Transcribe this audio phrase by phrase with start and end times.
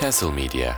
[0.00, 0.74] Castle Media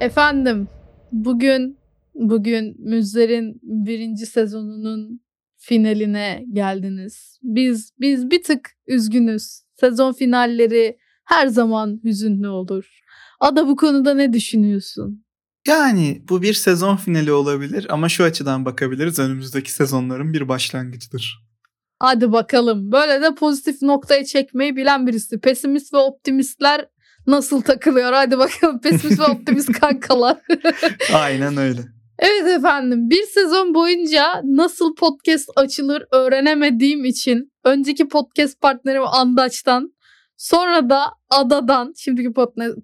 [0.00, 0.68] Efendim,
[1.12, 1.78] bugün
[2.14, 5.20] bugün Müzler'in birinci sezonunun
[5.56, 7.38] finaline geldiniz.
[7.42, 9.62] Biz biz bir tık üzgünüz.
[9.74, 13.00] Sezon finalleri her zaman hüzünlü olur.
[13.40, 15.24] Ada bu konuda ne düşünüyorsun?
[15.66, 21.50] Yani bu bir sezon finali olabilir ama şu açıdan bakabiliriz önümüzdeki sezonların bir başlangıcıdır.
[21.98, 22.92] Hadi bakalım.
[22.92, 25.40] Böyle de pozitif noktaya çekmeyi bilen birisi.
[25.40, 26.86] Pesimist ve optimistler
[27.26, 28.12] nasıl takılıyor?
[28.12, 30.36] Hadi bakalım pesimist ve optimist kankalar.
[31.14, 31.80] Aynen öyle.
[32.18, 39.92] Evet efendim bir sezon boyunca nasıl podcast açılır öğrenemediğim için önceki podcast partnerim Andaç'tan
[40.40, 42.32] sonra da Ada'dan şimdiki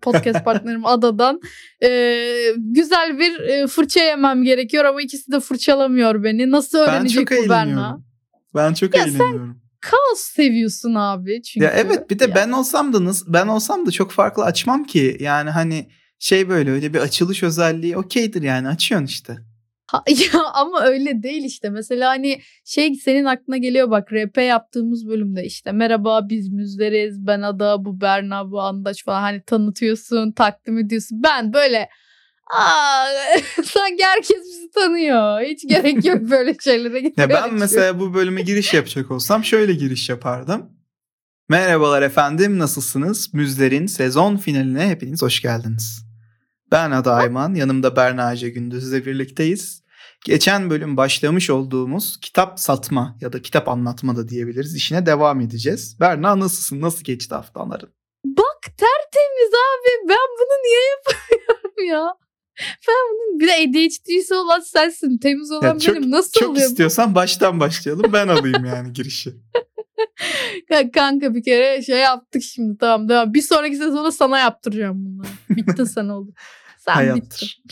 [0.03, 1.41] podcast partnerim Ada'dan
[1.83, 1.89] e,
[2.57, 6.51] güzel bir e, fırça yemem gerekiyor ama ikisi de fırçalamıyor beni.
[6.51, 7.99] Nasıl öğrenecek ben çok bu Berna?
[8.55, 9.61] Ben çok Ya sen- eğleniyorum.
[9.81, 11.65] Kaos seviyorsun abi çünkü.
[11.65, 12.35] Ya evet bir de Ya.
[12.35, 15.17] ben olsam da nasıl ben olsam da çok farklı açmam ki.
[15.21, 19.37] Yani hani şey böyle öyle bir açılış özelliği okeydir yani açıyorsun işte.
[19.87, 21.71] Ha, ya ama öyle değil işte.
[21.71, 27.43] Mesela hani şey senin aklına geliyor bak RP yaptığımız bölümde işte merhaba biz müzleriz ben
[27.43, 31.23] Ada bu Berna bu Andaç falan hani tanıtıyorsun takdim ediyorsun.
[31.23, 31.89] Ben böyle
[32.55, 33.07] aa
[33.65, 35.41] sanki herkes bizi tanıyor.
[35.41, 37.03] Hiç gerek yok böyle şeylere.
[37.03, 40.71] Ya gerek ben mesela bu bölüme giriş yapacak olsam şöyle giriş yapardım.
[41.49, 43.35] Merhabalar efendim nasılsınız?
[43.35, 46.06] Müzler'in sezon finaline hepiniz hoş geldiniz.
[46.71, 49.83] Ben Ada Ayman, yanımda Berna Ece Gündüz'le birlikteyiz.
[50.25, 54.75] Geçen bölüm başlamış olduğumuz kitap satma ya da kitap anlatma da diyebiliriz.
[54.77, 55.97] işine devam edeceğiz.
[56.01, 56.81] Berna nasılsın?
[56.81, 57.89] Nasıl geçti haftaların?
[58.25, 62.13] Bak tertemiz abi ben bunu niye yapamıyorum ya?
[62.89, 65.19] Ben bunun bir de ADHD'si olan sensin.
[65.19, 66.11] Temiz olan Ya çok- benim.
[66.11, 66.71] Nasıl Çok oluyor bu?
[66.71, 68.13] istiyorsan baştan başlayalım.
[68.13, 69.31] Ben alayım yani girişi.
[70.95, 73.35] Kanka bir kere şey yaptık şimdi tamam devam.
[73.35, 75.29] Bir sonraki sezonda sana yaptıracağım bunları.
[75.51, 76.35] Bitti sen oldu.
[76.79, 77.11] Sen bittin.
[77.11, 77.63] Hayattır.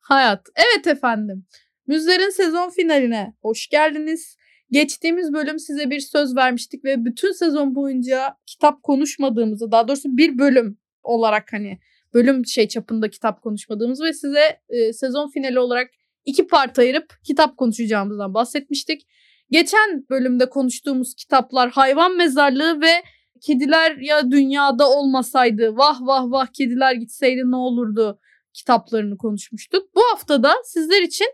[0.00, 0.46] Hayat.
[0.56, 1.46] Evet efendim.
[1.86, 4.36] Müzlerin sezon finaline hoş geldiniz.
[4.70, 10.38] Geçtiğimiz bölüm size bir söz vermiştik ve bütün sezon boyunca kitap konuşmadığımızı daha doğrusu bir
[10.38, 11.78] bölüm olarak hani
[12.14, 15.90] bölüm şey çapında kitap konuşmadığımızı ve size e, sezon finali olarak
[16.24, 19.06] iki part ayırıp kitap konuşacağımızdan bahsetmiştik.
[19.50, 22.92] Geçen bölümde konuştuğumuz kitaplar hayvan mezarlığı ve
[23.40, 28.18] kediler ya dünyada olmasaydı vah vah vah kediler gitseydi ne olurdu
[28.52, 29.94] kitaplarını konuşmuştuk.
[29.94, 31.28] Bu hafta da sizler için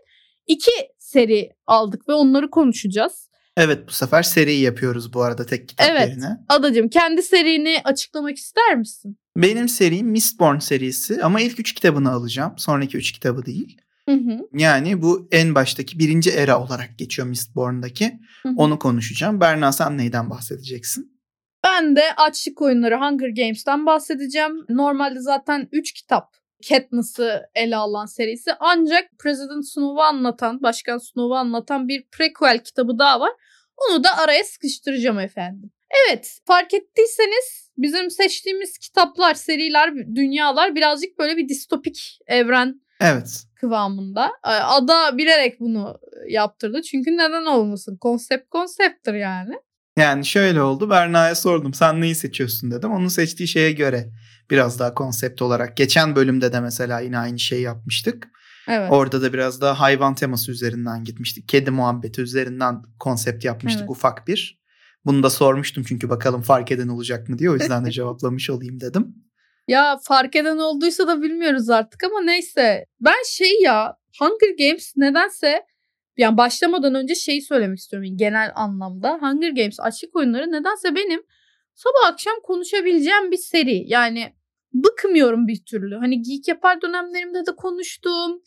[0.47, 3.29] iki seri aldık ve onları konuşacağız.
[3.57, 6.07] Evet bu sefer seri yapıyoruz bu arada tek kitap Evet.
[6.07, 6.37] yerine.
[6.49, 9.17] Adacığım kendi serini açıklamak ister misin?
[9.37, 12.53] Benim serim Mistborn serisi ama ilk üç kitabını alacağım.
[12.57, 13.77] Sonraki üç kitabı değil.
[14.11, 14.47] Hı hı.
[14.53, 18.19] Yani bu en baştaki birinci era olarak geçiyor Mistborn'daki.
[18.43, 18.53] hı hı.
[18.57, 19.41] Onu konuşacağım.
[19.41, 21.21] Berna sen neyden bahsedeceksin?
[21.63, 24.65] Ben de Açlık Oyunları Hunger Games'ten bahsedeceğim.
[24.69, 26.33] Normalde zaten 3 kitap
[26.69, 28.51] Katniss'ı ele alan serisi.
[28.59, 33.31] Ancak President Snow'u anlatan, Başkan Snow'u anlatan bir prequel kitabı daha var.
[33.77, 35.71] Onu da araya sıkıştıracağım efendim.
[36.07, 43.43] Evet, fark ettiyseniz bizim seçtiğimiz kitaplar, seriler, dünyalar birazcık böyle bir distopik evren Evet.
[43.55, 44.31] kıvamında.
[44.43, 46.81] Ada bilerek bunu yaptırdı.
[46.81, 47.97] Çünkü neden olmasın?
[47.97, 49.53] Konsept konsepttir yani.
[49.97, 50.89] Yani şöyle oldu.
[50.89, 51.73] Berna'ya sordum.
[51.73, 52.91] Sen neyi seçiyorsun dedim.
[52.91, 54.09] Onun seçtiği şeye göre
[54.49, 55.77] biraz daha konsept olarak.
[55.77, 58.27] Geçen bölümde de mesela yine aynı şeyi yapmıştık.
[58.67, 58.91] Evet.
[58.91, 61.47] Orada da biraz daha hayvan teması üzerinden gitmiştik.
[61.47, 63.91] Kedi muhabbeti üzerinden konsept yapmıştık Evet.
[63.91, 64.61] ufak bir.
[65.05, 67.49] Bunu da sormuştum çünkü bakalım fark eden olacak mı diye.
[67.49, 69.15] O yüzden de cevaplamış olayım dedim.
[69.67, 72.85] Ya fark eden olduysa da bilmiyoruz artık ama neyse.
[72.99, 75.65] Ben şey ya Hunger Games nedense
[76.17, 79.19] yani başlamadan önce şeyi söylemek istiyorum genel anlamda.
[79.21, 81.23] Hunger Games açlık oyunları nedense benim
[81.73, 83.83] sabah akşam konuşabileceğim bir seri.
[83.87, 84.33] Yani
[84.73, 85.95] bıkmıyorum bir türlü.
[85.95, 88.41] Hani geek yapar dönemlerimde de konuştum.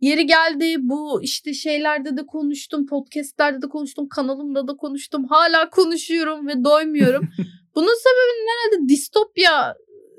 [0.00, 5.24] Yeri geldi bu işte şeylerde de konuştum, podcastlerde de konuştum, kanalımda da konuştum.
[5.24, 7.28] Hala konuşuyorum ve doymuyorum.
[7.74, 9.74] Bunun sebebi herhalde distopya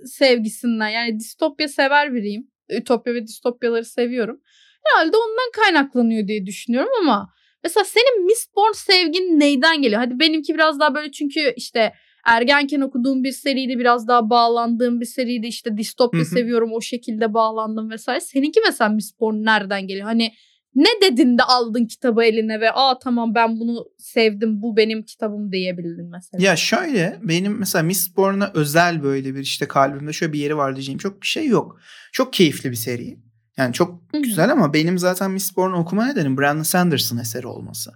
[0.06, 2.48] sevgisinden yani distopya sever biriyim.
[2.70, 4.42] Ütopya ve distopyaları seviyorum.
[4.84, 7.30] Herhalde ondan kaynaklanıyor diye düşünüyorum ama
[7.64, 10.02] mesela senin Mistborn sevgin neyden geliyor?
[10.02, 11.94] Hadi benimki biraz daha böyle çünkü işte
[12.26, 17.90] ergenken okuduğum bir seriydi biraz daha bağlandığım bir seriydi işte distopya seviyorum o şekilde bağlandım
[17.90, 18.22] vesaire.
[18.22, 20.06] Seninki mesela Mistborn nereden geliyor?
[20.06, 20.32] Hani
[20.76, 25.52] ne dedin de aldın kitabı eline ve aa tamam ben bunu sevdim bu benim kitabım
[25.52, 26.44] diyebildin mesela.
[26.44, 31.00] Ya şöyle benim mesela Mistborn'a özel böyle bir işte kalbimde şöyle bir yeri var diyeceğim
[31.00, 31.80] çok bir şey yok.
[32.12, 33.20] Çok keyifli bir seri.
[33.58, 34.22] Yani çok Hı hı.
[34.22, 37.92] güzel ama benim zaten Mistborn'u okuma nedenim Brandon Sanderson eseri olması.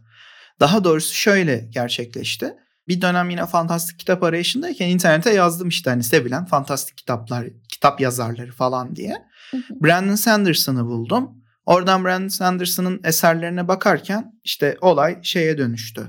[0.60, 2.54] Daha doğrusu şöyle gerçekleşti.
[2.88, 8.52] Bir dönem yine fantastik kitap arayışındayken internete yazdım işte hani sevilen fantastik kitaplar, kitap yazarları
[8.52, 9.16] falan diye.
[9.70, 11.43] Brandon Sanderson'ı buldum.
[11.66, 16.02] Oradan Brandon Sanderson'ın eserlerine bakarken işte olay şeye dönüştü.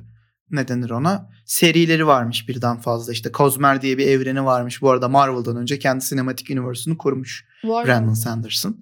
[0.51, 1.31] Ne denir ona?
[1.47, 3.13] Serileri varmış birden fazla.
[3.13, 4.83] İşte Cosmer diye bir evreni varmış.
[4.83, 7.87] Bu arada Marvel'dan önce kendi sinematik universe'unu kurmuş Var.
[7.87, 8.77] Brandon Sanderson.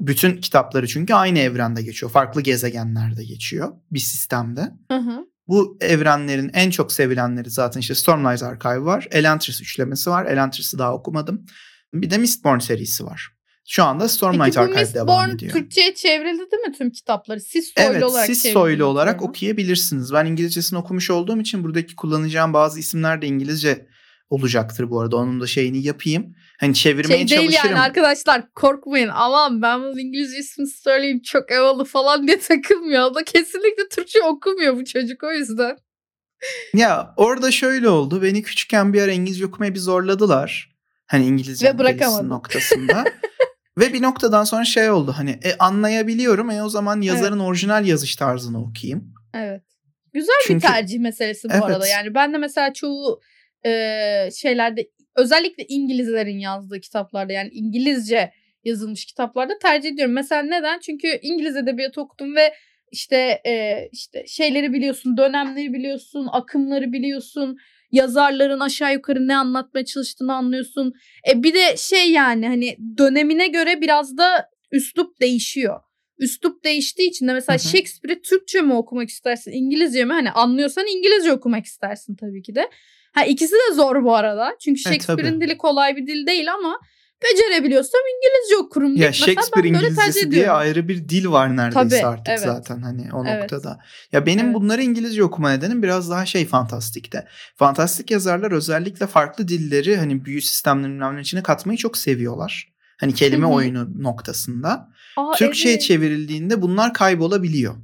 [0.00, 2.12] Bütün kitapları çünkü aynı evrende geçiyor.
[2.12, 4.60] Farklı gezegenlerde geçiyor bir sistemde.
[4.90, 5.26] Hı hı.
[5.48, 9.08] Bu evrenlerin en çok sevilenleri zaten işte Stormlight Archive var.
[9.10, 10.26] Elantris üçlemesi var.
[10.26, 11.46] Elantris'i daha okumadım.
[11.94, 13.37] Bir de Mistborn serisi var.
[13.70, 15.52] Şu anda Stormlight Peki Archive devam Mistborn ediyor.
[15.52, 17.40] Türkçe'ye çevrildi değil mi tüm kitapları?
[17.40, 19.30] Siz soylu Evet olarak siz soylu olarak bakıyorum.
[19.30, 20.12] okuyabilirsiniz.
[20.12, 23.86] Ben İngilizcesini okumuş olduğum için buradaki kullanacağım bazı isimler de İngilizce
[24.30, 25.16] olacaktır bu arada.
[25.16, 26.34] Onun da şeyini yapayım.
[26.60, 27.70] Hani çevirmeye Şey değil çalışırım.
[27.76, 33.02] yani arkadaşlar korkmayın aman ben bunun İngilizce ismini söyleyeyim çok evalı falan diye takılmıyor.
[33.10, 35.76] O da kesinlikle Türkçe okumuyor bu çocuk o yüzden.
[36.74, 38.22] Ya orada şöyle oldu.
[38.22, 40.76] Beni küçükken bir ara İngilizce okumaya bir zorladılar.
[41.06, 43.04] Hani İngilizce Ve noktasında.
[43.78, 48.16] Ve bir noktadan sonra şey oldu hani e, anlayabiliyorum e o zaman yazarın orijinal yazış
[48.16, 49.14] tarzını okuyayım.
[49.34, 49.62] Evet.
[50.12, 51.62] Güzel Çünkü- bir tercih meselesi bu Evet.
[51.64, 51.86] arada.
[51.86, 53.20] Yani ben de mesela çoğu
[53.66, 53.70] e,
[54.36, 58.32] şeylerde özellikle İngilizlerin yazdığı kitaplarda yani İngilizce
[58.64, 60.14] yazılmış kitaplarda tercih ediyorum.
[60.14, 60.78] Mesela neden?
[60.78, 62.54] Çünkü İngiliz edebiyatı okudum ve
[62.92, 67.56] işte e, işte şeyleri biliyorsun, dönemleri biliyorsun, akımları biliyorsun,
[67.92, 70.92] yazarların aşağı yukarı ne anlatmaya çalıştığını anlıyorsun.
[71.30, 75.80] E bir de şey yani hani dönemine göre biraz da üslup değişiyor.
[76.18, 77.58] Üslup değiştiği için de mesela.
[77.58, 80.12] Shakespeare'i Türkçe mi okumak istersin, İngilizce mi?
[80.12, 82.70] Hani anlıyorsan İngilizce okumak istersin tabii ki de.
[83.14, 84.56] Ha ikisi de zor bu arada.
[84.60, 85.40] Çünkü E, Shakespeare'in tabii.
[85.40, 86.80] dili kolay bir dil değil ama
[87.22, 88.96] becerebiliyorsam İngilizce okurum.
[88.96, 92.40] Ya mesela Shakespeare İngilizcesi diye ayrı bir dil var neredeyse Tabii, artık evet.
[92.40, 93.40] zaten hani o Evet.
[93.40, 93.80] noktada.
[94.12, 94.54] Ya benim Evet.
[94.54, 97.26] bunları İngilizce okuma nedenim biraz daha şey fantastikte.
[97.56, 102.72] Fantastik yazarlar özellikle farklı dilleri hani büyü sistemlerinin içine katmayı çok seviyorlar.
[103.00, 103.54] Hani kelime Hı hı.
[103.54, 104.88] oyunu noktasında.
[105.16, 105.82] Aa, Türkçe'ye evet.
[105.82, 107.74] çevrildiğinde bunlar kaybolabiliyor.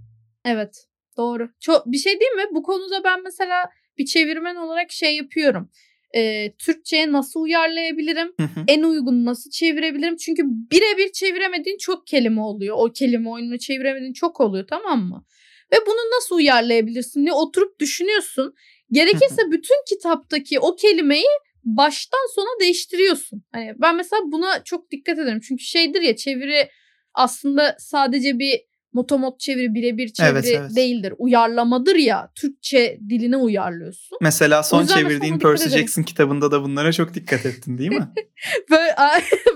[0.45, 0.87] Evet
[1.17, 1.49] doğru.
[1.61, 2.45] Çok bir şey değil mi?
[2.55, 5.71] Bu konuda ben mesela bir çevirmen olarak şey yapıyorum.
[6.17, 8.33] Ee, Türkçe'ye nasıl uyarlayabilirim?
[8.41, 8.65] Hı hı.
[8.69, 10.17] En uygun nasıl çevirebilirim?
[10.17, 12.77] Çünkü birebir çeviremediğin çok kelime oluyor.
[12.79, 15.25] O kelime oyununu çeviremediğin çok oluyor tamam mı?
[15.73, 18.55] Ve bunu nasıl uyarlayabilirsin diye oturup düşünüyorsun.
[18.93, 21.25] Gerekirse bütün kitaptaki o kelimeyi
[21.65, 23.45] baştan sona değiştiriyorsun.
[23.53, 25.41] Hani ben mesela buna çok dikkat ederim.
[25.49, 26.69] Çünkü şeydir ya çeviri
[27.15, 28.61] aslında sadece bir
[28.95, 30.77] motomot çeviri birebir çeviri Evet, evet.
[30.77, 31.15] değildir.
[31.19, 32.33] Uyarlamadır ya.
[32.35, 34.19] Türkçe diline uyarlıyorsun.
[34.21, 35.69] Mesela son çevirdiğin Percy.
[35.69, 38.09] Jackson kitabında da bunlara çok dikkat ettin değil mi?
[38.71, 38.95] Böyle,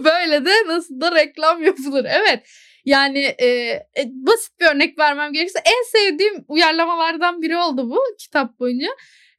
[0.04, 2.06] böyle de nasıl da reklam yapılır.
[2.08, 2.42] Evet.
[2.84, 8.60] Yani e, e, basit bir örnek vermem gerekirse en sevdiğim uyarlamalardan biri oldu bu kitap
[8.60, 8.88] boyunca.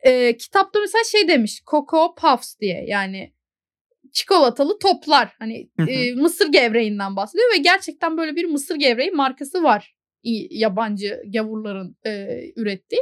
[0.01, 3.33] E, kitapta mesela şey demiş Cocoa Puffs diye yani
[4.13, 5.35] çikolatalı toplar.
[5.39, 11.97] Hani e, mısır gevreğinden bahsediyor ve gerçekten böyle bir mısır gevreği markası var yabancı gavurların
[12.05, 12.11] e,
[12.55, 13.01] ürettiği.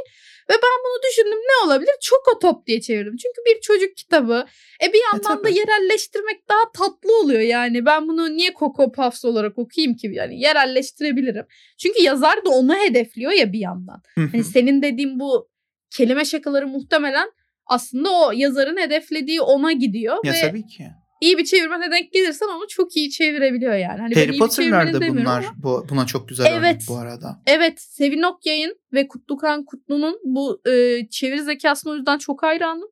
[0.50, 1.92] Ve ben bunu düşündüm ne olabilir?
[2.00, 3.16] Choco Top diye çevirdim.
[3.16, 4.46] Çünkü bir çocuk kitabı.
[4.84, 5.58] E bir yandan da tabii.
[5.58, 7.86] yerelleştirmek daha tatlı oluyor yani.
[7.86, 10.10] Ben bunu niye Coco Puffs olarak okuyayım ki?
[10.12, 11.46] Yani yerelleştirebilirim.
[11.78, 14.02] Çünkü yazar da onu hedefliyor ya bir yandan.
[14.14, 15.48] Hani senin dediğin bu
[15.90, 17.30] kelime şakaları muhtemelen
[17.68, 20.86] aslında o yazarın hedeflediği ona gidiyor ya ve tabii ki.
[21.20, 24.00] iyi bir çevirmene denk gelirsen onu çok iyi çevirebiliyor yani.
[24.00, 26.84] Hani Harry bir Potter'lar çevirmeni da demiyorum bunlar ama- bu, buna çok güzel örnek Evet.
[26.88, 27.42] bu arada.
[27.46, 32.88] Evet Sevinok Yayın ve Kutlukan Kutlu'nun bu e, çeviri zekasına o yüzden çok hayranım.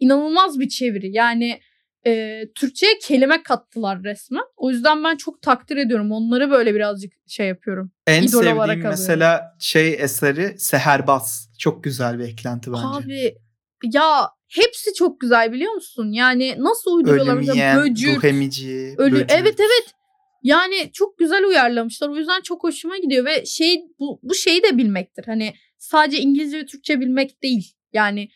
[0.00, 1.60] İnanılmaz bir çeviri yani
[2.06, 4.42] e, Türkçe'ye kelime kattılar resmen.
[4.56, 6.12] O yüzden ben çok takdir ediyorum.
[6.12, 7.92] Onları böyle birazcık şey yapıyorum.
[8.06, 11.50] En İdol sevdiğim mesela şey eseri Seherbaz.
[11.58, 12.86] Çok güzel bir eklenti bence.
[12.86, 13.34] Abi
[13.92, 16.12] ya hepsi çok güzel biliyor musun?
[16.12, 19.32] Yani nasıl uyduruyorlar Ölüm yiyen, böcürt, ruh emici, Ölü böcürt.
[19.32, 19.94] evet evet.
[20.42, 22.08] Yani çok güzel uyarlamışlar.
[22.08, 25.24] O yüzden çok hoşuma gidiyor ve şey bu bu şeyi de bilmektir.
[25.26, 27.72] Hani sadece İngilizce ve Türkçe bilmek değil.
[27.92, 28.28] Yani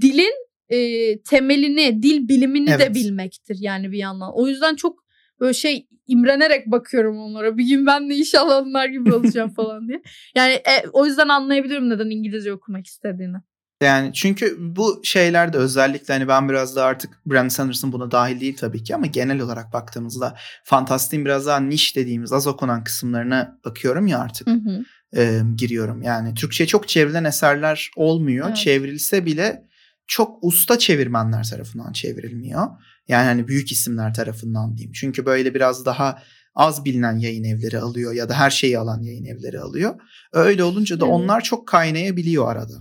[0.00, 0.34] dilin
[0.68, 0.78] e,
[1.22, 2.94] temelini, dil bilimini de Evet.
[2.94, 4.30] bilmektir yani bir yandan.
[4.34, 5.04] O yüzden çok
[5.40, 7.58] böyle şey imrenerek bakıyorum onlara.
[7.58, 10.02] Bir gün ben de inşallah onlar gibi olacağım falan diye.
[10.34, 13.36] Yani e, o yüzden anlayabilirim neden İngilizce okumak istediğini.
[13.82, 18.56] Yani çünkü bu şeylerde özellikle hani ben biraz da artık Brandon Sanderson buna dahil değil
[18.56, 24.06] tabii ki ama genel olarak baktığımızda fantastiğin biraz daha niş dediğimiz az okunan kısımlarına bakıyorum
[24.06, 24.84] ya artık Hı hı.
[25.20, 26.02] e, giriyorum.
[26.02, 28.46] Yani Türkçe çok çevrilen eserler olmuyor.
[28.46, 28.56] Evet.
[28.56, 29.66] Çevrilse bile
[30.06, 32.66] çok usta çevirmenler tarafından çevrilmiyor.
[33.08, 34.92] Yani hani büyük isimler tarafından diyeyim.
[34.92, 36.18] Çünkü böyle biraz daha
[36.54, 39.94] az bilinen yayın evleri alıyor ya da her şeyi alan yayın evleri alıyor.
[40.32, 41.14] Öyle olunca da Evet.
[41.14, 42.74] onlar çok kaynayabiliyor arada.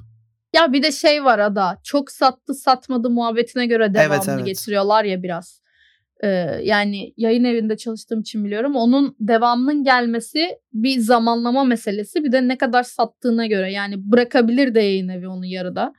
[0.56, 1.78] Ya bir de şey var ada.
[1.84, 4.46] Çok sattı satmadı muhabbetine göre devamını evet.
[4.46, 5.62] getiriyorlar ya biraz.
[6.24, 6.28] Ee,
[6.64, 8.76] yani yayın evinde çalıştığım için biliyorum.
[8.76, 12.24] Onun devamının gelmesi bir zamanlama meselesi.
[12.24, 13.72] Bir de ne kadar sattığına göre.
[13.72, 15.94] Yani bırakabilir de yayın evi onu yarıda.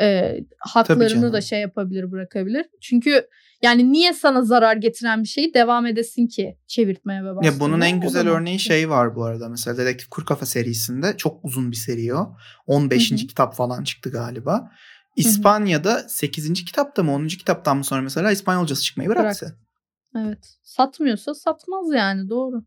[0.00, 2.66] Ee, haklarını da şey yapabilir bırakabilir.
[2.80, 3.26] Çünkü
[3.62, 8.00] yani niye sana zarar getiren bir şeyi devam edesin ki çevirtmeye ve Ya bunun en
[8.00, 9.48] güzel örneği şey var bu arada.
[9.48, 12.36] Mesela Dedektif Kuru Kafa serisinde çok uzun bir seri o.
[12.66, 13.10] 15.
[13.10, 13.18] Hı hı.
[13.18, 14.70] kitap falan çıktı galiba.
[15.16, 16.64] İspanya'da 8.
[16.64, 17.26] kitapta mı 10.
[17.26, 19.46] kitaptan mı sonra mesela İspanyolcası çıkmayı bıraktı.
[19.46, 19.58] Bıraktı.
[20.16, 20.58] Evet.
[20.62, 22.64] Satmıyorsa satmaz yani doğru.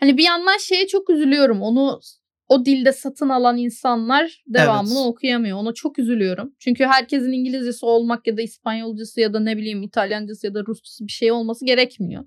[0.00, 1.62] Hani bir yandan şeye çok üzülüyorum.
[1.62, 2.00] Onu
[2.52, 5.06] o dilde satın alan insanlar devamını Evet.
[5.06, 5.58] okuyamıyor.
[5.58, 6.52] Ona çok üzülüyorum.
[6.58, 11.06] Çünkü herkesin İngilizcesi olmak ya da İspanyolcası ya da ne bileyim İtalyancası ya da Rusçası
[11.06, 12.24] bir şey olması gerekmiyor.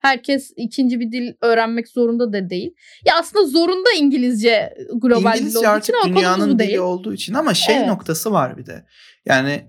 [0.00, 2.74] Herkes ikinci bir dil öğrenmek zorunda da değil.
[3.06, 6.78] Ya aslında zorunda İngilizce global dil İngilizce olduğu artık için ama dünyanın dili değil.
[6.78, 7.86] olduğu için ama şey Evet.
[7.86, 8.84] noktası var bir de.
[9.26, 9.64] Yani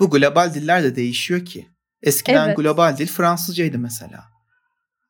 [0.00, 1.66] bu global diller de değişiyor ki.
[2.02, 2.56] Eskiden Evet.
[2.56, 4.24] global dil Fransızcaydı mesela.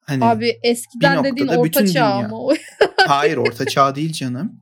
[0.00, 2.30] Hani Abi eskiden dediğin orta çağ dünya.
[3.08, 4.60] hayır orta çağ değil canım.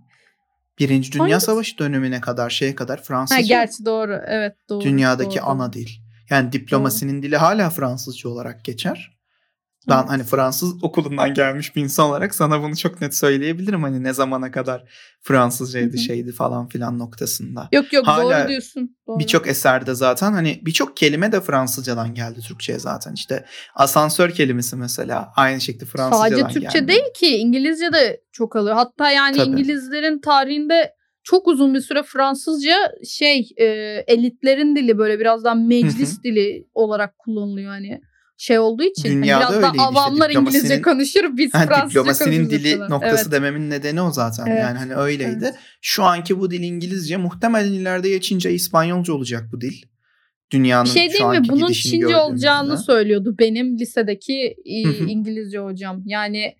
[0.78, 1.46] Birinci Dünya Hangisi?
[1.46, 4.20] Savaşı dönemine kadar şeye kadar Ha, Fransızca gerçi doğru.
[4.26, 4.80] Evet doğru.
[4.84, 5.46] dünyadaki doğru.
[5.46, 5.88] ana dil.
[6.30, 9.11] Yani diplomasinin dili hala Fransızca olarak geçer.
[9.88, 10.08] Ben Evet.
[10.08, 13.82] hani Fransız okulundan gelmiş bir insan olarak sana bunu çok net söyleyebilirim.
[13.82, 14.84] Hani ne zamana kadar
[15.22, 17.68] Fransızcaydı şeydi falan filan noktasında.
[17.72, 18.96] Yok yok Hala doğru diyorsun.
[19.08, 23.12] Birçok eserde zaten hani birçok kelime de Fransızcadan geldi Türkçe'ye zaten.
[23.14, 26.88] İşte asansör kelimesi mesela aynı şekilde Fransızcadan Sadece Türkçe geldi.
[26.88, 28.74] değil ki İngilizce de çok alıyor.
[28.74, 29.50] Hatta yani Tabii.
[29.50, 32.76] İngilizlerin tarihinde çok uzun bir süre Fransızca
[33.08, 33.64] şey e,
[34.06, 38.00] elitlerin dili böyle birazdan meclis dili olarak kullanılıyor hani
[38.42, 39.08] şey olduğu için.
[39.08, 42.90] Hani Dünyada biraz da öyleydi işte, avamlar İngilizce konuşur biz Ha, Fransızca diplomasinin dili falan.
[42.90, 43.32] noktası Evet.
[43.32, 44.46] dememin nedeni o zaten.
[44.46, 44.60] Evet.
[44.60, 45.38] Yani hani öyleydi.
[45.42, 45.54] Evet.
[45.80, 49.82] Şu anki bu dil İngilizce muhtemelen ileride ya Çince ya İspanyolca olacak bu dil.
[50.52, 51.48] Dünyanın Bir şey değil mi?
[51.48, 54.80] Bunun Çince olacağını söylüyordu benim lisedeki e.
[55.06, 56.02] İngilizce hocam.
[56.06, 56.54] Yani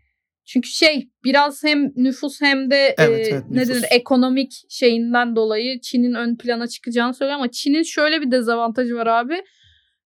[0.45, 5.81] çünkü şey biraz hem nüfus hem de Evet, e, evet, ne denir ekonomik şeyinden dolayı
[5.81, 9.35] Çin'in ön plana çıkacağını söylüyor ama Çin'in şöyle bir dezavantajı var abi.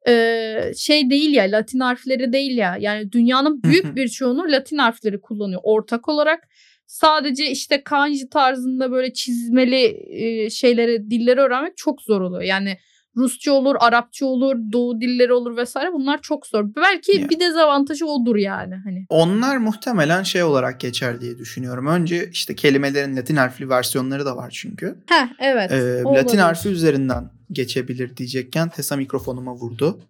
[0.08, 5.20] Ee, şey değil ya Latin harfleri değil ya yani dünyanın büyük bir çoğunu Latin harfleri
[5.20, 6.48] kullanıyor ortak olarak
[6.86, 12.78] sadece işte kanji tarzında böyle çizmeli e, şeyleri dilleri öğrenmek çok zor oluyor yani
[13.16, 15.92] Rusça olur, Arapça olur, Doğu dilleri olur vesaire.
[15.92, 16.64] Bunlar çok zor.
[16.76, 17.28] Belki Ya.
[17.28, 19.06] bir dezavantajı odur yani hani.
[19.08, 21.86] Onlar muhtemelen şey olarak geçer diye düşünüyorum.
[21.86, 24.96] Önce işte kelimelerin Latin harfli versiyonları da var çünkü.
[25.06, 25.72] Heh evet.
[25.72, 30.00] Ee, Latin harfi üzerinden geçebilir diyecekken Tesa mikrofonuma vurdu.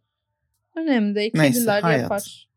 [0.77, 1.31] Önemli değil.
[1.35, 2.03] Neyse, Kediler hayat.
[2.03, 2.49] yapar.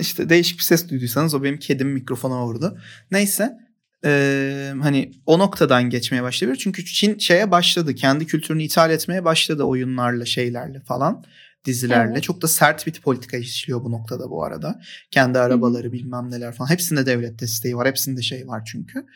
[0.00, 2.78] İşte değişik bir ses duyduysanız o benim kedim mikrofona vurdu.
[3.10, 3.58] Neyse
[4.04, 6.60] eee, hani o noktadan geçmeye başlayabilir.
[6.62, 7.94] Çünkü Çin şeye başladı.
[7.94, 11.24] Kendi kültürünü ithal etmeye başladı oyunlarla şeylerle falan
[11.64, 12.12] dizilerle.
[12.12, 12.22] Evet.
[12.22, 14.80] Çok da sert bir politika işliyor bu noktada bu arada.
[15.10, 16.70] Kendi arabaları bilmem neler falan.
[16.70, 17.88] Hepsinde devlet desteği var.
[17.88, 19.06] Hepsinde şey var çünkü.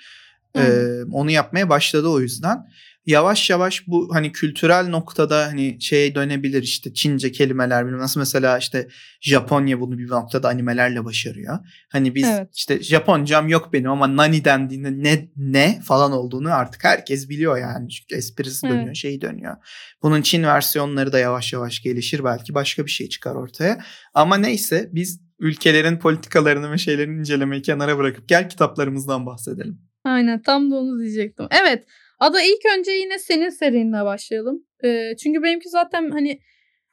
[0.56, 0.62] Hı.
[0.62, 2.66] Eee, onu yapmaya başladı o yüzden.
[3.06, 8.58] Yavaş yavaş bu hani kültürel noktada hani şeye dönebilir işte Çince kelimeler bilmem nasıl mesela
[8.58, 8.88] işte
[9.20, 11.58] Japonya bunu bir noktada animelerle başarıyor.
[11.92, 12.48] Hani biz Evet.
[12.54, 17.88] işte Japoncam yok benim ama nani dendiğinde ne ne falan olduğunu artık herkes biliyor yani.
[17.88, 18.76] Çünkü esprisi Evet.
[18.76, 19.56] dönüyor, şeyi dönüyor.
[20.02, 23.80] Bunun Çin versiyonları da yavaş yavaş gelişir belki başka bir şey çıkar ortaya.
[24.14, 29.78] Ama neyse biz ülkelerin politikalarını ve şeylerini incelemeyi kenara bırakıp gel kitaplarımızdan bahsedelim.
[30.04, 31.46] Aynen tam da onu diyecektim.
[31.50, 31.84] Evet.
[32.18, 34.64] Ada ilk önce yine senin serinle başlayalım.
[34.84, 36.40] Ee, çünkü benimki zaten hani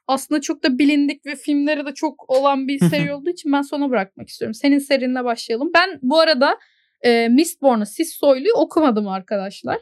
[0.06, 3.90] aslında çok da bilindik ve filmleri de çok olan bir seri olduğu için ben sona
[3.90, 4.54] bırakmak istiyorum.
[4.54, 5.70] Senin serinle başlayalım.
[5.74, 6.58] Ben bu arada
[7.02, 9.78] e, Mistborn'u Sis Soylu'yu okumadım arkadaşlar.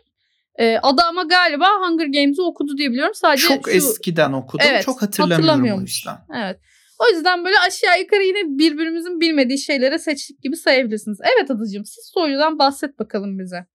[0.58, 3.14] E, Ada ama galiba Hunger Games'i okudu diye biliyorum.
[3.14, 4.66] Sadece çok şu- eskiden okudum.
[4.70, 6.16] Evet, çok hatırlamıyorum o yüzden.
[6.36, 6.60] Evet.
[6.98, 11.18] O yüzden böyle aşağı yukarı yine birbirimizin bilmediği şeylere seçtik gibi sayabilirsiniz.
[11.22, 13.66] Evet Adacığım siz soyludan bahset bakalım bize.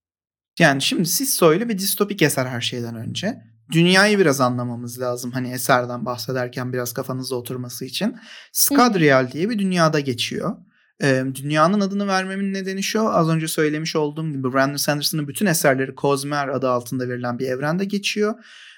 [0.60, 3.42] Yani şimdi siz söyle bir distopik eser her şeyden önce.
[3.72, 5.32] Dünyayı biraz anlamamız lazım.
[5.32, 8.16] Hani eserden bahsederken biraz kafanızda oturması için.
[8.52, 10.58] Skadriel diye bir dünyada geçiyor.
[11.04, 13.10] Ee, dünyanın adını vermemin nedeni şu.
[13.10, 17.86] Az önce söylemiş olduğum gibi Brandon Sanderson'ın bütün eserleri Cosmere adı altında verilen bir evrende
[17.86, 18.36] geçiyor.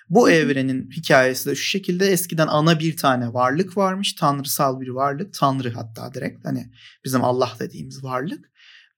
[0.09, 4.13] Bu evrenin hikayesi de şu şekilde eskiden ana bir tane varlık varmış.
[4.13, 5.33] Tanrısal bir varlık.
[5.33, 6.71] Tanrı hatta direkt hani
[7.05, 8.49] bizim Allah dediğimiz varlık.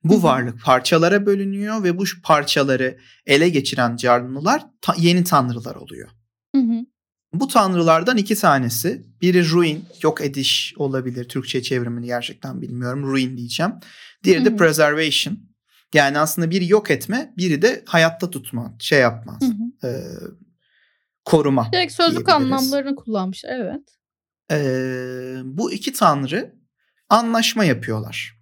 [0.04, 6.10] Bu varlık parçalara bölünüyor ve bu parçaları ele geçiren canlılar ta- yeni tanrılar oluyor.
[6.56, 6.86] Hı hı.
[7.34, 9.06] Bu tanrılardan iki tanesi.
[9.22, 11.30] Biri ruin, yok ediş olabilir.
[11.30, 13.04] Türkçe çevrimini gerçekten bilmiyorum.
[13.04, 13.72] Ruin diyeceğim.
[14.24, 15.40] Diğeri de preservation.
[15.94, 19.44] Yani aslında biri yok etme, biri de hayatta tutma, şey yapmaz.
[19.84, 19.90] E,
[21.26, 21.70] koruma.
[21.74, 23.44] Direkt sözlük anlamlarını kullanmış.
[23.48, 23.82] Evet.
[24.52, 26.56] Ee, bu iki tanrı
[27.10, 28.39] anlaşma yapıyorlar.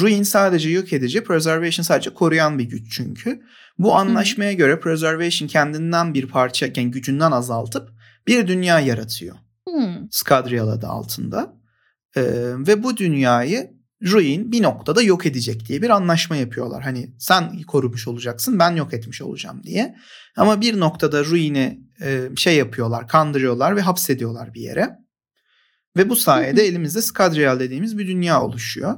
[0.00, 3.40] Ruin sadece yok edici, Preservation sadece koruyan bir güç çünkü.
[3.78, 7.88] Bu anlaşmaya göre Preservation kendinden bir parça, yani gücünden azaltıp
[8.26, 9.36] bir dünya yaratıyor.
[9.68, 10.30] Hmm.
[10.70, 11.56] Adı altında.
[12.16, 16.82] Ee, ve bu dünyayı Ruin bir noktada yok edecek diye bir anlaşma yapıyorlar.
[16.82, 19.96] Hani sen korumuş olacaksın ben yok etmiş olacağım diye.
[20.36, 24.90] Ama bir noktada Ruin'i e, şey yapıyorlar kandırıyorlar ve hapsediyorlar bir yere.
[25.96, 28.94] Ve bu sayede elimizde Skadrial dediğimiz bir dünya oluşuyor.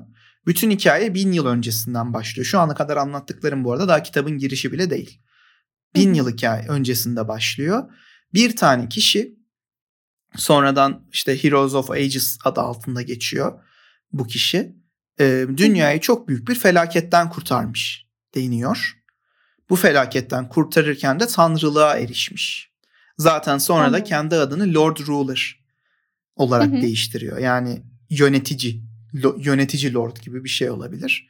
[0.49, 2.47] Bütün hikaye bin yıl öncesinden başlıyor.
[2.47, 5.21] Şu ana kadar anlattıklarım bu arada daha kitabın girişi bile değil.
[5.95, 7.85] Bin yıl hikaye öncesinde başlıyor.
[8.35, 9.39] Bir tane kişi
[10.37, 13.65] sonradan işte Heroes of Ages adı altında geçiyor
[14.13, 14.77] bu kişi.
[15.21, 18.99] Ee, dünyayı çok büyük bir felaketten kurtarmış deniyor.
[19.71, 22.73] Bu felaketten kurtarırken de tanrılığa erişmiş.
[23.19, 25.65] Zaten sonra da kendi adını Lord Ruler
[26.37, 26.83] olarak Hı hı.
[26.83, 27.39] değiştiriyor.
[27.39, 31.29] Yani yönetici, lo- yönetici lord gibi bir şey olabilir.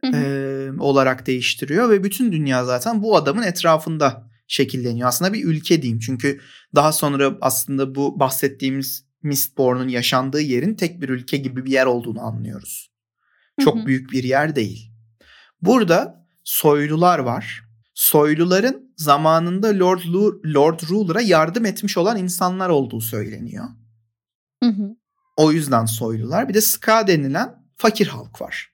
[0.00, 0.16] Hı hı.
[0.16, 5.08] Ee, olarak değiştiriyor ve bütün dünya zaten bu adamın etrafında şekilleniyor.
[5.08, 5.98] Aslında bir ülke diyeyim.
[5.98, 6.40] Çünkü
[6.74, 12.20] daha sonra aslında bu bahsettiğimiz Mistborn'un yaşandığı yerin tek bir ülke gibi bir yer olduğunu
[12.20, 12.90] anlıyoruz.
[13.60, 13.86] Çok Hı hı.
[13.86, 14.90] büyük bir yer değil.
[15.62, 17.64] Burada soylular var.
[17.94, 20.00] Soyluların zamanında Lord,
[20.54, 23.64] Lord Ruler'a yardım etmiş olan insanlar olduğu söyleniyor.
[24.62, 24.96] Hı hı.
[25.36, 26.48] O yüzden soylular.
[26.48, 28.70] Bir de Ska denilen fakir halk var.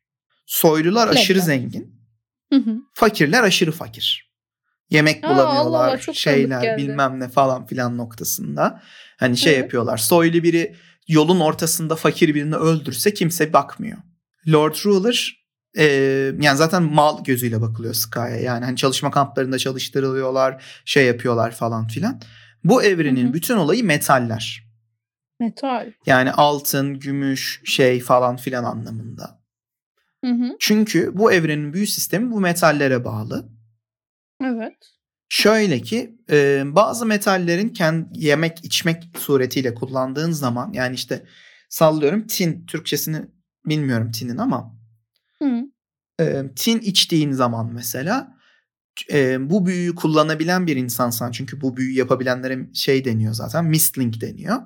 [0.46, 1.20] Soylular Plebler.
[1.20, 2.00] aşırı zengin.
[2.52, 2.76] Hı hı.
[2.94, 4.30] Fakirler aşırı fakir.
[4.90, 8.82] Yemek Aa, Allah bulamıyorlar, Allah, tanıdık şeyler bilmem ne falan filan noktasında.
[9.18, 9.62] Hani şey Evet.
[9.62, 9.96] yapıyorlar.
[9.98, 10.76] Soylu biri
[11.08, 13.98] yolun ortasında fakir birini öldürse kimse bakmıyor.
[14.48, 15.40] Lord Ruler
[15.78, 15.84] e,
[16.40, 18.28] yani zaten mal gözüyle bakılıyor Sky'a.
[18.28, 22.20] Yani hani çalışma kamplarında çalıştırılıyorlar, şey yapıyorlar falan filan.
[22.64, 23.32] Bu evrenin Hı hı.
[23.34, 24.69] bütün olayı metaller.
[25.40, 25.92] Metal.
[26.06, 29.40] Yani altın, gümüş, şey falan filan anlamında.
[30.24, 30.56] Hı hı.
[30.58, 33.48] Çünkü bu evrenin büyü sistemi bu metallere bağlı.
[34.44, 34.76] Evet.
[35.28, 41.26] Şöyle ki e, bazı metallerin kendi yemek içmek suretiyle kullandığın zaman yani işte
[41.68, 43.22] sallıyorum tin Türkçesini
[43.66, 44.76] bilmiyorum tinin ama
[45.42, 45.62] Hı.
[46.20, 48.36] e, tin içtiğin zaman mesela
[49.12, 54.56] e, bu büyüyü kullanabilen bir insansan çünkü bu büyüyü yapabilenlere şey deniyor zaten mistlink deniyor.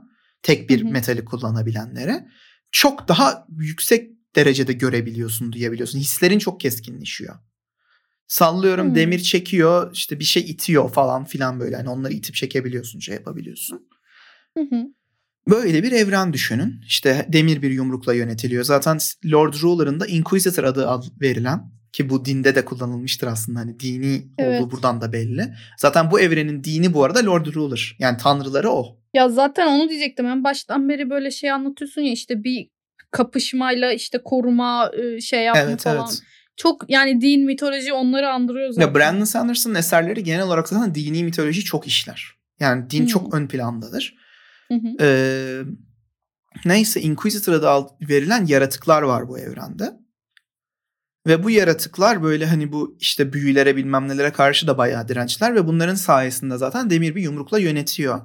[0.44, 0.92] Tek bir Hı hı.
[0.92, 2.28] metali kullanabilenlere
[2.70, 5.98] çok daha yüksek derecede görebiliyorsun, duyabiliyorsun.
[5.98, 7.34] Hislerin çok keskinleşiyor.
[8.26, 8.94] Sallıyorum Hmm.
[8.94, 11.76] demir çekiyor, işte bir şey itiyor falan filan böyle.
[11.76, 13.88] Hani onları itip çekebiliyorsun, şey yapabiliyorsun.
[14.58, 14.86] Hı hı.
[15.48, 16.80] Böyle bir evren düşünün.
[16.86, 18.64] İşte demir bir yumrukla yönetiliyor.
[18.64, 23.58] Zaten Lord Ruler'ın da Inquisitor adı ad- verilen ki bu dinde de kullanılmıştır aslında.
[23.60, 24.60] Hani dini Evet.
[24.60, 25.54] olduğu buradan da belli.
[25.78, 27.96] Zaten bu evrenin dini bu arada Lord Ruler.
[27.98, 29.03] Yani tanrıları o.
[29.14, 30.26] Ya zaten onu diyecektim.
[30.26, 32.68] En baştan beri böyle şey anlatıyorsun ya işte bir
[33.10, 36.06] kapışmayla işte koruma şey yapma Evet falan.
[36.10, 36.22] evet.
[36.56, 38.86] Çok yani din, mitoloji onları andırıyor zaten.
[38.86, 42.34] Ya Brandon Sanders'ın eserleri genel olarak zaten dini mitoloji çok işler.
[42.60, 43.06] Yani din Hmm.
[43.06, 44.14] çok ön plandadır.
[44.68, 44.96] Hı hı.
[45.04, 45.62] Ee,
[46.64, 49.92] neyse Inquisitor adı al- verilen yaratıklar var bu evrende.
[51.26, 55.66] Ve bu yaratıklar böyle hani bu işte büyülere bilmem nelere karşı da bayağı dirençler ve
[55.66, 58.20] bunların sayesinde zaten demir bir yumrukla yönetiyor.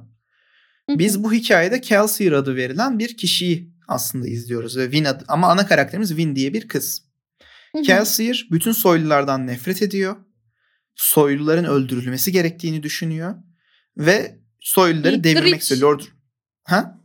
[0.89, 5.67] Biz bu hikayede Kelsier adı verilen bir kişiyi aslında izliyoruz ve Vin adı, ama ana
[5.67, 7.10] karakterimiz Vin diye bir kız.
[7.84, 10.15] Kelsier bütün soylulardan nefret ediyor.
[10.95, 13.36] Soyluların öldürülmesi gerektiğini düşünüyor
[13.97, 15.82] ve soyluları Eat devirmek istiyor.
[15.82, 16.02] Lord
[16.63, 16.99] Ha?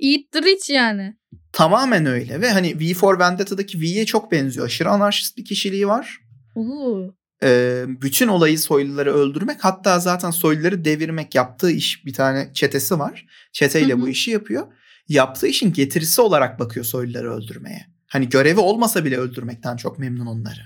[0.00, 1.16] Eat the rich yani.
[1.52, 4.66] Tamamen öyle ve hani V for Vendetta'daki V'ye çok benziyor.
[4.66, 6.20] Aşırı anarşist bir kişiliği var.
[6.54, 7.14] Oo.
[7.42, 13.26] Ee, bütün olayı soyluları öldürmek hatta zaten soyluları devirmek yaptığı iş bir tane çetesi var.
[13.52, 14.00] Çeteyle Hı hı.
[14.00, 14.66] bu işi yapıyor.
[15.08, 17.86] Yaptığı işin getirisi olarak bakıyor soyluları öldürmeye.
[18.06, 20.60] Hani görevi olmasa bile öldürmekten çok memnun onları.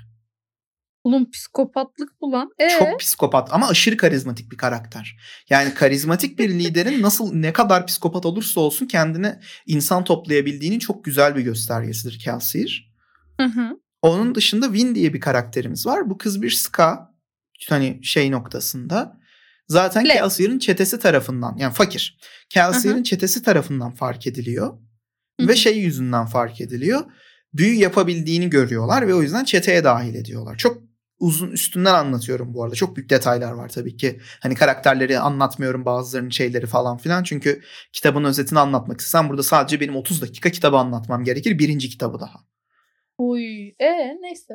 [1.04, 2.50] Oğlum psikopatlık bu lan.
[2.58, 2.68] Ee?
[2.78, 5.16] Çok psikopat ama aşırı karizmatik bir karakter.
[5.50, 11.37] Yani karizmatik bir liderin nasıl ne kadar psikopat olursa olsun kendine insan toplayabildiğinin çok güzel
[11.37, 12.92] bir göstergesidir Kelsier.
[13.40, 13.82] Hı hı.
[14.02, 16.10] Onun dışında Win diye bir karakterimiz var.
[16.10, 17.12] Bu kız bir ska
[17.68, 19.20] hani şey noktasında.
[19.68, 20.04] Zaten.
[20.04, 22.18] Kelsier'in çetesi tarafından yani fakir.
[22.50, 23.04] Kelsier'in Aha.
[23.04, 24.78] çetesi tarafından fark ediliyor.
[25.40, 27.00] Hı Ve şey yüzünden fark ediliyor.
[27.54, 30.56] Büyü yapabildiğini görüyorlar ve o yüzden çeteye dahil ediyorlar.
[30.56, 30.82] Çok
[31.18, 32.74] uzun üstünden anlatıyorum bu arada.
[32.74, 34.20] Çok büyük detaylar var tabii ki.
[34.40, 37.22] Hani karakterleri anlatmıyorum bazılarının şeyleri falan filan.
[37.22, 37.62] Çünkü
[37.92, 41.58] kitabın özetini anlatmak istesem burada sadece benim 30 dakika kitabı anlatmam gerekir.
[41.58, 42.51] Birinci kitabı daha.
[43.22, 43.68] Uy.
[43.68, 44.54] E neyse.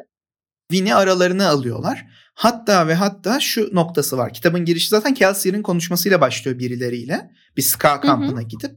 [0.71, 2.07] Vin'i aralarına alıyorlar.
[2.33, 4.33] Hatta ve hatta şu noktası var.
[4.33, 7.31] Kitabın girişi zaten Kelsey'nin konuşmasıyla başlıyor birileriyle.
[7.57, 8.71] Bir ska kampına gidip.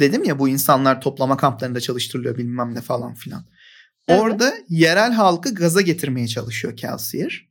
[0.00, 3.44] Dedim ya bu insanlar toplama kamplarında çalıştırılıyor bilmem ne falan filan.
[4.08, 4.20] Evet.
[4.20, 7.50] Orada yerel halkı gaza getirmeye çalışıyor Kelsier.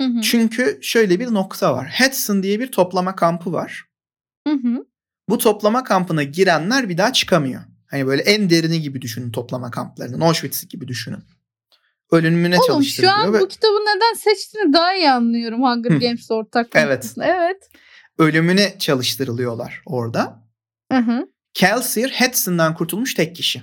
[0.00, 0.20] Hı hı.
[0.20, 1.94] Çünkü şöyle bir nokta var.
[1.98, 3.84] Hudson diye bir toplama kampı var.
[4.48, 4.86] Hı hı.
[5.28, 7.62] Bu toplama kampına girenler bir daha çıkamıyor.
[7.94, 10.24] Hani böyle en derini gibi düşünün toplama kamplarını.
[10.24, 11.24] Auschwitz gibi düşünün.
[12.10, 13.18] Ölümüne Oğlum şu çalıştırılıyor.
[13.18, 15.98] an ve bu kitabı neden seçtiğini daha iyi anlıyorum Hunger Hı.
[15.98, 17.14] Games ortak Evet.
[17.22, 17.70] Evet.
[18.18, 20.42] ölümüne çalıştırılıyorlar orada.
[20.92, 21.26] Hı hı.
[21.54, 23.62] Kelsier Hudson'dan kurtulmuş tek kişi.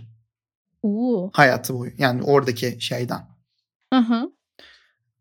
[0.84, 1.30] Oo.
[1.34, 1.92] Hayatı boyu.
[1.98, 3.28] Yani oradaki şeyden.
[3.94, 4.32] Hı hı.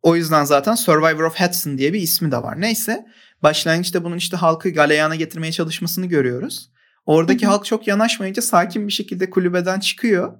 [0.02, 2.60] O yüzden zaten Survivor of Hudson diye bir ismi de var.
[2.60, 3.06] Neyse
[3.42, 6.70] başlangıçta bunun işte halkı galeyana getirmeye çalışmasını görüyoruz.
[7.06, 10.38] Oradaki halk çok yanaşmayınca sakin bir şekilde kulübeden çıkıyor.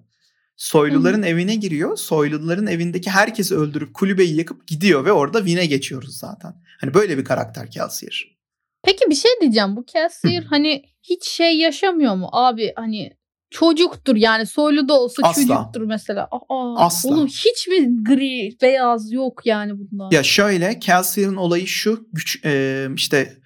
[0.56, 1.96] Soyluların evine giriyor.
[1.96, 6.54] Soyluların evindeki herkesi öldürüp kulübeyi yakıp gidiyor ve orada Vin'e geçiyoruz zaten.
[6.80, 8.40] Hani böyle bir karakter Kelsier.
[8.82, 9.76] Peki bir şey diyeceğim.
[9.76, 12.28] Bu Cassier hani hiç şey yaşamıyor mu?
[12.32, 13.12] Abi hani
[13.50, 15.42] çocuktur yani soylu da olsa Asla.
[15.42, 16.28] çocuktur mesela.
[16.30, 17.10] Aa, Asla.
[17.10, 20.08] Oğlum hiç mi gri, beyaz yok yani bunda?
[20.12, 23.39] Ya şöyle Kelsier'in olayı şu güç e, işte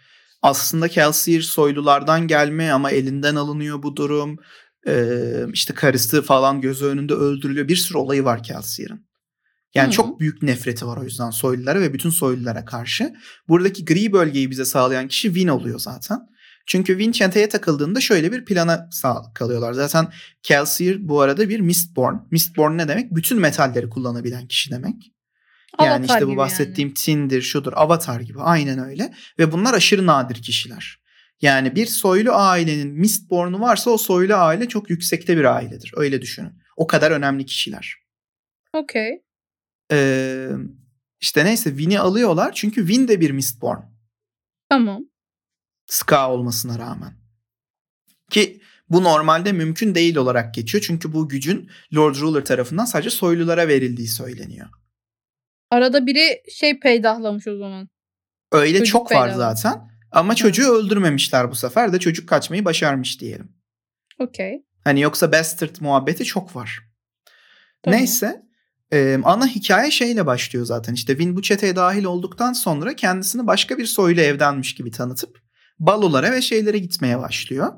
[0.44, 4.36] aslında Kelsier soylulardan gelme ama elinden alınıyor bu durum.
[4.86, 5.16] E,
[5.52, 7.68] işte karısı falan gözü önünde öldürülüyor.
[7.68, 9.06] Bir sürü olayı var Kelsier'in.
[9.74, 9.92] Yani Hı.
[9.92, 13.14] çok büyük nefreti var o yüzden soylulara ve bütün soylulara karşı.
[13.48, 16.18] Buradaki gri bölgeyi bize sağlayan kişi Win oluyor zaten.
[16.66, 18.88] Çünkü Win çeteye takıldığında şöyle bir plana
[19.34, 19.72] kalıyorlar.
[19.72, 22.14] Zaten Kelsier bu arada bir Mistborn.
[22.30, 23.14] Mistborn ne demek?
[23.14, 25.13] Bütün metalleri kullanabilen kişi demek.
[25.80, 29.14] Yani Avatar işte bu bahsettiğim Tin'dir, şudur, Avatar gibi aynen öyle.
[29.38, 31.00] Ve bunlar aşırı nadir kişiler.
[31.40, 35.92] Yani bir soylu ailenin Mistborn'u varsa o soylu aile çok yüksekte bir ailedir.
[35.96, 36.52] Öyle düşünün.
[36.76, 37.96] O kadar önemli kişiler.
[38.72, 39.22] Okey.
[39.92, 40.48] Ee,
[41.20, 43.78] işte neyse Win'i alıyorlar çünkü Win de bir Mistborn.
[44.68, 45.02] Tamam.
[45.86, 47.14] Ska olmasına rağmen.
[48.30, 50.84] Ki bu normalde mümkün değil olarak geçiyor.
[50.86, 54.68] Çünkü bu gücün Lord Ruler tarafından sadece soylulara verildiği söyleniyor.
[55.74, 57.88] Arada biri şey peydahlamış o zaman.
[58.52, 59.38] Öyle Çocuk çok var belalı.
[59.38, 59.90] zaten.
[60.12, 63.52] Ama çocuğu öldürmemişler bu sefer de çocuk kaçmayı başarmış diyelim.
[64.18, 64.64] Okey.
[64.84, 66.78] Hani yoksa bastard muhabbeti çok var.
[67.82, 67.98] Tamam.
[67.98, 68.42] Neyse
[68.92, 70.94] e, ana hikaye şeyle başlıyor zaten.
[70.94, 75.38] İşte Win bu çeteye dahil olduktan sonra kendisini başka bir soylu evdenmiş gibi tanıtıp
[75.78, 77.72] balolara ve şeylere gitmeye başlıyor.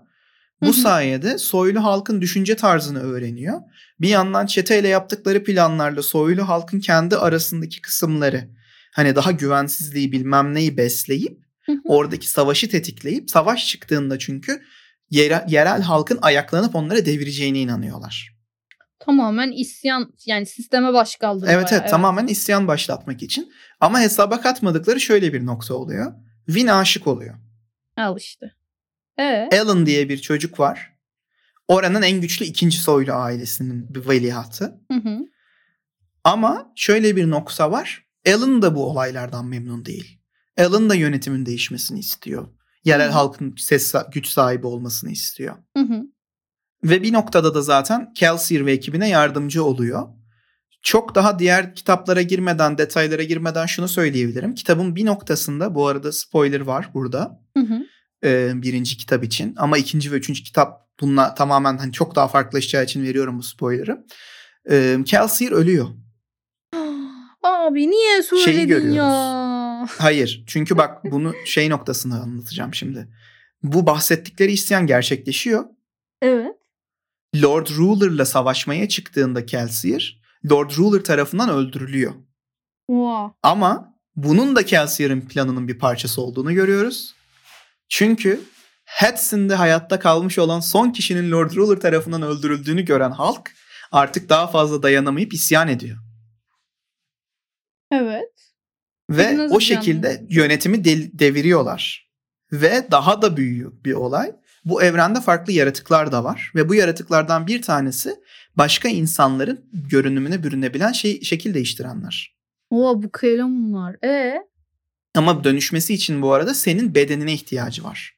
[0.62, 0.74] Bu Hı hı.
[0.74, 3.60] sayede soylu halkın düşünce tarzını öğreniyor.
[4.00, 8.48] Bir yandan çeteyle yaptıkları planlarla soylu halkın kendi arasındaki kısımları
[8.92, 11.80] hani daha güvensizliği bilmem neyi besleyip Hı hı.
[11.84, 14.62] oradaki savaşı tetikleyip savaş çıktığında çünkü
[15.10, 18.36] yere- yerel halkın ayaklanıp onları devireceğine inanıyorlar.
[18.98, 21.52] Tamamen isyan yani sisteme baş kaldırıyor.
[21.58, 23.52] Evet evet tamamen isyan başlatmak için.
[23.80, 26.12] Ama hesaba katmadıkları şöyle bir nokta oluyor.
[26.46, 27.34] Win aşık oluyor.
[27.96, 28.55] Al işte.
[29.18, 29.48] Ee?
[29.60, 30.92] Alan diye bir çocuk var.
[31.68, 34.80] Oranın en güçlü ikinci soylu ailesinin bir veliahtı.
[34.92, 35.18] Hı hı.
[36.24, 38.06] Ama şöyle bir nokta var.
[38.28, 40.18] Alan da bu olaylardan memnun değil.
[40.58, 42.48] Alan da yönetimin değişmesini istiyor.
[42.84, 43.12] Yerel Hı.
[43.12, 45.56] halkın ses güç sahibi olmasını istiyor.
[45.76, 46.02] Hı hı.
[46.84, 50.08] Ve bir noktada da zaten Kelsier ve ekibine yardımcı oluyor.
[50.82, 54.54] Çok daha diğer kitaplara girmeden, detaylara girmeden şunu söyleyebilirim.
[54.54, 57.82] Kitabın bir noktasında, bu arada spoiler var burada Hı hı.
[58.26, 59.54] E, birinci kitap için.
[59.56, 64.06] Ama ikinci ve üçüncü kitap bununla tamamen hani çok daha farklılaşacağı için veriyorum bu spoiler'ı.
[64.70, 65.88] E, Kelsier ölüyor.
[67.42, 68.96] Abi niye söyledin görüyoruz.
[68.96, 69.86] ya?
[69.98, 70.44] Hayır.
[70.46, 73.08] Çünkü bak bunu şey noktasını anlatacağım şimdi.
[73.62, 75.64] Bu bahsettikleri isyan gerçekleşiyor.
[76.22, 76.56] Evet.
[77.42, 82.12] Lord Ruler'la savaşmaya çıktığında Kelsier, Lord Ruler tarafından öldürülüyor.
[82.86, 83.34] Wow.
[83.42, 87.15] Ama bunun da Kelsier'in planının bir parçası olduğunu görüyoruz.
[87.88, 88.40] Çünkü
[89.00, 93.52] Hudson'de hayatta kalmış olan son kişinin Lord Ruler tarafından öldürüldüğünü gören halk
[93.92, 95.96] artık daha fazla dayanamayıp isyan ediyor.
[97.92, 98.52] Evet.
[99.10, 102.10] Ve o şekilde isyan yönetimi del- deviriyorlar.
[102.52, 104.32] Ve daha da büyüyor bir olay.
[104.64, 106.52] Bu evrende farklı yaratıklar da var.
[106.54, 108.16] Ve bu yaratıklardan bir tanesi
[108.56, 112.36] başka insanların görünümüne bürünebilen şey, şekil değiştirenler.
[112.70, 113.10] Oha bu
[113.50, 114.04] bunlar.
[114.04, 114.34] E
[115.16, 118.16] Ama dönüşmesi için bu arada senin bedenine ihtiyacı var.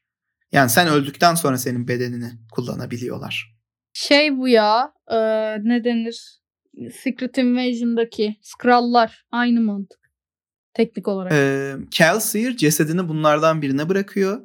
[0.52, 3.54] Yani sen öldükten sonra senin bedenini kullanabiliyorlar.
[3.92, 4.92] şey bu ya.
[5.10, 5.16] e,
[5.62, 6.38] ne denir?
[7.02, 9.24] Secret Invasion'daki Skrullar.
[9.30, 9.98] Aynı mantık.
[10.74, 11.32] teknik olarak.
[11.32, 14.40] Ee, Kelsier cesedini bunlardan birine bırakıyor.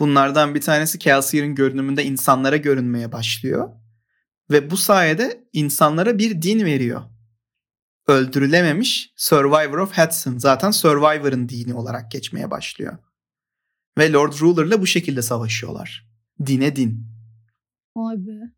[0.00, 3.68] Bunlardan bir tanesi Kelsier'in görünümünde insanlara görünmeye başlıyor.
[4.50, 7.02] Ve bu sayede insanlara bir din veriyor.
[8.06, 10.38] Öldürülememiş Survivor of Hudson.
[10.38, 12.98] Zaten Survivor'ın dini olarak geçmeye başlıyor.
[13.98, 16.08] Ve Lord Ruler'la bu şekilde savaşıyorlar.
[16.46, 17.06] Dine din.
[17.96, 18.52] Vay be.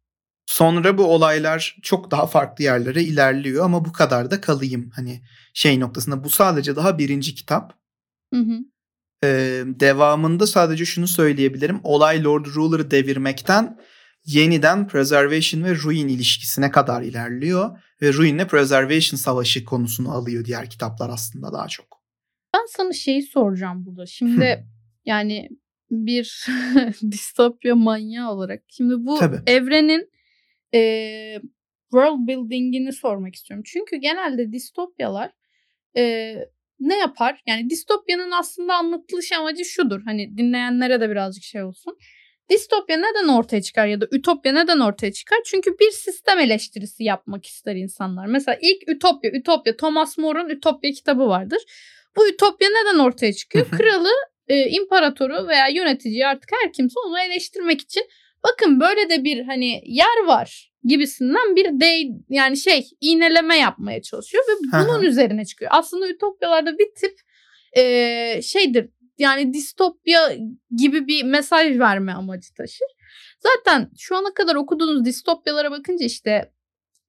[0.46, 4.90] Sonra bu olaylar çok daha farklı yerlere ilerliyor ama bu kadar da kalayım.
[4.94, 5.22] Hani
[5.54, 7.78] şey noktasında bu sadece daha birinci kitap.
[8.34, 8.58] Hı hı.
[9.24, 11.80] Ee, devamında sadece şunu söyleyebilirim.
[11.82, 13.78] Olay Lord Ruler'ı devirmekten
[14.26, 17.78] yeniden Preservation ve Ruin ilişkisine kadar ilerliyor.
[18.02, 22.02] Ve Ruin'le Preservation savaşı konusunu alıyor diğer kitaplar aslında daha çok.
[22.54, 24.06] Ben sana şeyi soracağım burada.
[24.06, 24.66] Şimdi
[25.04, 25.48] yani
[25.90, 26.46] bir
[27.10, 28.62] distopya manyağı olarak.
[28.68, 29.40] Şimdi bu Tabii.
[29.46, 30.10] evrenin
[30.74, 30.80] e,
[31.90, 33.64] world building'ini sormak istiyorum.
[33.66, 35.32] Çünkü genelde distopyalar
[35.96, 36.34] e,
[36.80, 37.42] ne yapar?
[37.46, 40.02] Yani distopyanın aslında anlatılış amacı şudur.
[40.04, 41.98] Hani dinleyenlere de birazcık şey olsun.
[42.50, 45.38] Distopya neden ortaya çıkar ya da ütopya neden ortaya çıkar?
[45.44, 48.26] Çünkü bir sistem eleştirisi yapmak ister insanlar.
[48.26, 51.58] Mesela ilk Ütopya, Ütopya Thomas More'un Ütopya kitabı vardır.
[52.16, 53.70] Bu Ütopya neden ortaya çıkıyor?
[53.70, 54.10] Kralı,
[54.48, 58.02] e, imparatoru veya yöneticiyi artık her kimse onu eleştirmek için
[58.44, 64.44] bakın böyle de bir hani yer var gibisinden bir de yani şey iğneleme yapmaya çalışıyor
[64.48, 65.70] ve bunun üzerine çıkıyor.
[65.74, 67.20] Aslında ütopyalarda bir tip
[67.76, 70.36] e, şeydir yani distopya
[70.76, 72.86] gibi bir mesaj verme amacı taşır.
[73.40, 76.52] Zaten şu ana kadar okuduğunuz distopyalara bakınca işte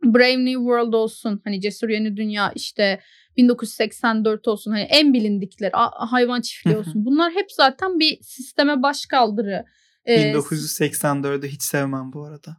[0.04, 3.00] Brave New World olsun hani Cesur Yeni Dünya işte
[3.38, 9.66] 1984 olsun hani en bilindikleri hayvan çiftliği olsun bunlar hep zaten bir sisteme başkaldırı.
[10.06, 12.58] Ee, 1984'ü hiç sevmem bu arada.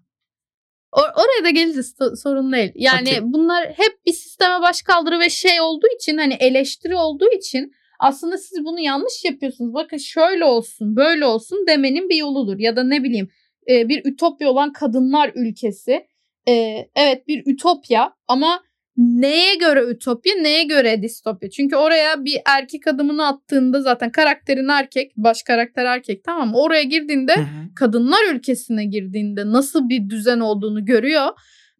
[0.92, 2.72] Or- oraya da so- sorun değil.
[2.74, 3.20] Yani Okey.
[3.22, 8.64] bunlar hep bir sisteme başkaldırı ve şey olduğu için hani eleştiri olduğu için aslında siz
[8.64, 9.74] bunu yanlış yapıyorsunuz.
[9.74, 12.58] Bakın şöyle olsun böyle olsun demenin bir yoludur.
[12.58, 13.28] Ya da ne bileyim
[13.70, 16.06] e, bir ütopya olan kadınlar ülkesi.
[16.48, 16.52] E,
[16.96, 18.62] evet bir ütopya ama
[18.96, 21.50] neye göre ütopya neye göre distopya?
[21.50, 26.58] Çünkü oraya bir erkek adımını attığında zaten karakterin erkek baş karakter erkek tamam mı?
[26.58, 27.74] Oraya girdiğinde Hı hı.
[27.76, 31.28] kadınlar ülkesine girdiğinde nasıl bir düzen olduğunu görüyor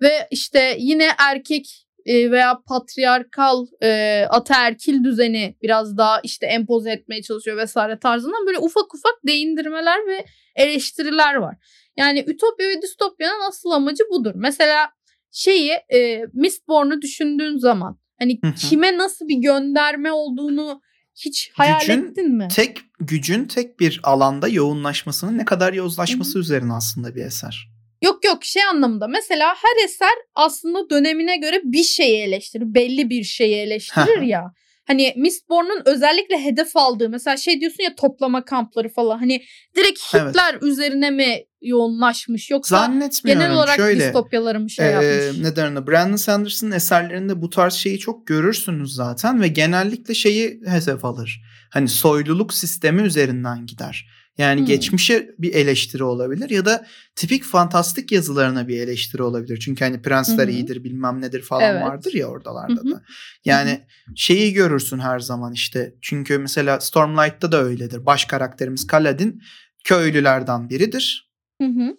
[0.03, 7.57] ve işte yine erkek veya patriarkal e, ataerkil düzeni biraz daha işte empoze etmeye çalışıyor
[7.57, 10.25] vesaire tarzından böyle ufak ufak değindirmeler ve
[10.57, 11.57] eleştiriler var.
[11.97, 14.33] Yani ütopya ve distopyanın asıl amacı budur.
[14.35, 14.91] Mesela
[15.31, 20.81] şeyi e, Mistborn'u düşündüğün zaman hani kime nasıl bir gönderme olduğunu
[21.25, 22.49] hiç hayal Gücün ettin mi?
[22.55, 27.78] Tek gücün tek bir alanda yoğunlaşmasının ne kadar yozlaşması üzerine aslında bir eser.
[28.03, 32.75] Yok yok şey anlamında mesela her eser aslında dönemine göre bir şeyi eleştirir.
[32.75, 34.53] Belli bir şeyi eleştirir ya.
[34.87, 39.43] Hani Mistborn'un özellikle hedef aldığı mesela şey diyorsun ya toplama kampları falan hani
[39.77, 40.29] direkt Evet.
[40.29, 42.93] Hitler üzerine mi yoğunlaşmış yoksa
[43.25, 45.43] genel olarak Şöyle, distopyaları mı şey Ee, yapmış?
[45.43, 45.87] ne der ona?
[45.87, 51.41] Brandon Sanders'ın eserlerinde bu tarz şeyi çok görürsünüz zaten ve genellikle şeyi hedef alır.
[51.71, 54.07] Hani soyluluk sistemi üzerinden gider.
[54.39, 54.67] Yani Hmm.
[54.67, 59.61] geçmişe bir eleştiri olabilir ya da tipik fantastik yazılarına bir eleştiri olabilir.
[59.61, 60.55] Çünkü hani prensler Hı hı.
[60.55, 61.83] iyidir bilmem nedir falan Evet.
[61.83, 62.91] vardır ya oradalarda Hı hı.
[62.91, 63.03] da.
[63.45, 63.81] Yani
[64.17, 65.95] şeyi görürsün her zaman işte.
[66.03, 68.07] Çünkü mesela Stormlight'ta da öyledir.
[68.07, 69.43] Baş karakterimiz Kaladin
[69.85, 71.31] köylülerden biridir.
[71.63, 71.97] Hı hı.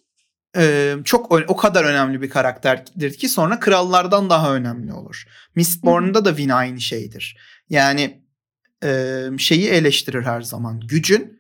[0.58, 5.24] Ee, çok o, kadar önemli bir karakterdir ki sonra krallardan daha önemli olur.
[5.56, 7.38] Mistborn'da da Win aynı şeydir.
[7.70, 8.24] Yani
[8.84, 10.80] e, şeyi eleştirir her zaman.
[10.80, 11.39] Gücün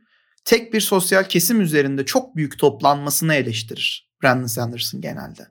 [0.49, 5.47] tek bir sosyal kesim üzerinde çok büyük toplanmasını eleştirir Brandon Sanderson genelde.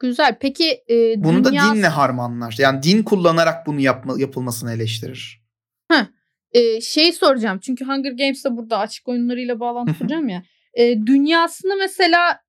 [0.00, 0.36] Güzel.
[0.40, 2.54] Peki e, Bunu dünya da dinle harmanlar.
[2.58, 5.42] Yani din kullanarak bunu yapma, yapılmasını eleştirir.
[6.52, 7.58] e, şey soracağım.
[7.58, 10.42] Çünkü Hunger Games'te burada açık oyunlarıyla bağlantı kuracağım ya.
[10.74, 12.41] E, dünyasını mesela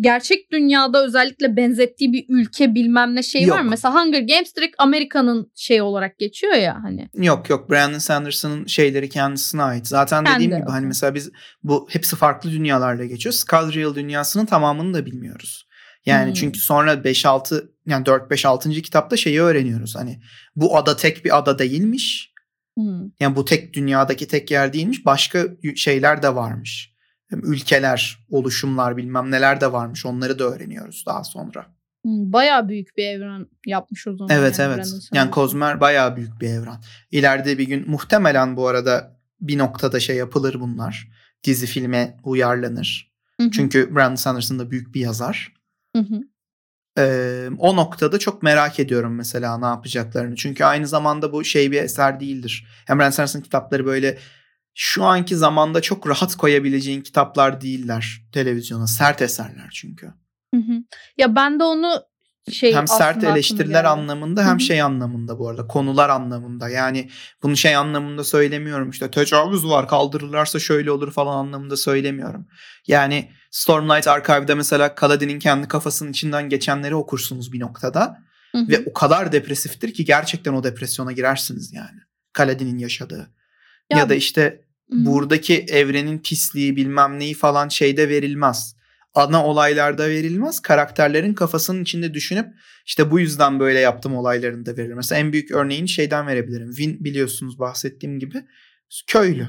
[0.00, 3.64] gerçek dünyada özellikle benzettiği bir ülke bilmem ne şey var mı?
[3.64, 3.70] Yok.
[3.70, 7.08] Mesela Hunger Games direkt Amerika'nın şey olarak geçiyor ya hani.
[7.14, 9.86] Yok yok Brandon Sanderson'ın şeyleri kendisine ait.
[9.86, 11.30] Zaten dediğim Kendi, gibi hani mesela biz
[11.62, 13.32] bu hepsi farklı dünyalarla geçiyor.
[13.32, 15.66] Scalrial dünyasının tamamını da bilmiyoruz.
[16.06, 16.34] Yani Hmm.
[16.34, 18.70] çünkü sonra 5-6 yani 4-5 6.
[18.70, 19.96] kitapta şeyi öğreniyoruz.
[19.96, 20.20] Hani
[20.56, 22.32] bu ada tek bir ada değilmiş.
[22.76, 23.10] Hmm.
[23.20, 25.06] Yani bu tek dünyadaki tek yer değilmiş.
[25.06, 25.44] Başka
[25.76, 26.91] şeyler de varmış.
[27.42, 30.06] Ülkeler, oluşumlar bilmem neler de varmış.
[30.06, 31.66] Onları da öğreniyoruz daha sonra.
[32.04, 34.36] Bayağı büyük bir evren yapmış o zaman.
[34.36, 34.76] Evet yani evet.
[34.78, 35.30] Brandon Yani Sanderson.
[35.30, 36.80] Kozmer bayağı büyük bir evren.
[37.10, 41.08] İleride bir gün muhtemelen bu arada bir noktada şey yapılır bunlar.
[41.44, 43.12] Dizi filme uyarlanır.
[43.40, 45.52] Hı hı, Çünkü Brandon Sanderson da büyük bir yazar.
[45.96, 46.20] hı hı.
[46.98, 50.36] Ee, o noktada çok merak ediyorum mesela ne yapacaklarını.
[50.36, 52.66] Çünkü aynı zamanda bu şey bir eser değildir.
[52.88, 54.18] Emre Sanders'ın kitapları böyle
[54.74, 58.86] şu anki zamanda çok rahat koyabileceğin kitaplar değiller televizyona.
[58.86, 60.06] Sert eserler çünkü.
[60.54, 60.72] Hı hı.
[61.18, 62.02] Ya ben de onu
[62.50, 64.60] şey hem sert eleştiriler anlamında hem hı.
[64.60, 67.10] şey anlamında bu arada konular anlamında yani
[67.42, 72.46] bunu şey anlamında söylemiyorum işte tecavüz var kaldırırlarsa şöyle olur falan anlamında söylemiyorum.
[72.86, 78.18] Yani Stormlight Archive'da mesela Kaladin'in kendi kafasının içinden geçenleri okursunuz bir noktada
[78.52, 78.68] Hı hı.
[78.68, 82.00] ve o kadar depresiftir ki gerçekten o depresyona girersiniz yani.
[82.32, 83.30] Kaladin'in yaşadığı.
[83.92, 84.42] Ya, Ya- da işte
[84.90, 88.76] Hı buradaki evrenin pisliği bilmem neyi falan şeyde verilmez.
[89.14, 90.60] Ana olaylarda verilmez.
[90.60, 92.46] Karakterlerin kafasının içinde düşünüp
[92.86, 94.94] işte bu yüzden böyle yaptım olaylarında verilir.
[94.94, 96.68] Mesela en büyük örneğini şeyden verebilirim.
[96.72, 98.44] Win biliyorsunuz bahsettiğim gibi
[99.06, 99.48] köylü.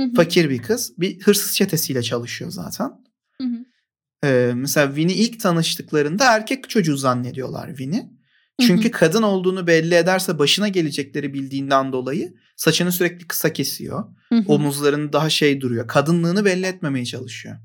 [0.00, 0.14] Hı hı.
[0.16, 0.92] Fakir bir kız.
[0.98, 2.90] Bir hırsız çetesiyle çalışıyor zaten.
[3.40, 3.64] Hı hı.
[4.24, 8.17] Ee, mesela Win'i ilk tanıştıklarında erkek çocuğu zannediyorlar Win'i.
[8.60, 14.04] Çünkü kadın olduğunu belli ederse başına gelecekleri bildiğinden dolayı saçını sürekli kısa kesiyor.
[14.28, 14.44] Hı hı.
[14.48, 15.88] Omuzlarını daha şey duruyor.
[15.88, 17.56] Kadınlığını belli etmemeye çalışıyor.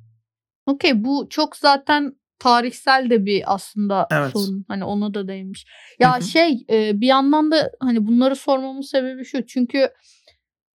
[0.65, 4.31] Okey bu çok zaten tarihsel de bir aslında Evet.
[4.33, 4.65] sorun.
[4.67, 5.65] Hani ona da değinmiş.
[5.97, 6.23] Hı Ya hı.
[6.23, 9.45] şey e, bir yandan da hani bunları sormamın sebebi şu.
[9.45, 9.89] Çünkü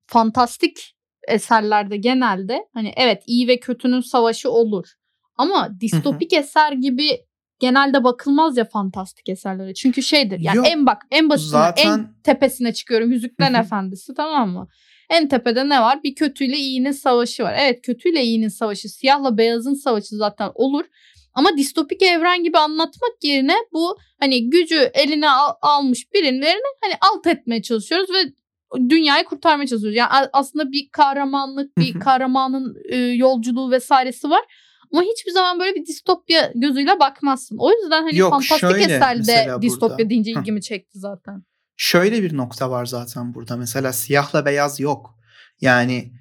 [0.08, 0.95] fantastik
[1.27, 4.86] eserlerde genelde hani evet iyi ve kötünün savaşı olur.
[5.38, 7.10] Ama distopik eser gibi
[7.60, 9.74] genelde bakılmaz ya fantastik eserlere.
[9.74, 10.67] Çünkü şeydir yani Yok.
[10.70, 13.12] en bak en en Zaten- tepesine çıkıyorum.
[13.12, 13.54] Yüzüklerin.
[13.54, 14.67] Efendisi tamam mı?
[15.10, 16.04] En tepede ne var?
[16.04, 17.56] Bir kötüyle iyinin savaşı var.
[17.60, 20.86] Evet kötüyle iyinin savaşı, siyahla beyazın savaşı zaten olur.
[21.34, 27.28] Ama distopik evren gibi anlatmak yerine bu hani gücü eline al- almış birilerini hani alt
[27.28, 28.34] etmeye çalışıyoruz ve
[28.89, 29.98] dünyayı kurtarmaya çalışıyoruz.
[29.98, 34.41] Yani aslında bir kahramanlık, bir kahramanın e, yolculuğu vesairesi var.
[34.93, 37.58] Ama hiçbir zaman böyle bir distopya gözüyle bakmazsın.
[37.60, 40.10] O yüzden hani Yok, fantastik eserde distopya burada.
[40.10, 41.43] deyince ilgimi çekti zaten.
[41.78, 43.58] Şöyle bir nokta var zaten burada.
[43.58, 45.15] Mesela siyahla beyaz yok.
[45.62, 46.13] Yani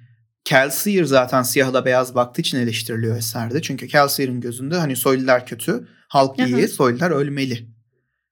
[0.43, 3.61] Kelsier zaten siyahla beyaz baktığı için eleştiriliyor eserde.
[3.61, 7.67] Çünkü Kelsier'in gözünde hani soylular kötü, halk iyi, soylular ölmeli.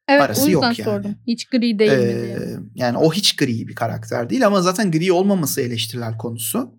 [0.07, 0.85] Evet Arası o yüzden yok yani.
[0.85, 1.15] sordum.
[1.27, 2.37] Hiç gri değil mi Ee, diye.
[2.75, 6.71] yani o hiç gri bir karakter değil ama zaten gri olmaması eleştiriler konusu.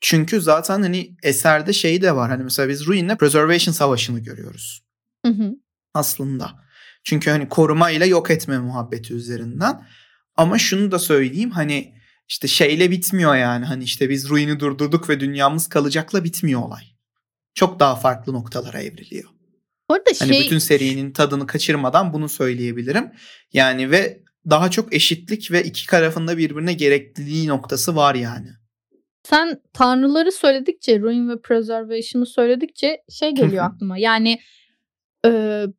[0.00, 2.30] Çünkü zaten hani eserde şey de var.
[2.30, 4.82] Hani mesela biz Ruin'le Preservation Savaşı'nı görüyoruz
[5.26, 5.54] Hı hı.
[5.94, 6.66] aslında.
[7.04, 9.86] Çünkü hani koruma ile yok etme muhabbeti üzerinden.
[10.36, 11.94] Ama şunu da söyleyeyim hani
[12.28, 13.64] işte şeyle bitmiyor yani.
[13.64, 16.82] Hani işte biz Ruin'i durdurduk ve dünyamız kalacakla bitmiyor olay.
[17.54, 19.30] Çok daha farklı noktalara evriliyor.
[19.90, 23.12] Bu arada Hani şey bütün serinin tadını kaçırmadan bunu söyleyebilirim.
[23.52, 28.48] Yani ve daha çok eşitlik ve iki tarafında birbirine gerekliliği noktası var yani.
[29.28, 33.72] Sen tanrıları söyledikçe, ruin ve preservation'ı söyledikçe şey geliyor Hı hı.
[33.72, 33.98] aklıma.
[33.98, 34.38] Yani
[35.26, 35.30] e,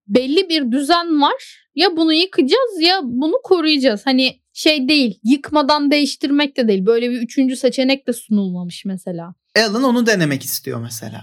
[0.08, 1.68] belli bir düzen var.
[1.76, 4.06] Ya bunu yıkacağız ya bunu koruyacağız.
[4.06, 6.86] Hani şey değil, yıkmadan değiştirmek de değil.
[6.86, 9.34] Böyle bir üçüncü seçenek de sunulmamış mesela.
[9.60, 11.22] Alan onu denemek istiyor mesela.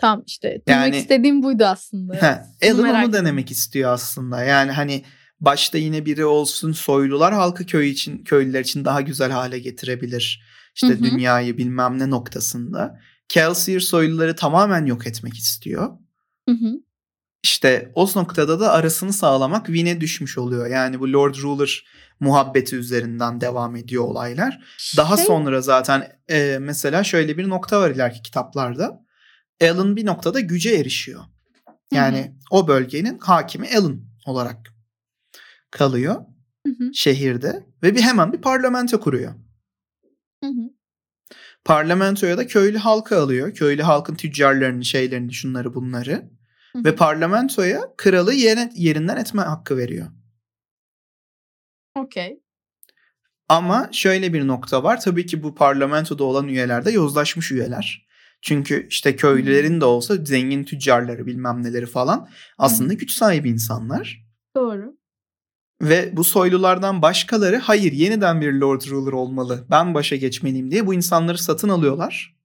[0.00, 2.12] Tamam işte demek Yani- istediğim buydu aslında.
[2.12, 3.12] Bunu Alan onu ettim.
[3.12, 4.42] denemek istiyor aslında.
[4.44, 5.04] Yani hani
[5.40, 10.42] başta yine biri olsun soylular halkı köy için köylüler için daha güzel hale getirebilir.
[10.82, 11.02] İşte Hı hı.
[11.02, 13.00] dünyayı bilmem ne noktasında.
[13.28, 15.90] Kelsier soyluları tamamen yok etmek istiyor.
[16.48, 16.72] Hı hı.
[17.42, 20.66] İşte o noktada da arasını sağlamak Win'e düşmüş oluyor.
[20.66, 21.84] Yani bu Lord Ruler
[22.20, 24.60] muhabbeti üzerinden devam ediyor olaylar.
[24.96, 29.04] Daha Şey- sonra zaten e, mesela şöyle bir nokta var ileriki kitaplarda.
[29.62, 31.24] Alan bir noktada güce erişiyor.
[31.92, 34.74] Yani o bölgenin hakimi Alan olarak
[35.70, 36.14] kalıyor
[36.66, 36.90] Hı hı.
[36.94, 39.34] şehirde ve bir hemen bir parlamento kuruyor.
[41.68, 43.54] Parlamentoya da köylü halkı alıyor.
[43.54, 46.12] Köylü halkın tüccarlarını, şeylerini, şunları bunları.
[46.72, 46.84] Hı hı.
[46.84, 50.06] Ve parlamentoya kralı yere, yerinden etme hakkı veriyor.
[51.96, 52.40] Okey.
[53.48, 55.00] Ama şöyle bir nokta var.
[55.00, 58.08] Tabii ki bu parlamentoda olan üyeler de yozlaşmış üyeler.
[58.42, 62.28] Çünkü işte köylülerin de olsa zengin tüccarları bilmem neleri falan
[62.58, 64.26] aslında güç sahibi insanlar.
[64.56, 64.97] Doğru.
[65.82, 70.94] Ve bu soylulardan başkaları hayır yeniden bir Lord Ruler olmalı ben başa geçmeliyim diye bu
[70.94, 72.36] insanları satın alıyorlar.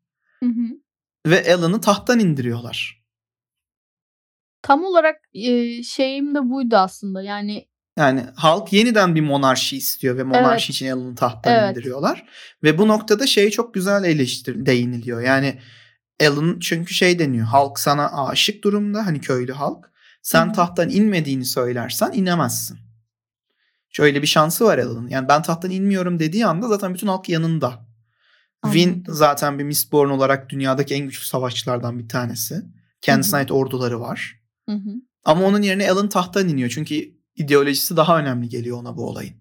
[0.44, 0.80] Hı hı.
[1.28, 3.04] Ve Alan'ı tahttan indiriyorlar.
[4.62, 7.22] Tam olarak e, şeyim de buydu aslında.
[7.22, 7.68] Yani
[7.98, 10.70] Yani halk yeniden bir monarşi istiyor ve monarşi Evet.
[10.70, 11.72] için Alan'ı tahttan Evet.
[11.78, 12.26] indiriyorlar.
[12.64, 15.22] Ve bu noktada şey çok güzel eleştir değiniliyor.
[15.22, 15.60] Yani
[16.22, 17.46] Alan çünkü şey deniyor.
[17.46, 19.92] Halk sana aşık durumda hani köylü halk.
[20.22, 20.54] Sen Hı hı.
[20.54, 22.83] tahttan inmediğini söylersen inemezsin.
[23.96, 25.10] Şöyle bir şansı var Alan'ın.
[25.10, 27.86] Yani ben tahttan inmiyorum dediği anda zaten bütün halk yanında.
[28.64, 32.62] Win zaten bir Mistborn olarak dünyadaki en güçlü savaşçılardan bir tanesi.
[33.02, 34.40] Kendisine ait orduları var.
[34.70, 34.90] Hı hı.
[35.26, 36.70] Ama onun yerine Alan tahttan iniyor.
[36.70, 36.96] Çünkü
[37.36, 39.36] ideolojisi daha önemli geliyor ona bu olayın.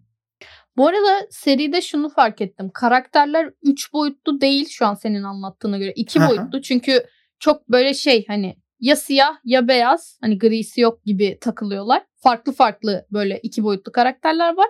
[0.76, 2.70] Bu arada seride şunu fark ettim.
[2.74, 5.92] Karakterler 3 boyutlu değil şu an senin anlattığına göre.
[5.96, 6.28] 2 Hı hı.
[6.28, 6.62] boyutlu.
[6.62, 7.06] Çünkü
[7.38, 12.02] çok böyle şey hani ya siyah ya beyaz hani grisi yok gibi takılıyorlar.
[12.22, 14.66] Farklı farklı böyle iki boyutlu karakterler var.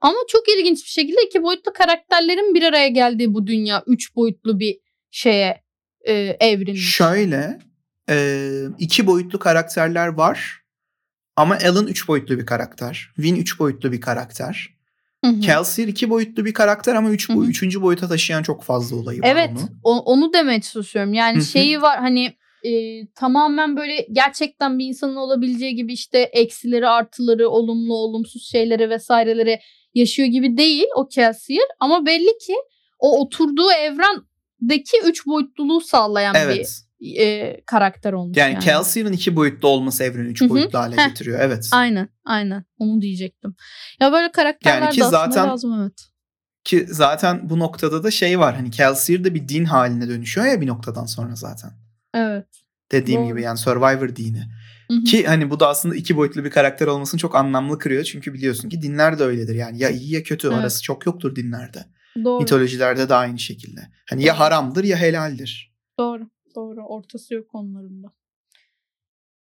[0.00, 4.60] Ama çok ilginç bir şekilde iki boyutlu karakterlerin bir araya geldiği bu dünya üç boyutlu
[4.60, 4.78] bir
[5.10, 5.62] şeye
[6.00, 6.90] e, evrilmiş.
[6.94, 7.58] Şöyle
[8.10, 8.48] e,
[8.78, 10.62] iki boyutlu karakterler var.
[11.36, 13.10] Ama Alan üç boyutlu bir karakter.
[13.18, 14.68] Vin üç boyutlu bir karakter.
[15.24, 15.40] Hı hı.
[15.40, 19.28] Kelsier iki boyutlu bir karakter ama üç boy, üçüncü boyuta taşıyan çok fazla olayı var
[19.28, 19.80] Evet onun.
[19.82, 21.14] o- onu demeye çalışıyorum.
[21.14, 22.70] Yani şeyi var hani e,
[23.14, 29.58] tamamen böyle gerçekten bir insanın olabileceği gibi işte eksileri artıları olumlu olumsuz şeyleri vesaireleri
[29.94, 31.64] yaşıyor gibi değil o Kelsier.
[31.80, 32.54] Ama belli ki
[32.98, 36.56] o oturduğu evrendeki üç boyutluluğu sağlayan Evet.
[37.00, 38.36] bir e, karakter olmuş.
[38.36, 41.08] Yani, Yani, Kelsey'nin iki boyutlu olması evreni üç boyutlu hale Heh.
[41.08, 41.38] getiriyor.
[41.42, 41.68] Evet.
[41.72, 43.54] Aynen aynen onu diyecektim.
[44.00, 45.98] Ya böyle karakterler Yani ki de zaten- lazım evet.
[46.64, 48.54] Ki zaten bu noktada da şey var.
[48.56, 51.70] Hani Kelsier de bir din haline dönüşüyor ya bir noktadan sonra zaten.
[52.18, 52.46] Evet.
[52.92, 53.28] Dediğim Doğru.
[53.28, 54.42] gibi yani Survivor dini.
[54.90, 55.04] Hı hı.
[55.04, 58.04] Ki hani bu da aslında iki boyutlu bir karakter olmasını çok anlamlı kırıyor.
[58.04, 59.54] Çünkü biliyorsun ki dinler de öyledir.
[59.54, 60.58] Yani ya iyi ya kötü Evet.
[60.58, 61.84] arası çok yoktur dinlerde.
[62.24, 62.40] Doğru.
[62.40, 63.80] Mitolojilerde de aynı şekilde.
[64.10, 64.40] Hani ya Doğru.
[64.40, 65.74] haramdır ya helaldir.
[65.98, 66.30] Doğru.
[66.54, 66.86] Doğru.
[66.86, 68.12] Ortası yok onların da.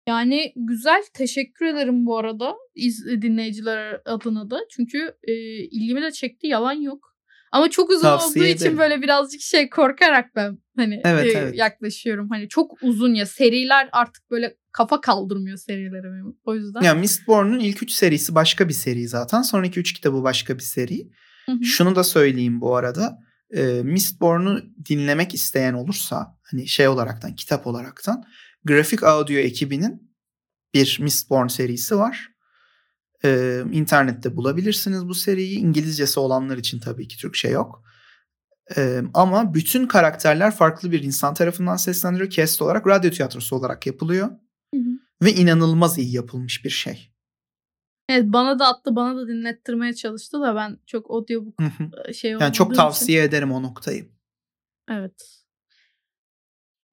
[0.08, 1.02] Yani güzel.
[1.12, 4.60] Teşekkür ederim bu arada iz, dinleyiciler adına da.
[4.70, 5.32] Çünkü e,
[5.64, 6.46] ilgimi de çekti.
[6.46, 7.13] Yalan yok.
[7.54, 8.78] Ama çok uzun Tavsiye olduğu için ederim.
[8.78, 11.58] böyle birazcık şey korkarak ben hani Evet, e, evet.
[11.58, 12.28] yaklaşıyorum.
[12.30, 16.36] Hani çok uzun ya seriler artık böyle kafa kaldırmıyor serilere benim.
[16.44, 16.80] O yüzden.
[16.82, 19.42] Yani Mistborn'un ilk üç serisi başka bir seri zaten.
[19.42, 21.10] Sonraki üç kitabı başka bir seri.
[21.46, 21.64] Hı hı.
[21.64, 23.18] Şunu da söyleyeyim bu arada.
[23.50, 28.24] E, Mistborn'u dinlemek isteyen olursa hani şey olaraktan kitap olaraktan
[28.64, 30.14] Grafik Audio ekibinin
[30.74, 32.28] bir Mistborn serisi var.
[33.24, 35.58] E, internette bulabilirsiniz bu seriyi.
[35.58, 37.82] İngilizcesi olanlar için tabii ki Türkçe yok.
[38.76, 42.30] E, ama bütün karakterler farklı bir insan tarafından seslendiriliyor.
[42.30, 44.28] Cast olarak radyo tiyatrosu olarak yapılıyor.
[44.74, 44.90] Hı hı.
[45.22, 47.10] Ve inanılmaz iyi yapılmış bir şey.
[48.08, 52.14] Evet bana da attı bana da dinlettirmeye çalıştı da ben çok audiobook Hı hı.
[52.14, 54.08] şey yani çok olmadığım için- tavsiye ederim o noktayı.
[54.90, 55.43] Evet.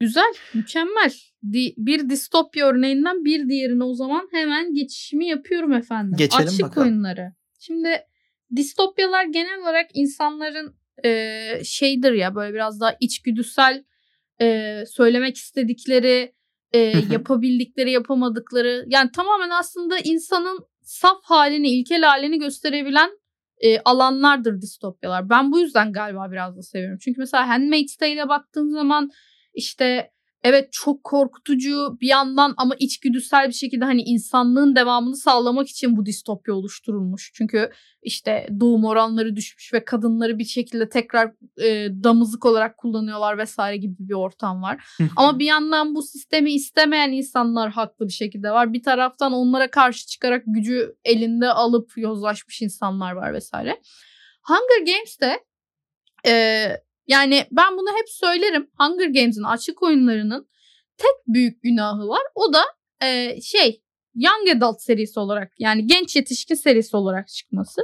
[0.02, 1.14] Güzel, mükemmel.
[1.54, 6.14] Di- bir distopya örneğinden bir diğerine o zaman hemen geçişimi yapıyorum efendim.
[6.18, 6.88] Geçelim Açlık bakalım.
[6.88, 7.34] oyunları.
[7.60, 7.90] Şimdi
[8.56, 10.76] distopyalar genel olarak insanların
[11.06, 13.84] e, şeydir ya böyle biraz daha içgüdüsel
[14.42, 16.34] e, söylemek istedikleri,
[16.74, 16.80] e,
[17.12, 23.10] yapabildikleri, yapamadıkları yani tamamen aslında insanın saf halini, ilkel halini gösterebilen
[23.58, 25.30] e, alanlardır distopyalar.
[25.30, 26.98] Ben bu yüzden galiba biraz da seviyorum.
[27.02, 29.12] Çünkü mesela Handmaid's Tale'e baktığın zaman
[29.54, 30.12] işte
[30.44, 36.06] evet çok korkutucu bir yandan ama içgüdüsel bir şekilde hani insanlığın devamını sağlamak için bu
[36.06, 37.32] distopya oluşturulmuş.
[37.34, 37.72] Çünkü
[38.04, 41.32] işte doğum oranları düşmüş ve kadınları bir şekilde tekrar
[41.62, 44.86] e, damızlık olarak kullanıyorlar vesaire gibi bir ortam var.
[45.16, 48.74] Ama bir yandan bu sistemi istemeyen insanlar haklı bir şekilde var.
[48.74, 53.82] Bir taraftan onlara karşı çıkarak gücü elinde alıp yozlaşmış insanlar var vesaire.
[54.44, 55.40] Hunger Games'te
[56.28, 56.66] e,
[57.12, 58.68] yani ben bunu hep söylerim.
[58.80, 60.48] Hunger Games'in açık oyunlarının
[60.98, 62.22] tek büyük günahı var.
[62.36, 62.64] O da
[63.04, 63.82] e, şey
[64.16, 67.82] Young Adult serisi olarak yani genç yetişkin serisi olarak çıkması.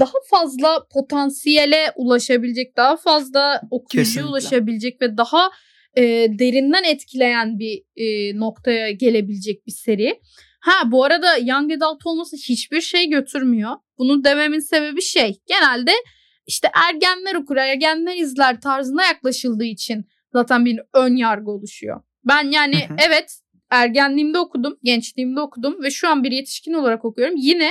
[0.00, 4.30] Daha fazla potansiyele ulaşabilecek, daha fazla okuyucuya Kesinlikle.
[4.30, 5.50] ulaşabilecek ve daha
[5.96, 6.02] e,
[6.38, 10.20] derinden etkileyen bir e, noktaya gelebilecek bir seri.
[10.60, 13.72] Ha bu arada Young Adult olması hiçbir şey götürmüyor.
[13.98, 15.40] Bunu dememin sebebi şey.
[15.46, 15.92] Genelde
[16.48, 22.02] işte ergenler okur, ergenler izler tarzına yaklaşıldığı için zaten bir ön yargı oluşuyor.
[22.24, 22.96] Ben yani Hı hı.
[23.06, 23.40] evet
[23.70, 27.34] ergenliğimde okudum, gençliğimde okudum ve şu an bir yetişkin olarak okuyorum.
[27.36, 27.70] Yine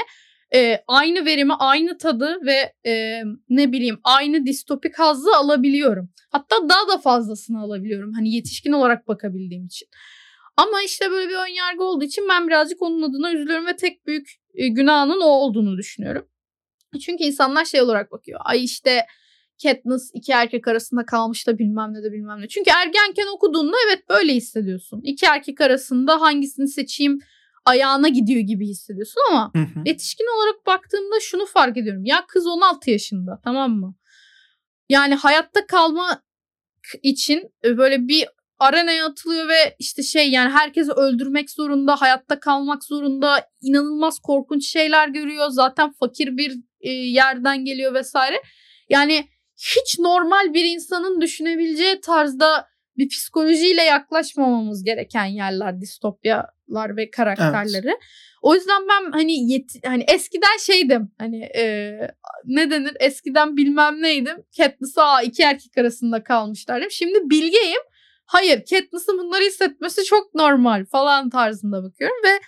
[0.55, 6.09] e, aynı verimi, aynı tadı ve e, ne bileyim aynı distopik hazzı alabiliyorum.
[6.30, 8.13] Hatta daha da fazlasını alabiliyorum.
[8.13, 9.88] Hani yetişkin olarak bakabildiğim için.
[10.57, 14.07] Ama işte böyle bir ön yargı olduğu için ben birazcık onun adına üzülüyorum ve tek
[14.07, 16.28] büyük e, günahının o olduğunu düşünüyorum.
[16.99, 18.39] Çünkü insanlar şey olarak bakıyor.
[18.43, 19.05] Ay işte
[19.63, 22.47] Katniss iki erkek arasında kalmış da bilmem ne de bilmem ne.
[22.47, 25.01] Çünkü ergenken okuduğunda evet böyle hissediyorsun.
[25.03, 27.19] İki erkek arasında hangisini seçeyim
[27.65, 29.79] ayağına gidiyor gibi hissediyorsun ama Hı hı.
[29.85, 32.05] yetişkin olarak baktığımda şunu fark ediyorum.
[32.05, 33.95] Ya kız 16 yaşında tamam mı?
[34.89, 36.21] Yani hayatta kalma
[37.03, 38.27] için e, böyle bir
[38.59, 45.07] arenaya atılıyor ve işte şey yani herkesi öldürmek zorunda, hayatta kalmak zorunda, inanılmaz korkunç şeyler
[45.07, 45.49] görüyor.
[45.49, 48.41] Zaten fakir bir e, yerden geliyor vesaire.
[48.89, 52.67] Yani hiç normal bir insanın düşünebileceği tarzda
[52.97, 57.88] bir psikolojiyle yaklaşmamamız gereken yerler distopyalar ve karakterleri.
[57.88, 57.97] Evet.
[58.41, 61.93] O yüzden ben hani yet hani eskiden şeydim hani e,
[62.45, 66.91] ne denir eskiden bilmem neydim Katniss'a iki erkek arasında kalmışlardım.
[66.91, 67.82] Şimdi bilgeyim.
[68.25, 72.39] Hayır Katniss'ın bunları hissetmesi çok normal falan tarzında bakıyorum ve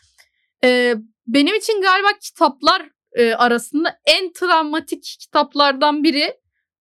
[0.67, 0.95] e,
[1.27, 6.33] benim için galiba kitaplar e, arasında en travmatik kitaplardan biri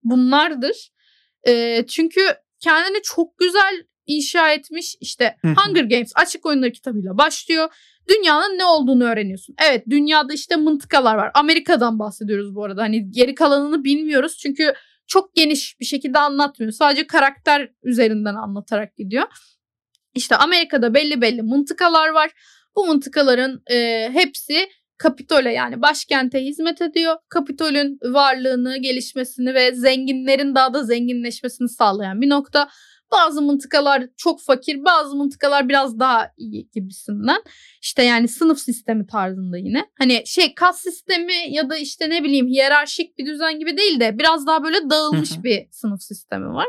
[0.03, 0.91] bunlardır.
[1.47, 2.21] E, çünkü
[2.61, 4.97] kendini çok güzel inşa etmiş.
[5.01, 7.69] İşte Hunger Games açık oyunları kitabıyla başlıyor.
[8.09, 9.55] Dünyanın ne olduğunu öğreniyorsun.
[9.69, 11.31] Evet dünyada işte mıntıkalar var.
[11.35, 12.83] Amerika'dan bahsediyoruz bu arada.
[12.83, 14.39] Hani geri kalanını bilmiyoruz.
[14.39, 14.75] Çünkü
[15.07, 16.73] çok geniş bir şekilde anlatmıyor.
[16.73, 19.27] Sadece karakter üzerinden anlatarak gidiyor.
[20.15, 22.31] İşte Amerika'da belli belli mıntıkalar var.
[22.77, 24.69] Bu mıntıkaların e, hepsi
[24.99, 27.17] Kapitol'e yani başkente hizmet ediyor.
[27.29, 32.69] Kapitol'ün varlığını, gelişmesini ve zenginlerin daha da zenginleşmesini sağlayan bir nokta.
[33.13, 37.43] Bazı mıntıkalar çok fakir, bazı mıntıkalar biraz daha iyi gibisinden.
[37.83, 39.87] İşte yani sınıf sistemi tarzında yine.
[39.99, 44.19] Hani şey kas sistemi ya da işte ne bileyim hiyerarşik bir düzen gibi değil de
[44.19, 46.67] biraz daha böyle dağılmış bir sınıf sistemi var.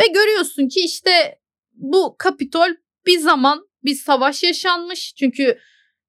[0.00, 1.38] Ve görüyorsun ki işte
[1.72, 2.68] bu Kapitol
[3.06, 5.14] bir zaman bir savaş yaşanmış.
[5.14, 5.58] Çünkü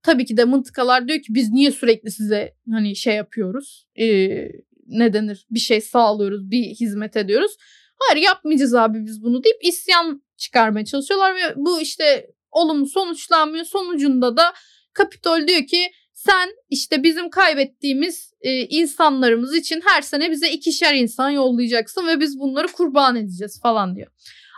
[0.04, 3.88] tabii ki de mıntıkalar diyor ki biz niye sürekli size hani şey yapıyoruz?
[4.00, 4.48] Ee,
[4.88, 5.46] ne denir?
[5.52, 7.52] Bir şey sağlıyoruz, bir hizmet ediyoruz.
[8.00, 13.66] Hayır yapmayacağız abi biz bunu deyip isyan çıkarmaya çalışıyorlar ve bu işte olumlu sonuçlanmıyor.
[13.66, 14.54] Sonucunda da
[14.94, 21.30] Kapitol diyor ki sen işte bizim kaybettiğimiz e, insanlarımız için her sene bize ikişer insan
[21.30, 24.12] yollayacaksın ve biz bunları kurban edeceğiz falan diyor.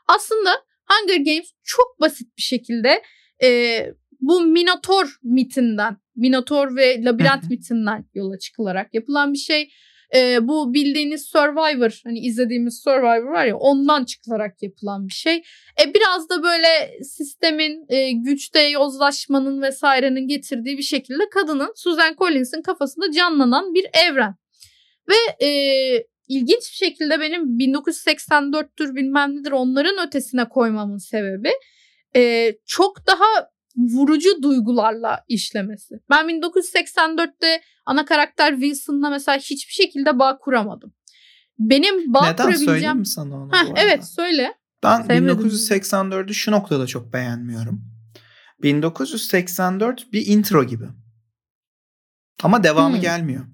[0.07, 3.03] Aslında Hunger Games çok basit bir şekilde
[3.43, 3.79] e,
[4.23, 9.69] bu Minotaur mitinden, Minotaur ve labirent mitinden yola çıkılarak yapılan bir şey.
[10.15, 15.35] Ee, bu bildiğiniz Survivor, hani izlediğimiz Survivor var ya ondan çıkılarak yapılan bir şey.
[15.81, 22.61] E, biraz da böyle sistemin, e, güçte yozlaşmanın vesairenin getirdiği bir şekilde kadının Susan Collins'in
[22.61, 24.35] kafasında canlanan bir evren.
[25.09, 25.49] Ve e,
[26.27, 31.51] ilginç bir şekilde benim 1984'tür bilmem nedir onların ötesine koymamın sebebi
[32.15, 35.95] e, çok daha vurucu duygularla işlemesi.
[36.09, 40.93] Ben 1984'te ana karakter Wilson'la mesela hiçbir şekilde bağ kuramadım.
[41.59, 42.65] Benim bağ Neden kurabileceğim...
[42.65, 43.51] söyleyeyim mi sana onu?
[43.53, 44.53] Heh, evet söyle.
[44.83, 45.49] Ben Sevmedim.
[45.49, 47.81] 1984'ü şu noktada çok beğenmiyorum.
[48.63, 50.85] 1984 bir intro gibi.
[52.43, 53.01] Ama devamı hmm.
[53.01, 53.45] gelmiyor.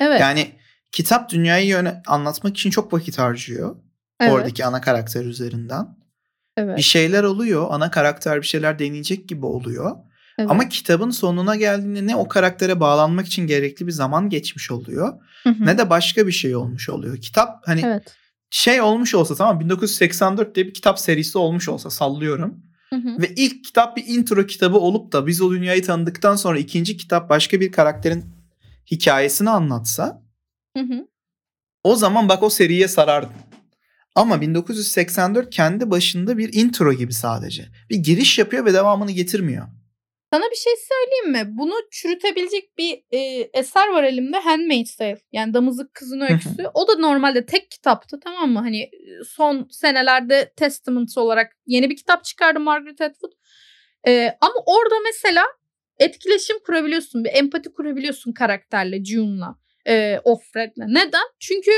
[0.00, 0.20] Evet.
[0.20, 0.52] Yani
[0.92, 3.76] kitap dünyayı yöne anlatmak için çok vakit harcıyor.
[4.20, 4.32] Evet.
[4.32, 5.97] Oradaki ana karakter üzerinden.
[6.58, 6.76] Evet.
[6.76, 7.66] Bir şeyler oluyor.
[7.70, 9.96] Ana karakter bir şeyler deneyecek gibi oluyor.
[10.38, 10.50] Evet.
[10.50, 15.12] Ama kitabın sonuna geldiğinde ne o karaktere bağlanmak için gerekli bir zaman geçmiş oluyor.
[15.42, 15.66] Hı hı.
[15.66, 17.16] Ne de başka bir şey olmuş oluyor.
[17.16, 18.16] Kitap hani evet.
[18.50, 22.62] şey olmuş olsa tamam 1984 diye bir kitap serisi olmuş olsa sallıyorum.
[22.90, 23.22] Hı hı.
[23.22, 27.30] Ve ilk kitap bir intro kitabı olup da biz o dünyayı tanıdıktan sonra ikinci kitap
[27.30, 28.24] başka bir karakterin
[28.90, 30.22] hikayesini anlatsa
[30.76, 31.06] hı hı.
[31.84, 33.47] o zaman bak o seriye sarardın.
[34.14, 37.64] Ama 1984 kendi başında bir intro gibi sadece.
[37.90, 39.66] Bir giriş yapıyor ve devamını getirmiyor.
[40.32, 41.58] Sana bir şey söyleyeyim mi?
[41.58, 43.18] Bunu çürütebilecek bir e,
[43.54, 44.38] eser var elimde.
[44.38, 45.18] Handmaid's Tale.
[45.32, 46.66] Yani Damızlık Kızın Öyküsü.
[46.74, 48.58] o da normalde tek kitaptı tamam mı?
[48.58, 48.90] Hani
[49.26, 53.32] son senelerde Testament olarak yeni bir kitap çıkardı Margaret Atwood.
[54.06, 55.44] E, ama orada mesela
[55.98, 57.24] etkileşim kurabiliyorsun.
[57.24, 59.54] Bir empati kurabiliyorsun karakterle, June'la,
[59.86, 60.86] e, Offred'le.
[60.88, 61.28] Neden?
[61.38, 61.70] Çünkü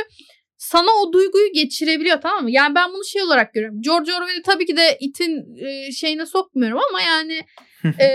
[0.61, 2.51] sana o duyguyu geçirebiliyor tamam mı?
[2.51, 3.83] Yani ben bunu şey olarak görüyorum.
[3.83, 7.43] George Orwell'i tabii ki de itin e, şeyine sokmuyorum ama yani
[8.01, 8.07] e,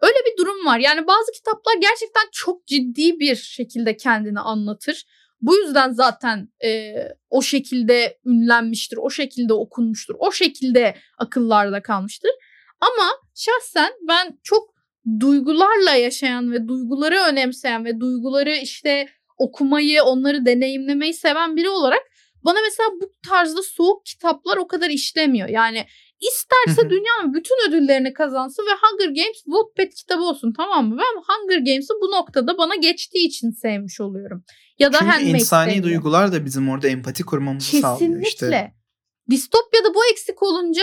[0.00, 0.78] öyle bir durum var.
[0.78, 5.04] Yani bazı kitaplar gerçekten çok ciddi bir şekilde kendini anlatır.
[5.40, 6.94] Bu yüzden zaten e,
[7.30, 12.30] o şekilde ünlenmiştir, o şekilde okunmuştur, o şekilde akıllarda kalmıştır.
[12.80, 14.74] Ama şahsen ben çok
[15.20, 22.02] duygularla yaşayan ve duyguları önemseyen ve duyguları işte okumayı, onları deneyimlemeyi seven biri olarak
[22.44, 25.48] bana mesela bu tarzda soğuk kitaplar o kadar işlemiyor.
[25.48, 25.86] Yani
[26.20, 30.98] isterse dünyanın bütün ödüllerini kazansın ve Hunger Games Wattpad kitabı olsun tamam mı?
[30.98, 34.44] Ben Hunger Games'i bu noktada bana geçtiği için sevmiş oluyorum.
[34.78, 35.84] Ya da Çünkü insani sevdim.
[35.84, 37.88] duygular da bizim orada empati kurmamızı Kesinlikle.
[37.88, 38.30] sağlıyor işte.
[38.30, 38.74] Kesinlikle.
[39.30, 40.82] Distopya'da bu eksik olunca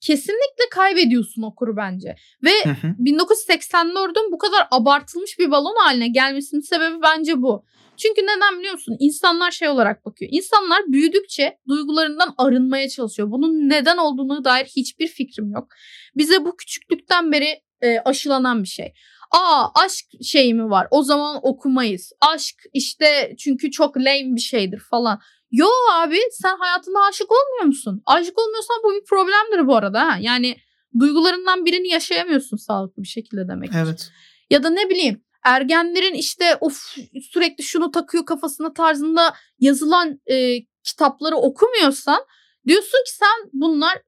[0.00, 2.16] kesinlikle kaybediyorsun okuru bence.
[2.44, 2.86] Ve hı hı.
[2.86, 7.64] 1984'ün bu kadar abartılmış bir balon haline gelmesinin sebebi bence bu.
[7.96, 8.96] Çünkü neden biliyor musun?
[8.98, 10.30] İnsanlar şey olarak bakıyor.
[10.34, 13.30] İnsanlar büyüdükçe duygularından arınmaya çalışıyor.
[13.30, 15.68] Bunun neden olduğunu dair hiçbir fikrim yok.
[16.16, 18.92] Bize bu küçüklükten beri e, aşılanan bir şey.
[19.30, 20.88] Aa aşk şey mi var?
[20.90, 22.12] O zaman okumayız.
[22.20, 25.20] Aşk işte çünkü çok lame bir şeydir falan.
[25.50, 28.02] Yo abi sen hayatında aşık olmuyor musun?
[28.06, 30.00] Aşık olmuyorsan bu bir problemdir bu arada.
[30.00, 30.18] Ha?
[30.20, 30.56] Yani
[31.00, 33.70] duygularından birini yaşayamıyorsun sağlıklı bir şekilde demek.
[33.76, 34.10] Evet.
[34.50, 36.96] Ya da ne bileyim ergenlerin işte of
[37.32, 42.20] sürekli şunu takıyor kafasına tarzında yazılan e, kitapları okumuyorsan
[42.66, 43.98] diyorsun ki sen bunlar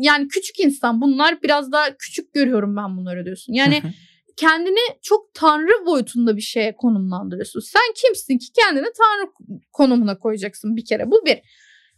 [0.00, 3.52] yani küçük insan bunlar biraz daha küçük görüyorum ben bunları diyorsun.
[3.52, 3.82] Yani
[4.36, 7.60] kendini çok tanrı boyutunda bir şeye konumlandırıyorsun.
[7.60, 9.30] Sen kimsin ki kendini tanrı
[9.72, 11.10] konumuna koyacaksın bir kere.
[11.10, 11.38] Bu bir.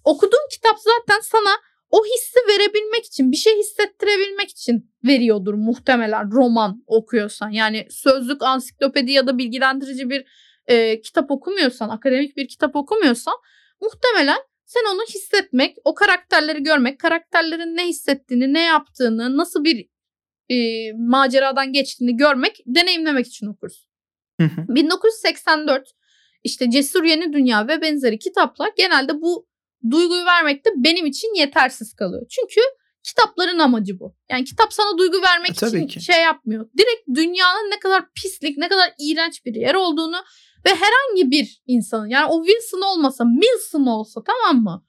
[0.05, 1.51] Okuduğun kitap zaten sana
[1.93, 7.51] o hissi verebilmek için, bir şey hissettirebilmek için veriyordur muhtemelen roman okuyorsan.
[7.51, 10.25] Yani sözlük, ansiklopedi ya da bilgilendirici bir
[10.67, 13.35] e, kitap okumuyorsan, akademik bir kitap okumuyorsan
[13.81, 19.89] muhtemelen sen onu hissetmek, o karakterleri görmek, karakterlerin ne hissettiğini, ne yaptığını, nasıl bir
[20.51, 20.57] e,
[20.93, 23.89] maceradan geçtiğini görmek, deneyimlemek için okursun.
[24.41, 24.75] Hı hı.
[24.75, 25.93] 1984
[26.45, 29.52] işte Cesur Yeni Dünya ve benzeri kitaplar genelde bu
[29.91, 32.23] duyguyu vermekte benim için yetersiz kalıyor.
[32.31, 32.61] Çünkü
[33.05, 34.17] kitapların amacı bu.
[34.31, 36.01] Yani kitap sana duygu vermek E, için ki.
[36.01, 36.69] şey yapmıyor.
[36.79, 40.17] Direkt dünyanın ne kadar pislik, ne kadar iğrenç bir yer olduğunu
[40.67, 44.85] ve herhangi bir insanın yani o Wilson olmasa, Milson olsa tamam mı?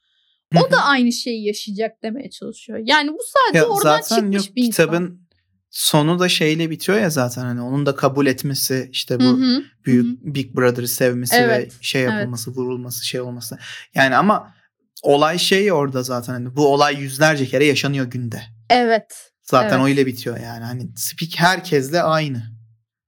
[0.67, 2.79] O da aynı şeyi yaşayacak demeye çalışıyor.
[2.83, 4.71] Yani bu sadece Ya oradan zaten çıkmış yok bir insan.
[4.85, 5.23] kitabın
[5.69, 9.63] sonu da şeyle bitiyor ya zaten hani onun da kabul etmesi işte bu Hı hı,
[9.85, 10.33] büyük hı.
[10.35, 13.57] Big Brother'ı sevmesi Evet, ve şey yapılması, vurulması, şey olması.
[13.95, 14.53] Yani ama
[15.01, 18.41] olay şey orada zaten hani bu olay yüzlerce kere yaşanıyor günde.
[18.69, 19.31] Evet.
[19.41, 19.87] Zaten Evet.
[19.89, 20.63] öyle bitiyor yani.
[20.63, 22.43] Hani speak herkesle aynı.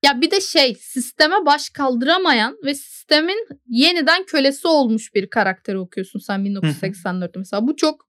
[0.06, 6.20] Ya bir de şey sisteme baş kaldıramayan ve sistemin yeniden kölesi olmuş bir karakteri okuyorsun
[6.20, 7.68] sen 1984'te mesela.
[7.68, 8.06] Bu çok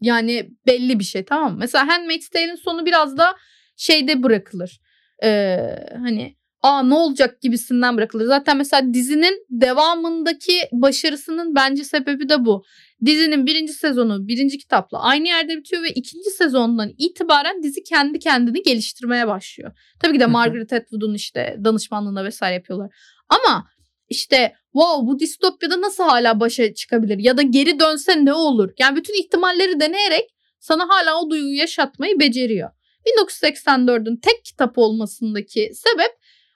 [0.00, 1.58] yani belli bir şey tamam mı?
[1.58, 3.36] Mesela Handmaid's Tale'in sonu biraz da
[3.76, 4.80] şeyde bırakılır.
[5.22, 5.56] Ee,
[5.96, 8.26] hani aa ne olacak gibisinden bırakılır.
[8.26, 12.64] Zaten mesela dizinin devamındaki başarısının bence sebebi de bu.
[13.04, 18.62] Dizinin birinci sezonu birinci kitapla aynı yerde bitiyor ve ikinci sezondan itibaren dizi kendi kendini
[18.62, 19.72] geliştirmeye başlıyor.
[20.00, 20.26] Tabii ki de.
[20.26, 22.90] Margaret Atwood'un işte danışmanlığında vesaire yapıyorlar.
[23.28, 23.68] Ama
[24.08, 28.70] işte wow bu distopyada nasıl hala başa çıkabilir ya da geri dönse ne olur?
[28.78, 32.70] Yani bütün ihtimalleri deneyerek sana hala o duyguyu yaşatmayı beceriyor.
[33.06, 36.12] 1984'ün tek kitap olmasındaki sebep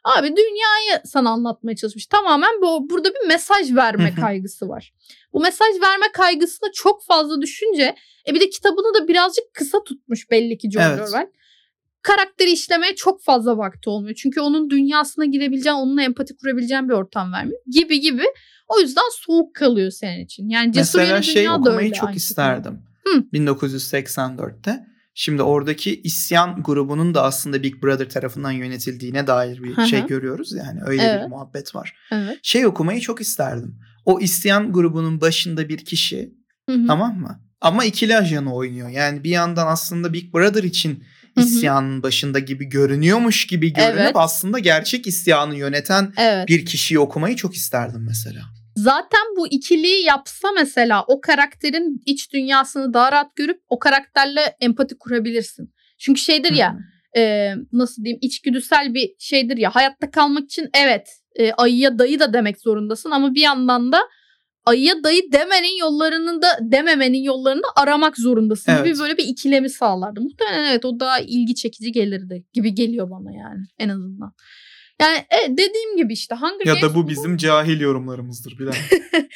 [0.07, 2.07] abi dünyayı sana anlatmaya çalışmış.
[2.07, 4.93] Tamamen bu burada bir mesaj verme kaygısı var.
[5.33, 7.95] Bu mesaj verme kaygısını çok fazla düşünce
[8.29, 11.09] e bir de kitabını da birazcık kısa tutmuş belli ki George Evet.
[11.09, 11.27] Orwell.
[12.03, 14.15] Karakteri işlemeye çok fazla vakti olmuyor.
[14.15, 17.61] Çünkü onun dünyasına girebileceğin, onunla empati kurabileceğin bir ortam vermiyor.
[17.67, 18.25] Gibi gibi.
[18.69, 20.49] O yüzden soğuk kalıyor senin için.
[20.49, 22.83] Yani Cesur Mesela Yeni şey Dünya okumayı çok aynı isterdim.
[23.05, 23.25] Hı.
[23.33, 24.87] 1984'te.
[25.19, 30.53] Şimdi oradaki isyan grubunun da aslında Big Brother tarafından yönetildiğine dair bir şey görüyoruz.
[30.53, 31.25] Yani öyle Evet.
[31.25, 31.95] bir muhabbet var.
[32.13, 32.39] Evet.
[32.43, 33.79] Şey okumayı çok isterdim.
[34.05, 36.35] O isyan grubunun başında bir kişi
[36.69, 36.87] Hı hı.
[36.87, 37.41] tamam mı?
[37.61, 38.89] Ama ikili ajanı oynuyor.
[38.89, 41.05] Yani bir yandan aslında Big Brother için
[41.37, 44.13] isyanın başında gibi görünüyormuş gibi görünüp Evet.
[44.15, 46.49] aslında gerçek isyanı yöneten Evet.
[46.49, 48.41] bir kişiyi okumayı çok isterdim mesela.
[48.87, 54.99] Zaten bu ikiliyi yapsa mesela o karakterin iç dünyasını daha rahat görüp o karakterle empati
[54.99, 55.75] kurabilirsin.
[55.99, 57.21] Çünkü şeydir ya hı.
[57.21, 62.33] e, nasıl diyeyim içgüdüsel bir şeydir ya hayatta kalmak için evet e, ayıya dayı da
[62.33, 64.01] demek zorundasın ama bir yandan da
[64.65, 68.85] ayıya dayı demenin yollarını da dememenin yollarını da aramak zorundasın Evet.
[68.85, 70.21] gibi böyle bir ikilemi sağlardı.
[70.21, 74.33] Muhtemelen evet o daha ilgi çekici gelirdi gibi geliyor bana yani en azından.
[75.01, 78.75] Yani evet, dediğim gibi işte Hunger Ya Games da bu bizim cahil yorumlarımızdır bilen.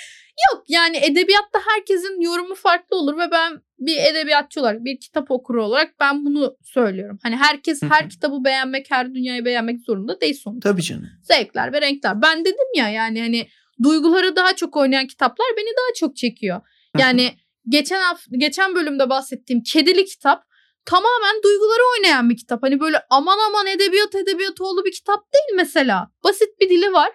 [0.52, 5.64] Yok yani edebiyatta herkesin yorumu farklı olur ve ben bir edebiyatçı olarak bir kitap okuru
[5.64, 7.18] olarak ben bunu söylüyorum.
[7.22, 10.70] Hani herkes her kitabı beğenmek her dünyayı beğenmek zorunda değil sonuçta.
[10.70, 11.08] Tabii canım.
[11.22, 12.22] Zevkler ve renkler.
[12.22, 13.48] Ben dedim ya yani hani
[13.82, 16.60] duyguları daha çok oynayan kitaplar beni daha çok çekiyor.
[16.98, 17.30] Yani
[17.68, 20.44] geçen hafta geçen bölümde bahsettiğim kedili kitap
[20.90, 22.62] tamamen duyguları oynayan bir kitap.
[22.62, 26.10] Hani böyle aman aman edebiyat edebiyat oğlu bir kitap değil mesela.
[26.24, 27.10] Basit bir dili var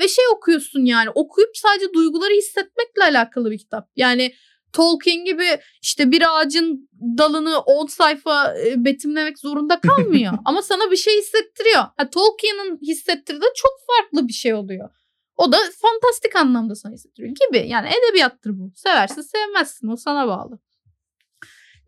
[0.00, 3.88] ve şey okuyorsun yani okuyup sadece duyguları hissetmekle alakalı bir kitap.
[3.96, 4.32] Yani
[4.72, 10.32] Tolkien gibi işte bir ağacın dalını 10 sayfa e, betimlemek zorunda kalmıyor.
[10.44, 11.82] Ama sana bir şey hissettiriyor.
[11.96, 14.90] Ha, Tolkien'in hissettirdiği çok farklı bir şey oluyor.
[15.36, 17.68] O da fantastik anlamda sana hissettiriyor gibi.
[17.68, 18.72] Yani edebiyattır bu.
[18.74, 20.58] Seversin sevmezsin o sana bağlı.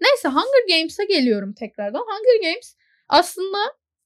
[0.00, 2.00] Neyse Hunger Games'e geliyorum tekrardan.
[2.00, 2.76] Hunger Games
[3.08, 3.58] aslında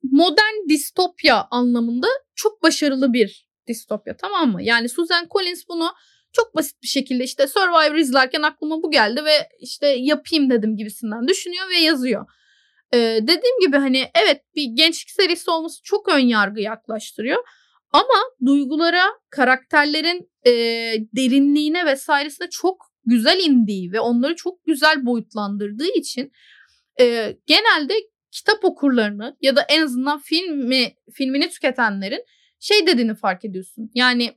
[0.02, 4.62] modern distopya anlamında çok başarılı bir distopya tamam mı?
[4.62, 5.92] Yani Susan Collins bunu
[6.32, 11.28] çok basit bir şekilde işte Survivor izlerken aklıma bu geldi ve işte yapayım dedim gibisinden
[11.28, 12.26] düşünüyor ve yazıyor.
[12.94, 17.44] Ee, dediğim gibi hani evet bir gençlik serisi olması çok ön yargı yaklaştırıyor.
[17.92, 20.52] Ama duygulara, karakterlerin e,
[21.16, 26.32] derinliğine vesairesine çok güzel indiği ve onları çok güzel boyutlandırdığı için
[27.00, 27.94] e, genelde
[28.30, 32.24] kitap okurlarını ya da en azından filmi filmini tüketenlerin
[32.60, 33.90] şey dediğini fark ediyorsun.
[33.94, 34.34] Yani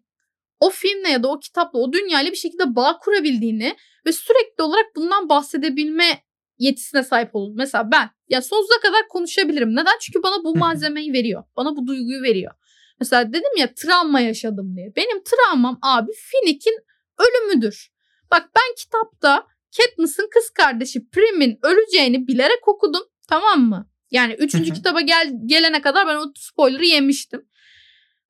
[0.59, 4.85] o filmle ya da o kitapla o dünyayla bir şekilde bağ kurabildiğini ve sürekli olarak
[4.95, 6.23] bundan bahsedebilme
[6.57, 7.55] yetisine sahip olun.
[7.57, 9.71] Mesela ben ya sonsuza kadar konuşabilirim.
[9.71, 9.97] Neden?
[10.01, 11.43] Çünkü bana bu malzemeyi veriyor.
[11.57, 12.51] Bana bu duyguyu veriyor.
[12.99, 14.95] Mesela dedim ya travma yaşadım diye.
[14.95, 16.77] Benim travmam abi Finnick'in
[17.19, 17.94] ölümüdür.
[18.31, 19.47] Bak ben kitapta
[19.77, 23.01] Katniss'in kız kardeşi Prim'in öleceğini bilerek okudum.
[23.27, 23.89] Tamam mı?
[24.11, 27.39] Yani üçüncü kitaba gel, gelene kadar ben o spoiler'ı yemiştim.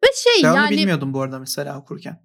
[0.04, 2.22] Ve şey Ben yani bilmiyordum bu arada mesela okurken.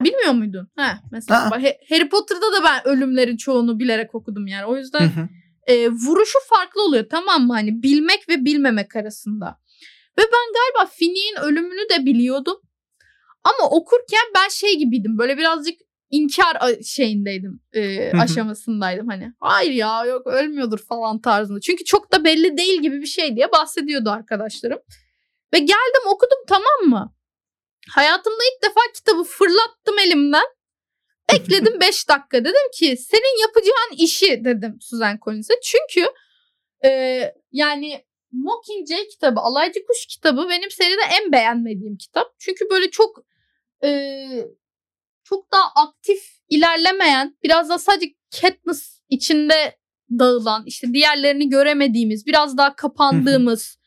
[0.00, 0.68] bilmiyor muydun?
[0.76, 1.50] He, mesela Aa.
[1.88, 4.64] Harry Potter'da da ben ölümlerin çoğunu bilerek okudum yani.
[4.64, 5.28] O yüzden
[5.66, 7.52] e, vuruşu farklı oluyor tamam mı?
[7.52, 9.60] Hani bilmek ve bilmemek arasında.
[10.18, 12.56] Ve ben galiba Finnick'in ölümünü de biliyordum.
[13.44, 15.18] Ama okurken ben şey gibiydim.
[15.18, 15.80] Böyle birazcık
[16.10, 17.60] inkar şeyindeydim.
[17.72, 19.32] e, aşamasındaydım hani.
[19.40, 21.60] Hayır ya yok ölmüyordur falan tarzında.
[21.60, 24.78] Çünkü çok da belli değil gibi bir şey diye bahsediyordu arkadaşlarım.
[25.54, 27.14] Ve geldim okudum tamam mı?
[27.90, 30.46] Hayatımda ilk defa kitabı fırlattım elimden.
[31.32, 32.40] Ekledim 5 dakika.
[32.40, 35.54] Dedim ki senin yapacağın işi dedim Suzan Collins'e.
[35.62, 36.08] Çünkü
[36.84, 37.20] e,
[37.52, 42.26] yani Mockingjay kitabı, Alaycı Kuş kitabı benim seride en beğenmediğim kitap.
[42.38, 43.24] Çünkü böyle çok
[43.84, 43.90] e,
[45.24, 46.18] çok daha aktif
[46.48, 49.78] ilerlemeyen, biraz da sadece Katniss içinde
[50.10, 53.78] dağılan, işte diğerlerini göremediğimiz, biraz daha kapandığımız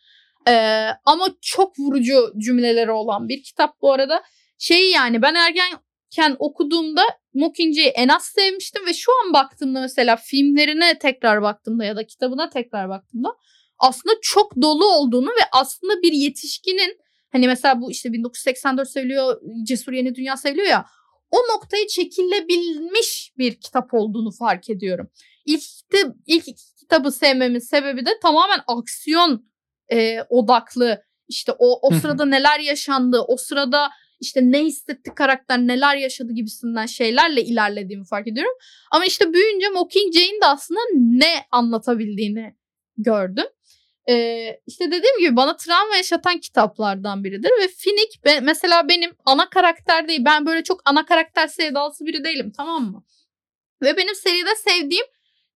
[0.47, 4.23] e, ama çok vurucu cümleleri olan bir kitap bu arada.
[4.57, 7.01] Şey yani ben ergenken okuduğumda
[7.33, 12.49] Mockingjay'i en az sevmiştim ve şu an baktığımda mesela filmlerine tekrar baktığımda ya da kitabına
[12.49, 13.29] tekrar baktığımda
[13.79, 16.97] aslında çok dolu olduğunu ve aslında bir yetişkinin
[17.31, 20.85] hani mesela bu işte 1984 seviliyor, Cesur Yeni Dünya seviliyor ya
[21.32, 25.09] o noktayı çekilebilmiş bir kitap olduğunu fark ediyorum.
[25.45, 26.45] İlk, kitap, ilk
[26.80, 29.49] kitabı sevmemin sebebi de tamamen aksiyon
[29.91, 31.03] e, odaklı.
[31.28, 36.86] İşte o, o sırada neler yaşandı, o sırada işte ne hissetti karakter, neler yaşadı gibisinden
[36.86, 38.53] şeylerle ilerlediğimi fark ediyorum.
[38.91, 42.55] Ama işte büyüyünce Mockingjay'in de aslında ne anlatabildiğini
[42.97, 43.45] gördüm.
[44.09, 49.49] Ee, işte dediğim gibi bana travma yaşatan kitaplardan biridir ve Finnick be- mesela benim ana
[49.49, 50.25] karakter değil.
[50.25, 53.03] Ben böyle çok ana karakter sevdalısı biri değilim tamam mı?
[53.81, 55.05] Ve benim seride sevdiğim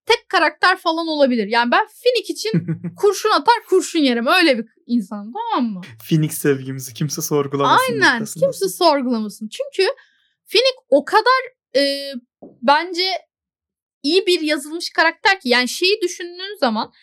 [0.06, 1.48] tek karakter falan olabilir.
[1.48, 2.52] Yani ben Finnick için
[2.98, 4.28] kurşun atar kurşun yerim.
[4.28, 5.82] Öyle bir insan tamam mı?
[6.10, 7.94] Phoenix sevgimizi kimse sorgulamasın.
[7.94, 9.50] Aynen kimse sorgulamasın.
[9.50, 9.90] Çünkü
[10.46, 11.42] Finnick o kadar
[11.76, 12.14] e,
[12.62, 13.04] bence
[14.04, 16.94] iyi bir yazılmış karakter ki yani şeyi düşündüğün zaman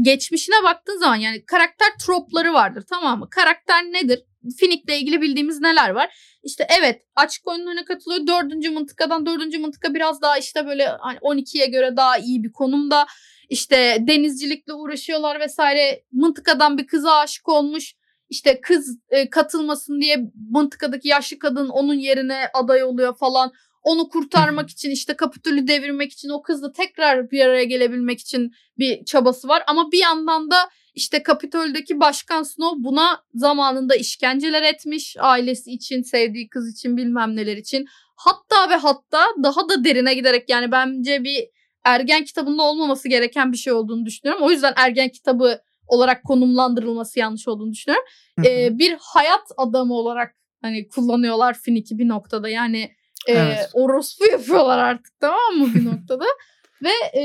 [0.00, 3.28] geçmişine baktığın zaman yani karakter tropları vardır tamam mı?
[3.30, 4.22] Karakter nedir?
[4.58, 6.14] Finnick'le ilgili bildiğimiz neler var?
[6.42, 8.26] İşte evet açık oyunlarına katılıyor.
[8.26, 13.06] Dördüncü mıntıkadan dördüncü mıntıka biraz daha işte böyle hani 12'ye göre daha iyi bir konumda.
[13.48, 16.04] İşte denizcilikle uğraşıyorlar vesaire.
[16.12, 17.94] Mıntıkadan bir kıza aşık olmuş.
[18.28, 20.16] İşte kız e, katılmasın diye
[20.50, 23.52] mıntıkadaki yaşlı kadın onun yerine aday oluyor falan.
[23.82, 29.04] Onu kurtarmak için işte Kapitol'ü devirmek için o kızla tekrar bir araya gelebilmek için bir
[29.04, 29.62] çabası var.
[29.66, 30.56] Ama bir yandan da
[30.94, 35.16] işte Kapitol'deki Başkan Snow buna zamanında işkenceler etmiş.
[35.20, 37.86] Ailesi için, sevdiği kız için bilmem neler için.
[38.16, 41.48] Hatta ve hatta daha da derine giderek yani bence bir
[41.84, 44.42] ergen kitabında olmaması gereken bir şey olduğunu düşünüyorum.
[44.42, 48.06] O yüzden ergen kitabı olarak konumlandırılması yanlış olduğunu düşünüyorum.
[48.46, 52.48] Ee, bir hayat adamı olarak hani kullanıyorlar Finnick'i bir noktada.
[52.48, 52.90] Yani
[53.28, 53.70] e, Evet.
[53.72, 56.24] orospu yapıyorlar artık tamam mı bir noktada.
[56.82, 57.24] Ve e,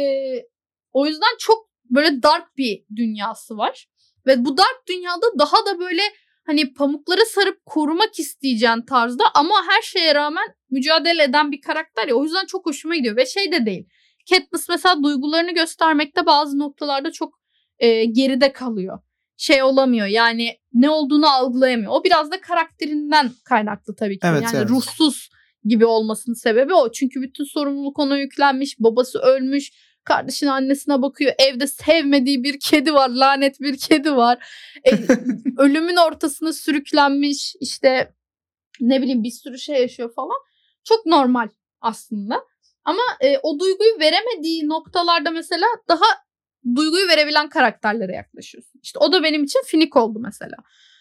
[0.93, 3.87] o yüzden çok böyle dark bir dünyası var.
[4.27, 6.01] Ve bu dark dünyada daha da böyle
[6.45, 12.15] hani pamukları sarıp korumak isteyeceğin tarzda ama her şeye rağmen mücadele eden bir karakter ya.
[12.15, 13.87] O yüzden çok hoşuma gidiyor ve şey de değil.
[14.29, 17.39] Katniss mesela duygularını göstermekte bazı noktalarda çok
[17.79, 18.99] e, geride kalıyor.
[19.37, 21.91] Şey olamıyor yani ne olduğunu algılayamıyor.
[21.91, 24.27] O biraz da karakterinden kaynaklı tabii ki.
[24.27, 24.69] Evet, yani evet.
[24.69, 25.29] ruhsuz
[25.63, 26.91] gibi olmasının sebebi o.
[26.91, 28.79] Çünkü bütün sorumluluk ona yüklenmiş.
[28.79, 29.71] Babası ölmüş.
[30.03, 31.33] Kardeşine annesine bakıyor.
[31.37, 33.09] Evde sevmediği bir kedi var.
[33.09, 34.47] Lanet bir kedi var.
[34.83, 34.91] E,
[35.57, 37.55] ölümün ortasına sürüklenmiş.
[37.59, 38.13] İşte
[38.79, 40.37] ne bileyim bir sürü şey yaşıyor falan.
[40.83, 41.49] Çok normal
[41.81, 42.43] aslında.
[42.85, 46.05] Ama e, o duyguyu veremediği noktalarda mesela daha
[46.75, 48.79] duyguyu verebilen karakterlere yaklaşıyorsun.
[48.83, 50.57] İşte o da benim için finik oldu mesela.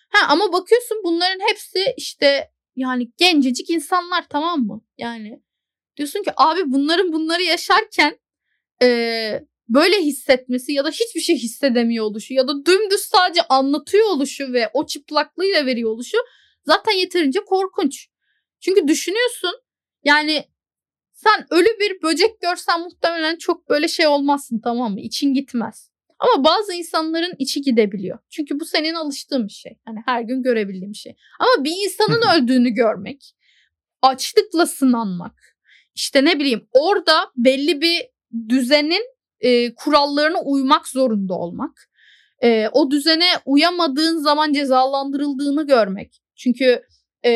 [0.09, 4.85] Ha ama bakıyorsun bunların hepsi işte yani gencecik insanlar tamam mı?
[4.99, 5.43] Yani
[5.97, 8.18] diyorsun ki abi bunların bunları yaşarken
[8.83, 8.89] e,
[9.68, 14.70] böyle hissetmesi ya da hiçbir şey hissedemiyor oluşu ya da dümdüz sadece anlatıyor oluşu ve
[14.72, 16.16] o çıplaklığıyla veriyor oluşu
[16.66, 18.09] zaten yeterince korkunç.
[18.61, 19.53] Çünkü düşünüyorsun
[20.05, 20.45] yani
[21.12, 25.01] sen ölü bir böcek görsen muhtemelen çok böyle şey olmazsın tamam mı?
[25.01, 25.91] İçin gitmez.
[26.18, 28.18] Ama bazı insanların içi gidebiliyor.
[28.30, 29.78] Çünkü bu senin alıştığın bir şey.
[29.84, 31.16] Hani her gün görebildiğin bir şey.
[31.40, 33.34] Ama bir insanın öldüğünü görmek,
[34.02, 35.56] açlıkla sınanmak,
[35.94, 38.02] işte ne bileyim orada belli bir
[38.48, 41.90] düzenin e, kurallarına uymak zorunda olmak,
[42.42, 46.22] e, o düzene uyamadığın zaman cezalandırıldığını görmek.
[46.36, 46.82] Çünkü
[47.24, 47.30] e,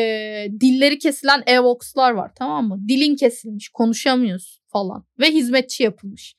[0.59, 2.79] dilleri kesilen evoxlar var tamam mı?
[2.87, 6.35] Dilin kesilmiş, konuşamıyorsun falan ve hizmetçi yapılmış.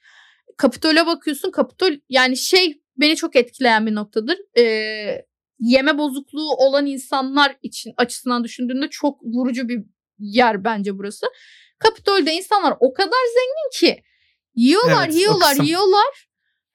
[0.63, 1.51] Kapitol'e bakıyorsun.
[1.51, 4.39] Kapitol yani şey beni çok etkileyen bir noktadır.
[4.59, 4.65] E,
[5.59, 9.81] yeme bozukluğu olan insanlar için açısından düşündüğünde çok vurucu bir
[10.19, 11.27] yer bence burası.
[11.79, 14.03] Kapitol'de insanlar o kadar zengin ki
[14.55, 16.29] yiyorlar, Evet, yiyorlar, yiyorlar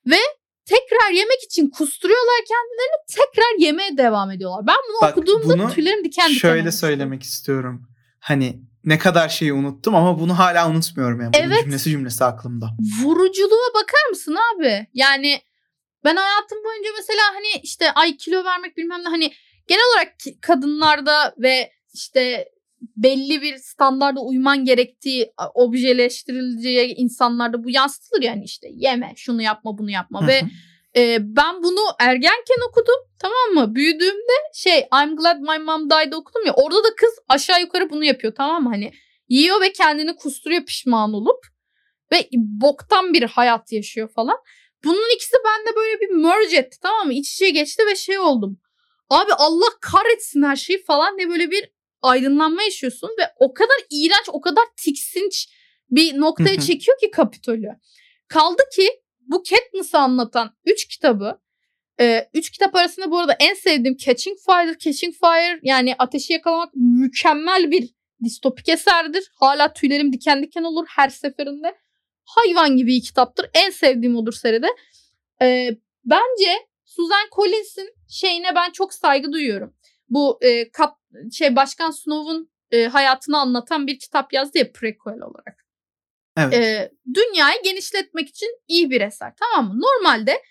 [0.05, 0.19] ve
[0.65, 4.67] tekrar yemek için kusturuyorlar kendilerini tekrar yemeye devam ediyorlar.
[4.67, 7.87] Ben bunu Bak, okuduğumda bunu tüylerim diken diken Şöyle söylemek istiyorum.
[8.19, 11.33] Hani ne kadar şeyi unuttum ama bunu hala unutmuyorum yani.
[11.33, 11.63] Bunun Evet.
[11.63, 12.69] cümlesi cümlesi aklımda.
[13.03, 14.87] vuruculuğa bakar mısın abi?
[14.93, 15.41] Yani
[16.03, 19.33] ben hayatım boyunca mesela hani işte ay kilo vermek bilmem ne hani
[19.67, 22.47] genel olarak kadınlarda ve işte
[22.97, 29.91] belli bir standarda uyman gerektiği objeleştirileceği insanlarda bu yansıtılır yani işte yeme şunu yapma bunu
[29.91, 30.41] yapma ve.
[30.97, 33.75] E, ben bunu ergenken okudum tamam mı?
[33.75, 38.05] Büyüdüğümde şey I'm glad my mom died okudum ya orada da kız aşağı yukarı bunu
[38.05, 38.69] yapıyor tamam mı?
[38.69, 38.91] Hani
[39.29, 41.45] yiyor ve kendini kusturuyor pişman olup
[42.11, 44.37] ve boktan bir hayat yaşıyor falan.
[44.83, 47.13] Bunun ikisi bende böyle bir merge etti tamam mı?
[47.13, 48.59] İç içe geçti ve şey oldum.
[49.09, 51.69] Abi Allah kahretsin her şeyi falan diye böyle bir
[52.01, 55.47] aydınlanma yaşıyorsun ve o kadar iğrenç, o kadar tiksinç
[55.89, 57.69] bir noktaya çekiyor ki Kapitol'ü.
[58.27, 61.39] Kaldı ki bu Katniss'ı anlatan 3 kitabı
[62.33, 67.71] 3 kitap arasında bu arada en sevdiğim Catching Fire, Catching Fire yani ateşi yakalamak mükemmel
[67.71, 67.89] bir
[68.23, 69.31] distopik eserdir.
[69.35, 71.77] Hala tüylerim diken diken olur her seferinde.
[72.25, 73.49] Hayvan gibi bir kitaptır.
[73.53, 74.67] En sevdiğim odur seride.
[75.41, 75.69] Ee,
[76.05, 76.51] bence
[76.85, 79.75] Susan Collins'in şeyine ben çok saygı duyuyorum.
[80.09, 80.97] Bu e, kap,
[81.31, 85.66] şey Başkan Snow'un e, hayatını anlatan bir kitap yazdı ya prequel olarak.
[86.37, 86.53] Evet.
[86.53, 89.81] Ee, dünyayı genişletmek için iyi bir eser tamam mı?
[89.81, 90.41] Normalde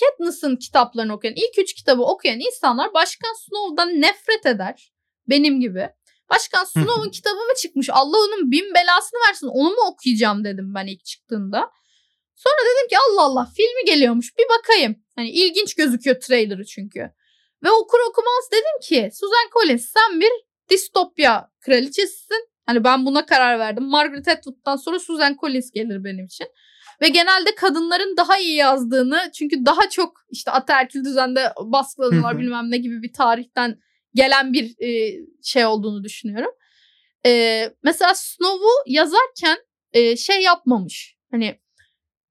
[0.00, 4.92] Katniss'ın kitaplarını okuyan, ilk üç kitabı okuyan insanlar Başkan Snow'dan nefret eder.
[5.28, 5.88] Benim gibi.
[6.30, 7.90] Başkan Snow'un kitabı mı çıkmış?
[7.92, 9.46] Allah onun bin belasını versin.
[9.46, 11.70] Onu mu okuyacağım dedim ben ilk çıktığında.
[12.36, 14.38] Sonra dedim ki Allah Allah filmi geliyormuş.
[14.38, 14.96] Bir bakayım.
[15.16, 17.00] Hani ilginç gözüküyor trailerı çünkü.
[17.62, 20.30] Ve okur okumaz dedim ki Susan Collins sen bir
[20.70, 22.51] distopya kraliçesisin.
[22.66, 23.84] Hani ben buna karar verdim.
[23.84, 26.46] Margaret Atwood'dan sonra Susan Collins gelir benim için.
[27.00, 32.76] Ve genelde kadınların daha iyi yazdığını çünkü daha çok işte ataerkil düzende baskılanıyorlar bilmem ne
[32.76, 33.78] gibi bir tarihten
[34.14, 36.50] gelen bir e, şey olduğunu düşünüyorum.
[37.26, 39.58] E, mesela Snow'u yazarken
[39.92, 41.16] e, şey yapmamış.
[41.30, 41.58] Hani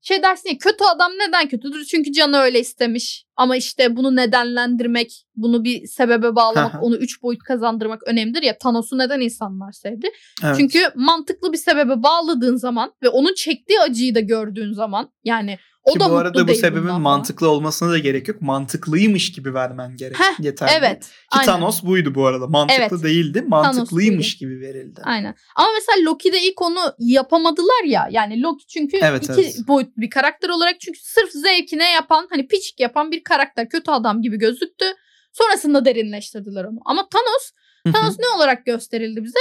[0.01, 1.85] şey dersin ya kötü adam neden kötüdür?
[1.85, 3.25] Çünkü canı öyle istemiş.
[3.35, 8.57] Ama işte bunu nedenlendirmek, bunu bir sebebe bağlamak, onu üç boyut kazandırmak önemlidir ya.
[8.57, 10.07] Thanos'u neden insanlar sevdi?
[10.43, 10.55] evet.
[10.57, 15.93] Çünkü mantıklı bir sebebe bağladığın zaman ve onun çektiği acıyı da gördüğün zaman yani o
[15.93, 18.41] Ki da bu arada bu sebebin bundan mantıklı olmasına da gerek yok.
[18.41, 20.19] Mantıklıymış gibi vermen gerek.
[20.19, 20.71] Heh, Yeterli.
[20.77, 21.01] Evet.
[21.01, 21.45] Ki aynen.
[21.45, 22.47] Thanos buydu bu arada.
[22.47, 23.03] Mantıklı Evet.
[23.03, 23.41] değildi.
[23.47, 25.01] Mantıklıymış gibi verildi.
[25.03, 25.35] Aynen.
[25.55, 28.07] Ama mesela Loki'de ilk onu yapamadılar ya.
[28.11, 29.55] Yani Loki çünkü Evet, iki evet.
[29.67, 34.21] boyutlu bir karakter olarak çünkü sırf zevkine yapan hani piçik yapan bir karakter kötü adam
[34.21, 34.85] gibi gözüktü.
[35.33, 36.79] Sonrasında derinleştirdiler onu.
[36.85, 37.51] Ama Thanos.
[37.85, 39.39] Thanos ne olarak gösterildi bize?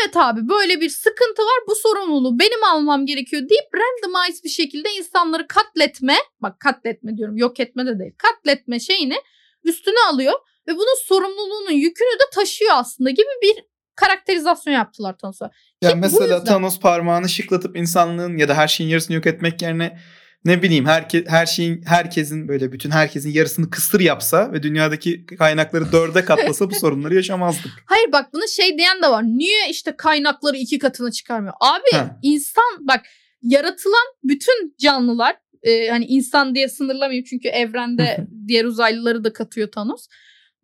[0.00, 4.88] Evet abi böyle bir sıkıntı var bu sorumluluğu benim almam gerekiyor deyip randomize bir şekilde
[4.98, 9.16] insanları katletme bak katletme diyorum yok etme de değil katletme şeyini
[9.64, 10.32] üstüne alıyor
[10.68, 13.64] ve bunun sorumluluğunun yükünü de taşıyor aslında gibi bir
[13.96, 15.48] karakterizasyon yaptılar Thanos'a.
[15.48, 19.62] Ki bu mesela yüzden- Thanos parmağını şıklatıp insanlığın ya da her şeyin yarısını yok etmek
[19.62, 19.98] yerine
[20.44, 25.92] ne bileyim herke, her şeyin herkesin böyle bütün herkesin yarısını kısır yapsa ve dünyadaki kaynakları
[25.92, 27.72] dörde katlasa bu sorunları yaşamazdık.
[27.86, 29.22] Hayır bak bunu şey diyen de var.
[29.22, 31.54] Niye işte kaynakları iki katına çıkarmıyor?
[31.60, 32.18] Abi Ha.
[32.22, 33.00] insan bak
[33.42, 40.06] yaratılan bütün canlılar e, hani insan diye sınırlamayayım çünkü evrende diğer uzaylıları da katıyor Thanos.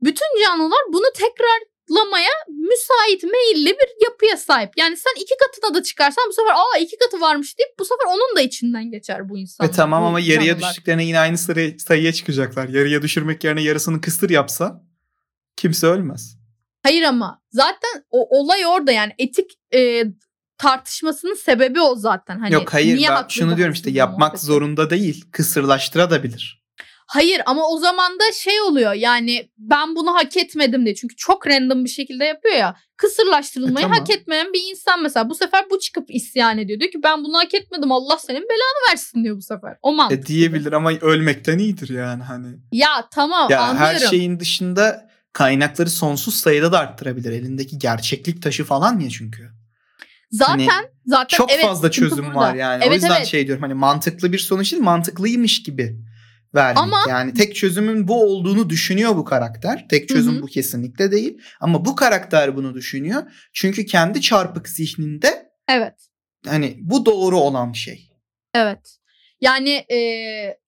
[0.03, 1.12] Bütün canlılar bunu
[1.89, 4.70] tekrarlamaya müsait meyilli bir yapıya sahip.
[4.76, 8.07] Yani sen iki katına da çıkarsan bu sefer aa iki katı varmış deyip bu sefer
[8.09, 9.68] onun da içinden geçer bu insan.
[9.68, 10.70] Ve tamam ama yarıya canlılar.
[10.70, 12.68] düştüklerine yine aynı sayı, sayıya çıkacaklar.
[12.68, 14.82] Yarıya düşürmek yerine yarısını kısır yapsa
[15.57, 16.39] kimse ölmez.
[16.82, 20.05] Hayır ama zaten o olay orada yani etik e,
[20.59, 22.39] tartışmasının sebebi o zaten.
[22.39, 24.47] Hani Yok hayır niye ben şunu diyorum işte yapmak muhabbeti.
[24.47, 25.24] zorunda değil.
[25.32, 26.68] Kısırlaştırabilir.
[27.11, 30.95] Hayır ama o zaman da şey oluyor yani ben bunu hak etmedim diye.
[30.95, 32.77] Çünkü çok random bir şekilde yapıyor ya.
[32.97, 33.99] Kısırlaştırılmayı E, tamam.
[33.99, 36.81] hak etmeyen bir insan mesela bu sefer bu çıkıp isyan ediyor.
[36.81, 39.77] Diyor ki ben bunu hak etmedim Allah senin belanı versin diyor bu sefer.
[39.83, 40.19] O mantık.
[40.19, 42.47] E, diyebilir ama ölmekten iyidir yani hani.
[42.73, 43.81] Ya tamam Ya anlıyorum.
[43.87, 47.33] her şeyin dışında kaynakları sonsuz sayıda da arttırabilir.
[47.33, 49.51] Elindeki gerçeklik taşı falan ya çünkü.
[50.31, 52.39] zaten hani zaten Çok evet, fazla çözüm burada.
[52.39, 52.83] var yani.
[52.85, 53.27] o Evet, yüzden evet.
[53.27, 55.97] şey diyorum hani mantıklı bir sonuç değil mantıklıymış gibi
[56.55, 56.83] vermek.
[56.83, 59.87] Ama- Yani tek çözümün bu olduğunu düşünüyor bu karakter.
[59.89, 60.43] Tek çözüm Hı hı.
[60.43, 61.39] bu kesinlikle değil.
[61.61, 63.23] Ama bu karakter bunu düşünüyor.
[63.53, 65.95] Çünkü kendi çarpık zihninde Evet.
[66.47, 68.09] hani bu doğru olan şey.
[68.55, 68.95] Evet.
[69.41, 69.99] Yani e,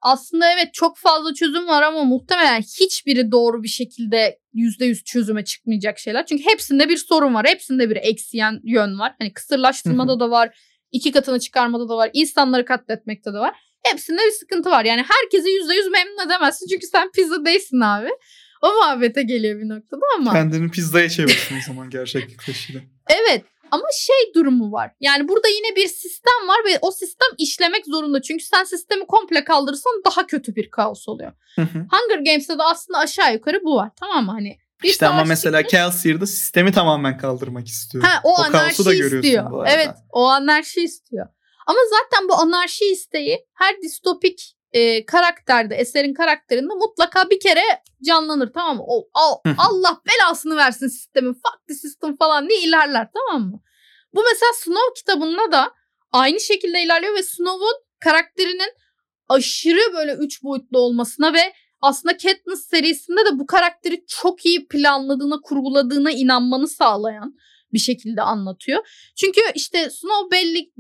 [0.01, 5.99] aslında evet çok fazla çözüm var ama muhtemelen hiçbiri doğru bir şekilde %100 çözüme çıkmayacak
[5.99, 6.27] şeyler.
[6.27, 7.47] Çünkü hepsinde bir sorun var.
[7.49, 9.15] Hepsinde bir eksiyen yön var.
[9.19, 10.59] Hani kısırlaştırmada da var.
[10.93, 12.11] iki katını çıkarmada da var.
[12.13, 13.55] insanları katletmekte de var.
[13.83, 14.85] Hepsinde bir sıkıntı var.
[14.85, 16.67] Yani herkesi %100 memnun edemezsin.
[16.69, 18.11] Çünkü sen pizza değilsin abi.
[18.63, 20.33] O muhabbete geliyor bir noktada ama.
[20.33, 22.81] Kendini pizzaya çevirsin o zaman gerçeklik taşıyla.
[23.09, 24.91] Evet ama şey durumu var.
[25.01, 28.23] Yani burada yine bir sistem var ve o sistem işlemek zorunda.
[28.23, 31.33] Çünkü sen sistemi komple kaldırırsan daha kötü bir kaos oluyor.
[31.57, 31.79] Hı hı.
[31.79, 33.91] Hunger Games'te de aslında aşağı yukarı bu var.
[34.01, 34.33] Tamam mı?
[34.33, 38.05] Hani bir işte ama mesela fikri- Celsier'da sistemi tamamen kaldırmak istiyor.
[38.05, 39.51] Ha, o, kaosu anarşi da görüyorsun istiyor.
[39.51, 39.73] bu arada.
[39.73, 41.27] Evet o anarşi istiyor.
[41.71, 47.63] Ama zaten bu anarşi isteği her distopik e, karakterde, eserin karakterinde mutlaka bir kere
[48.07, 48.83] canlanır tamam mı?
[48.87, 49.43] O, o-.
[49.59, 53.61] Allah belasını versin sistemin, fuck the system falan diye ilerler tamam mı?
[54.15, 55.75] Bu mesela Snow kitabında da
[56.13, 58.73] aynı şekilde ilerliyor ve Snow'un karakterinin
[59.29, 65.41] aşırı böyle üç boyutlu olmasına ve aslında Katniss serisinde de bu karakteri çok iyi planladığına,
[65.41, 67.37] kurguladığına inanmanı sağlayan
[67.73, 69.11] bir şekilde anlatıyor.
[69.17, 70.73] Çünkü işte Snow belli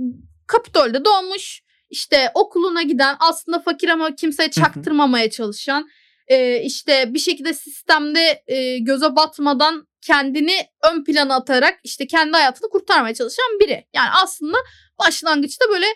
[0.51, 1.63] Kapitol'de doğmuş.
[1.91, 5.89] işte okuluna giden aslında fakir ama kimseye çaktırmamaya çalışan
[6.27, 10.57] e, işte bir şekilde sistemde e, göze batmadan kendini
[10.93, 13.87] ön plana atarak işte kendi hayatını kurtarmaya çalışan biri.
[13.95, 14.59] Yani aslında
[14.99, 15.87] başlangıçta böyle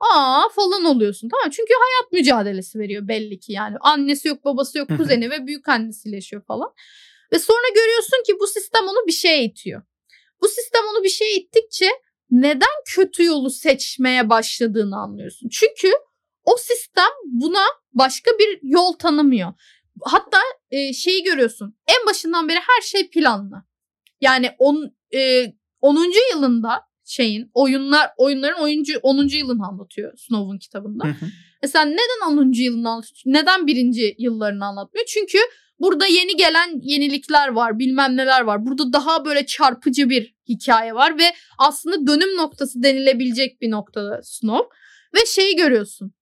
[0.00, 1.50] aa falan oluyorsun tamam?
[1.50, 3.76] Çünkü hayat mücadelesi veriyor belli ki yani.
[3.80, 6.72] Annesi yok babası yok kuzeni ve büyük annesiyle yaşıyor falan.
[7.32, 9.82] Ve sonra görüyorsun ki bu sistem onu bir şeye itiyor.
[10.42, 11.90] Bu sistem onu bir şeye ittikçe
[12.30, 15.48] neden kötü yolu seçmeye başladığını anlıyorsun.
[15.48, 15.92] Çünkü
[16.44, 19.52] o sistem buna başka bir yol tanımıyor.
[20.02, 20.38] Hatta
[20.70, 21.76] e, şeyi görüyorsun.
[21.86, 23.64] En başından beri her şey planlı.
[24.20, 25.44] Yani on, e,
[25.80, 26.12] 10.
[26.32, 29.28] yılında şeyin oyunlar oyunların oyuncu 10.
[29.28, 31.04] yılını anlatıyor Snow'un kitabında.
[31.04, 31.26] Hı hı.
[31.62, 32.52] Mesela neden 10.
[32.52, 33.34] yılını anlatıyor?
[33.34, 35.06] Neden birinci yıllarını anlatmıyor?
[35.06, 35.38] Çünkü
[35.78, 38.66] burada yeni gelen yenilikler var, bilmem neler var.
[38.66, 41.24] Burada daha böyle çarpıcı bir hikaye var ve
[41.58, 44.76] aslında dönüm noktası denilebilecek bir noktada Snow.
[45.14, 46.14] Ve şeyi görüyorsun.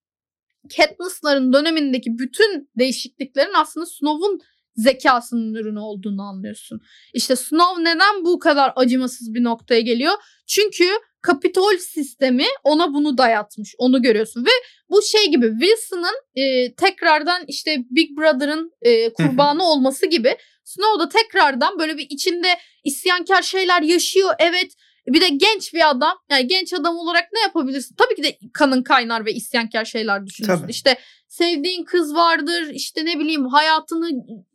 [0.77, 4.39] Katniss'ların dönemindeki bütün değişikliklerin aslında Snow'un
[4.75, 6.81] zekasının ürünü olduğunu anlıyorsun.
[7.13, 10.13] İşte Snow neden bu kadar acımasız bir noktaya geliyor?
[10.47, 10.85] Çünkü
[11.23, 13.75] Kapitol sistemi ona bunu dayatmış.
[13.77, 14.49] Onu görüyorsun ve
[14.89, 21.09] bu şey gibi Wilson'ın e, tekrardan işte Big Brother'ın e, kurbanı olması gibi Snow da
[21.09, 22.47] tekrardan böyle bir içinde
[22.83, 24.33] isyankar şeyler yaşıyor.
[24.39, 24.71] Evet
[25.07, 26.17] bir de genç bir adam.
[26.31, 27.95] Yani genç adam olarak ne yapabilirsin?
[27.95, 30.61] Tabii ki de kanın kaynar ve isyankar şeyler düşünürsün.
[30.61, 30.71] Tabii.
[30.71, 30.97] İşte
[31.27, 32.69] sevdiğin kız vardır.
[32.73, 34.09] işte ne bileyim hayatını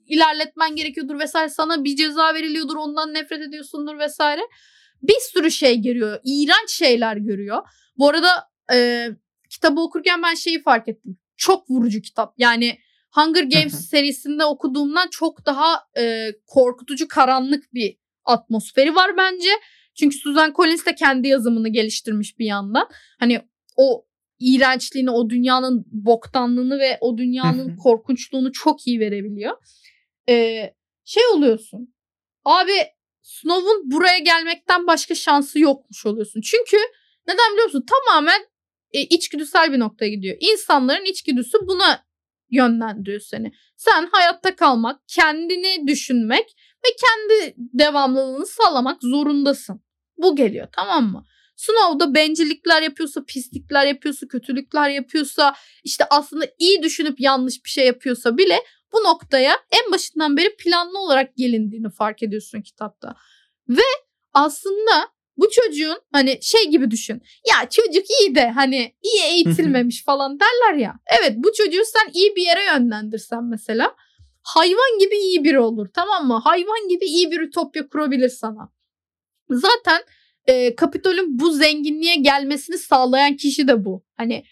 [0.08, 1.48] ilerletmen gerekiyordur vesaire.
[1.48, 2.76] Sana bir ceza veriliyordur.
[2.76, 4.40] Ondan nefret ediyorsundur vesaire.
[5.02, 6.20] Bir sürü şey görüyor.
[6.24, 7.62] İğrenç şeyler görüyor.
[7.98, 8.28] Bu arada
[8.72, 9.08] e,
[9.50, 11.18] kitabı okurken ben şeyi fark ettim.
[11.36, 12.34] Çok vurucu kitap.
[12.38, 12.78] Yani
[13.10, 19.48] Hunger Games serisinde okuduğumdan çok daha e, korkutucu karanlık bir atmosferi var bence.
[19.94, 22.88] Çünkü Susan Collins de kendi yazımını geliştirmiş bir yandan.
[23.20, 23.40] Hani
[23.76, 24.06] o
[24.38, 29.56] iğrençliğini, o dünyanın boktanlığını ve o dünyanın korkunçluğunu çok iyi verebiliyor.
[30.28, 30.74] Ee,
[31.04, 31.94] şey oluyorsun.
[32.44, 32.72] Abi
[33.22, 36.40] Snow'un buraya gelmekten başka şansı yokmuş oluyorsun.
[36.40, 36.76] Çünkü
[37.26, 37.86] neden biliyor musun?
[37.86, 38.46] Tamamen
[38.92, 40.36] e, içgüdüsel bir noktaya gidiyor.
[40.40, 42.04] İnsanların içgüdüsü buna
[42.50, 43.52] yönlendiriyor seni.
[43.76, 49.80] Sen hayatta kalmak, kendini düşünmek ve kendi devamlılığını sağlamak zorundasın.
[50.16, 51.24] Bu geliyor tamam mı?
[51.56, 55.54] Snow'da bencillikler yapıyorsa, pislikler yapıyorsa, kötülükler yapıyorsa,
[55.84, 58.58] işte aslında iyi düşünüp yanlış bir şey yapıyorsa bile
[58.92, 63.14] bu noktaya en başından beri planlı olarak gelindiğini fark ediyorsun kitapta.
[63.68, 63.82] Ve
[64.32, 67.22] aslında bu çocuğun hani şey gibi düşün.
[67.50, 70.94] Ya çocuk iyi de hani iyi eğitilmemiş falan derler ya.
[71.20, 73.94] Evet bu çocuğu sen iyi bir yere yönlendirsen mesela
[74.42, 76.40] hayvan gibi iyi biri olur tamam mı?
[76.44, 78.72] Hayvan gibi iyi bir ütopya kurabilir sana.
[79.50, 80.02] Zaten
[80.46, 84.04] e, Kapitol'ün bu zenginliğe gelmesini sağlayan kişi de bu.
[84.16, 84.44] Hani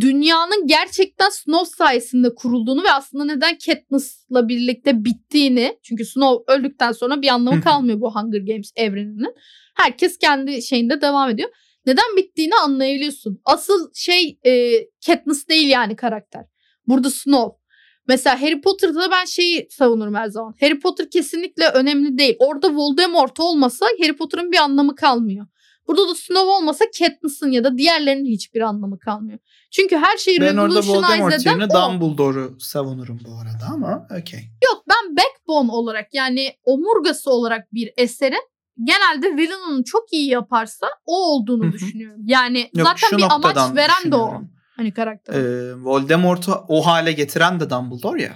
[0.00, 7.22] dünyanın gerçekten Snow sayesinde kurulduğunu ve aslında neden Katniss'la birlikte bittiğini çünkü Snow öldükten sonra
[7.22, 9.34] bir anlamı kalmıyor bu Hunger Games evreninin.
[9.76, 11.50] Herkes kendi şeyinde devam ediyor.
[11.86, 13.40] Neden bittiğini anlayabiliyorsun.
[13.44, 14.72] Asıl şey e,
[15.06, 16.44] Katniss değil yani karakter.
[16.86, 17.60] Burada Snow.
[18.08, 20.54] Mesela Harry Potter'da da ben şeyi savunurum her zaman.
[20.60, 22.36] Harry Potter kesinlikle önemli değil.
[22.38, 25.46] Orada Voldemort olmasa Harry Potter'ın bir anlamı kalmıyor.
[25.86, 29.38] Burada da Snow olmasa Katniss'ın ya da diğerlerinin hiçbir anlamı kalmıyor.
[29.70, 31.74] Çünkü her şeyi Ben orada Voldemort yerine o.
[31.74, 34.40] Dumbledore'u savunurum bu arada ama okey.
[34.64, 38.50] Yok ben backbone olarak yani omurgası olarak bir eserin
[38.84, 41.72] genelde villain'ını çok iyi yaparsa o olduğunu Hı hı.
[41.72, 42.20] düşünüyorum.
[42.24, 44.42] Yani Yok, zaten bir amaç veren de o.
[44.76, 45.34] Hani karakter.
[45.34, 48.34] Ee, Voldemort'u o hale getiren de Dumbledore ya.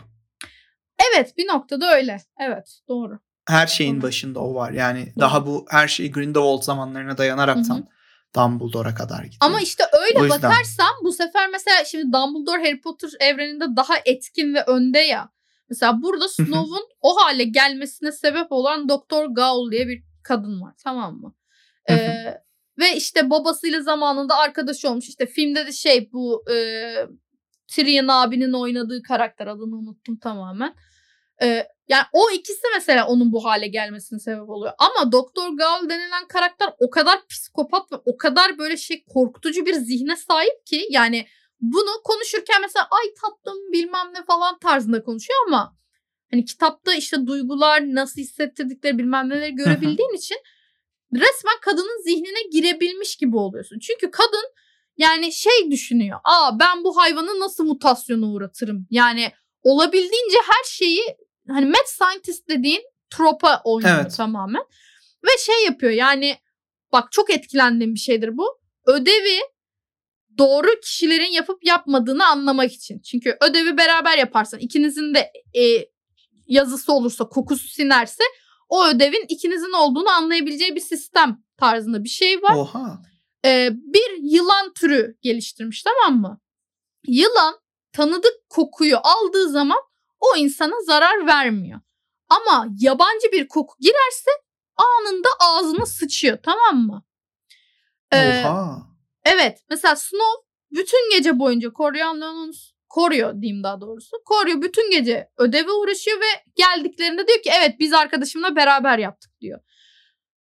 [1.12, 2.20] Evet bir noktada öyle.
[2.40, 3.18] Evet doğru.
[3.48, 4.72] Her şeyin başında o var.
[4.72, 5.20] Yani Doğru.
[5.20, 7.88] daha bu her şey Grindelwald zamanlarına dayanaraktan
[8.36, 9.38] Dumbledore'a kadar gidiyor.
[9.40, 10.42] Ama işte öyle O yüzden.
[10.42, 15.28] bakarsam bu sefer mesela şimdi Dumbledore Harry Potter evreninde daha etkin ve önde ya.
[15.70, 21.16] Mesela burada Snow'un o hale gelmesine sebep olan Doktor Gaul diye bir kadın var tamam
[21.16, 21.34] mı?
[21.88, 21.98] Hı hı.
[21.98, 22.44] Ee,
[22.78, 25.08] ve işte babasıyla zamanında arkadaş olmuş.
[25.08, 26.56] İşte filmde de şey bu e,
[27.68, 30.74] Tyrion abinin oynadığı karakter adını unuttum tamamen.
[31.42, 34.72] Ee, yani o ikisi mesela onun bu hale gelmesine sebep oluyor.
[34.78, 39.74] Ama Doktor Gaul denilen karakter o kadar psikopat ve o kadar böyle şey korkutucu bir
[39.74, 41.26] zihne sahip ki yani
[41.60, 45.76] bunu konuşurken mesela ay tatlım bilmem ne falan tarzında konuşuyor ama
[46.30, 50.36] hani kitapta işte duygular nasıl hissettirdikleri bilmem neleri görebildiğin için
[51.14, 53.78] resmen kadının zihnine girebilmiş gibi oluyorsun.
[53.78, 54.44] Çünkü kadın
[54.96, 56.18] yani şey düşünüyor.
[56.24, 58.86] Aa ben bu hayvanı nasıl mutasyona uğratırım?
[58.90, 59.32] Yani
[59.64, 61.16] olabildiğince her şeyi
[61.48, 64.16] hani mad scientist dediğin tropa oynuyor Evet.
[64.16, 64.62] tamamen.
[65.24, 66.36] Ve şey yapıyor yani
[66.92, 68.58] bak çok etkilendiğim bir şeydir bu.
[68.86, 69.40] Ödevi
[70.38, 72.98] doğru kişilerin yapıp yapmadığını anlamak için.
[72.98, 75.88] Çünkü ödevi beraber yaparsan ikinizin de e,
[76.46, 78.22] yazısı olursa kokusu sinerse
[78.68, 83.02] o ödevin ikinizin olduğunu anlayabileceği bir sistem tarzında bir şey var Oha.
[83.44, 86.40] e, bir yılan türü geliştirmiş tamam mı?
[87.06, 87.54] Yılan
[87.94, 89.78] tanıdık kokuyu aldığı zaman
[90.20, 91.80] o insana zarar vermiyor.
[92.28, 94.30] Ama yabancı bir koku girerse
[94.76, 97.04] anında ağzına sıçıyor tamam mı?
[98.12, 98.86] Ee, Oha.
[99.24, 104.16] Evet mesela Snow bütün gece boyunca Coriolanus koruyor diyeyim daha doğrusu.
[104.24, 109.60] Koruyor bütün gece ödeve uğraşıyor ve geldiklerinde diyor ki evet biz arkadaşımla beraber yaptık diyor.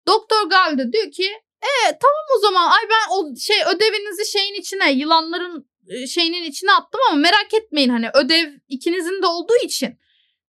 [0.06, 1.26] Doktor Gal de diyor ki
[1.62, 5.71] e tamam o zaman ay ben o şey ödevinizi şeyin içine yılanların
[6.06, 9.98] şeyinin içine attım ama merak etmeyin hani ödev ikinizin de olduğu için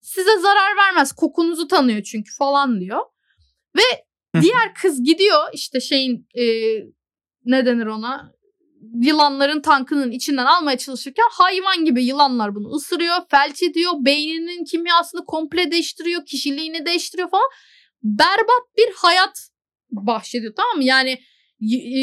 [0.02, 3.02] size zarar vermez kokunuzu tanıyor çünkü falan diyor.
[3.78, 4.06] Ve
[4.42, 6.44] diğer kız gidiyor işte şeyin e,
[7.46, 8.34] ne denir ona
[9.02, 15.72] yılanların tankının içinden almaya çalışırken hayvan gibi yılanlar bunu ısırıyor, felç ediyor, beyninin kimyasını komple
[15.72, 17.50] değiştiriyor, kişiliğini değiştiriyor falan.
[18.04, 19.50] Berbat bir hayat
[19.92, 20.84] bahşediyor tamam mı?
[20.84, 21.20] Yani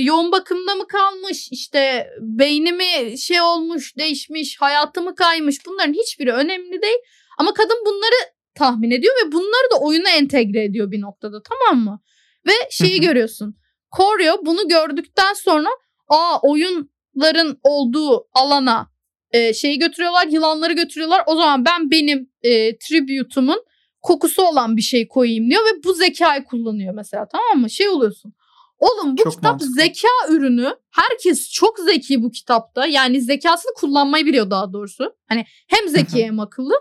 [0.05, 6.99] yoğun bakımda mı kalmış, işte beynimi şey olmuş, değişmiş, hayatımı kaymış bunların hiçbiri önemli değil.
[7.39, 12.01] Ama kadın bunları tahmin ediyor ve bunları da oyuna entegre ediyor bir noktada tamam mı?
[12.47, 13.57] Ve şeyi görüyorsun.
[13.91, 15.69] Koryo bunu gördükten sonra
[16.09, 18.91] aa oyunların olduğu alana
[19.31, 21.23] e, şeyi götürüyorlar, yılanları götürüyorlar.
[21.27, 23.65] O zaman ben benim e, tribute'umun
[24.03, 27.71] kokusu olan bir şey koyayım diyor ve bu zekayı kullanıyor mesela tamam mı?
[27.71, 28.35] Şey oluyorsun.
[28.81, 29.75] Oğlum bu Çok kitap mantıklı.
[29.75, 30.75] zeka ürünü.
[30.91, 32.87] Herkes çok zeki bu kitapta.
[32.87, 35.17] Yani zekasını kullanmayı biliyor daha doğrusu.
[35.29, 36.75] Hani hem zeki hem akıllı.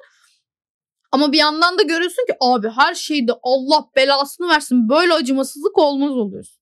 [1.11, 4.89] Ama bir yandan da görüyorsun ki abi her şeyde Allah belasını versin.
[4.89, 6.59] Böyle acımasızlık olmaz oluyorsun.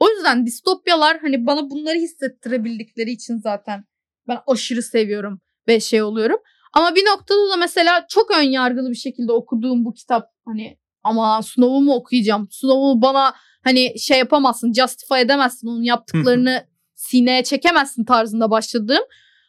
[0.00, 3.84] O yüzden distopyalar hani bana bunları hissettirebildikleri için zaten
[4.28, 6.38] ben aşırı seviyorum ve şey oluyorum.
[6.72, 11.42] Ama bir noktada da mesela çok ön yargılı bir şekilde okuduğum bu kitap hani ama
[11.42, 12.48] Snow'u mu okuyacağım?
[12.50, 15.68] Snow'u bana hani şey yapamazsın, justify edemezsin.
[15.68, 19.04] Onun yaptıklarını sineye çekemezsin tarzında başladığım.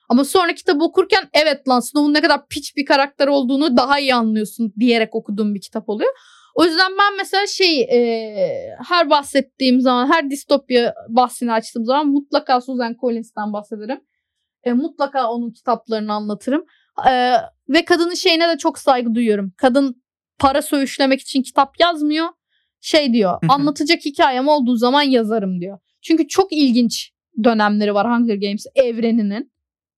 [0.10, 4.16] Ama sonra kitabı okurken evet lan Snow'un ne kadar piç bir karakter olduğunu daha iyi
[4.16, 6.12] anlıyorsun diyerek okuduğum bir kitap oluyor.
[6.56, 12.62] O yüzden ben mesela şey e, her bahsettiğim zaman her distopya bahsini açtığım zaman mutlaka
[12.62, 14.02] Susan Collins'ten bahsederim.
[14.64, 16.66] E, mutlaka onun kitaplarını anlatırım.
[17.10, 17.36] E,
[17.70, 19.54] ve kadının şeyine de çok saygı duyuyorum.
[19.58, 20.04] Kadın
[20.40, 22.28] para söğüşlemek için kitap yazmıyor.
[22.86, 25.80] Şey diyor anlatacak hikayem olduğu zaman yazarım diyor.
[26.02, 27.12] Çünkü çok ilginç
[27.44, 29.52] dönemleri var Hunger Games evreninin.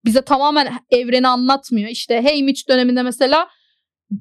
[0.05, 1.89] Bize tamamen evreni anlatmıyor.
[1.89, 3.47] İşte Haymitch döneminde mesela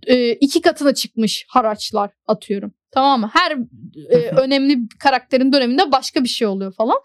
[0.07, 2.74] e, iki katına çıkmış haraçlar atıyorum.
[2.91, 3.31] Tamam mı?
[3.32, 3.57] Her
[4.11, 6.97] e, önemli karakterin döneminde başka bir şey oluyor falan.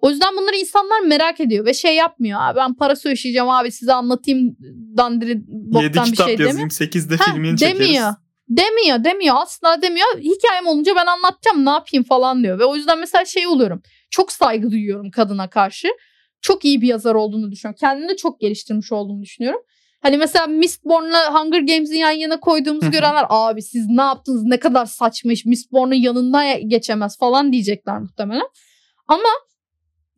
[0.00, 2.40] O yüzden bunları insanlar merak ediyor ve şey yapmıyor.
[2.42, 4.56] Abi ben para söyleyeceğim abi size anlatayım
[4.96, 6.48] dandiri 7 boktan bir kitap şey demiyor.
[6.48, 7.80] yazayım 8'de Ha, filmini çekeriz.
[7.80, 8.14] demiyor.
[8.48, 10.06] Demiyor demiyor asla demiyor.
[10.18, 12.58] Hikayem olunca ben anlatacağım ne yapayım falan diyor.
[12.58, 13.82] Ve o yüzden mesela şey oluyorum.
[14.10, 15.88] Çok saygı duyuyorum kadına karşı.
[16.40, 17.78] Çok iyi bir yazar olduğunu düşünüyorum.
[17.80, 19.60] Kendini de çok geliştirmiş olduğunu düşünüyorum.
[20.02, 24.86] Hani mesela Mistborn'la Hunger Games'i yan yana koyduğumuzu görenler abi siz ne yaptınız ne kadar
[24.86, 28.48] saçma iş Mistborn'un yanından geçemez falan diyecekler muhtemelen.
[29.08, 29.28] Ama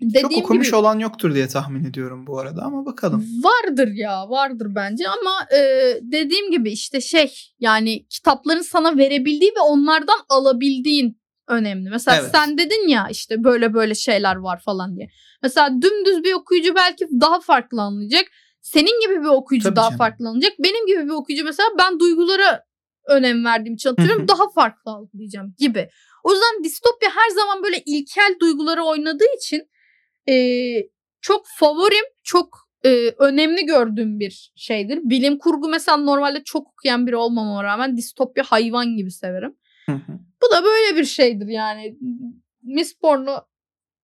[0.00, 3.24] dediğim Çok okumuş gibi olan yoktur diye tahmin ediyorum bu arada ama bakalım.
[3.42, 5.60] Vardır ya vardır bence ama e,
[6.02, 11.90] dediğim gibi işte şey yani kitapların sana verebildiği ve onlardan alabildiğin önemli.
[11.90, 12.30] Mesela Evet.
[12.32, 15.08] sen dedin ya işte böyle böyle şeyler var falan diye.
[15.42, 18.24] Mesela dümdüz bir okuyucu belki daha farklı anlayacak.
[18.60, 19.98] Senin gibi bir okuyucu Tabii daha canım.
[19.98, 20.52] farklı anlayacak.
[20.58, 22.64] Benim gibi bir okuyucu mesela ben duygulara
[23.08, 25.88] önem verdiğim için atıyorum daha farklı algılayacağım gibi.
[26.24, 29.62] O yüzden distopya her zaman böyle ilkel duyguları oynadığı için
[30.30, 30.34] e,
[31.20, 35.00] çok favorim, çok e, önemli gördüğüm bir şeydir.
[35.02, 39.56] Bilim kurgu mesela normalde çok okuyan biri olmamama rağmen distopya hayvan gibi severim.
[39.86, 40.12] Hı hı.
[40.42, 41.96] Bu da böyle bir şeydir yani.
[42.62, 43.50] Mistborn'u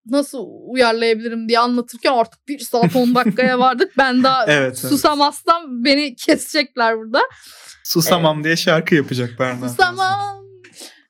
[0.06, 3.92] nasıl uyarlayabilirim diye anlatırken artık bir saat 10 dakikaya vardık.
[3.98, 4.78] Ben daha Evet, evet.
[4.78, 7.20] susamazsam beni kesecekler burada.
[7.84, 9.68] Susamam diye şarkı yapacak Berna.
[9.68, 10.46] Susamam.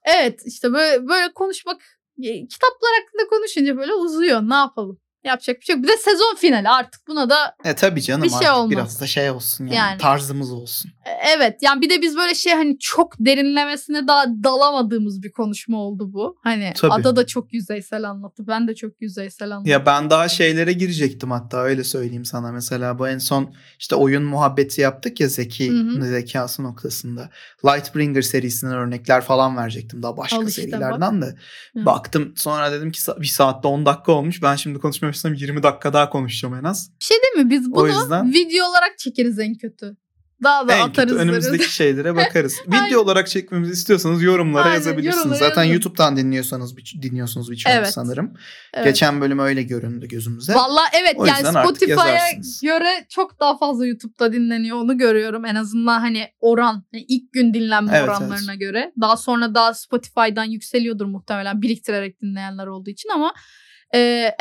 [0.05, 1.83] Evet işte böyle böyle konuşmak
[2.23, 4.43] kitaplar hakkında konuşunca böyle uzuyor.
[4.43, 5.01] Ne yapalım?
[5.27, 5.83] Yapacak bir şey yok.
[5.85, 8.71] Bir de sezon finali artık buna da E tabii canım Bir şey artık olmaz.
[8.71, 9.99] biraz da şey olsun yani, Yani.
[9.99, 10.91] tarzımız olsun.
[11.07, 15.79] E, evet yani bir de biz böyle şey hani çok derinlemesine daha dalamadığımız bir konuşma
[15.79, 16.37] oldu bu.
[16.43, 16.93] Hani Tabii.
[16.93, 18.47] Ada da çok yüzeysel anlattı.
[18.47, 19.73] Ben de çok yüzeysel anlattım.
[19.73, 22.53] Ya ben daha şeylere girecektim hatta öyle söyleyeyim sana.
[22.53, 26.05] Mesela bu en son işte oyun muhabbeti yaptık ya zeki Hı hı.
[26.05, 27.31] zekası noktasında.
[27.65, 31.35] Lightbringer serisinden örnekler falan verecektim daha başka Al işte serilerden de.
[31.77, 31.87] Hı.
[31.87, 34.43] Baktım sonra dedim ki bir saatte 10 dakika olmuş.
[34.43, 36.91] Ben şimdi konuşmaya başlasam 20 dakika daha konuşacağım en az.
[37.01, 37.51] Bir şey değil mi?
[37.51, 39.97] Biz O bunu yüzden- video olarak çekeriz en kötü.
[40.43, 40.97] Daha da en atarız.
[41.09, 42.57] kötü önümüzdeki şeylere bakarız.
[42.67, 45.17] Video olarak çekmemizi istiyorsanız yorumlara Aynen, yazabilirsiniz.
[45.17, 45.73] yorumlara Zaten yazın.
[45.75, 47.93] YouTube'dan dinliyorsanız bir- dinliyorsunuz birçoğunuz Evet.
[47.93, 48.35] sanırım.
[48.75, 48.87] Evet.
[48.87, 50.55] Geçen bölüm öyle göründü gözümüze.
[50.55, 52.19] Valla evet O yani Spotify'a
[52.63, 55.45] göre çok daha fazla YouTube'da dinleniyor onu görüyorum.
[55.45, 58.93] En azından hani oran hani ilk gün dinlenme Evet, oranlarına göre.
[59.01, 63.35] Daha sonra daha Spotify'dan yükseliyordur muhtemelen biriktirerek dinleyenler olduğu için ama
[63.95, 63.99] e,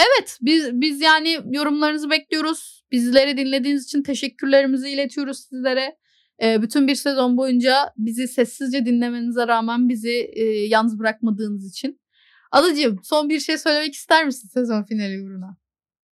[0.09, 2.74] evet biz biz yani yorumlarınızı bekliyoruz.
[2.91, 5.97] Bizleri dinlediğiniz için teşekkürlerimizi iletiyoruz sizlere.
[6.43, 12.01] E, bütün bir sezon boyunca bizi sessizce dinlemenize rağmen bizi e, yalnız bırakmadığınız için.
[12.51, 15.57] Alıcığım son bir şey söylemek ister misin sezon finali uğruna?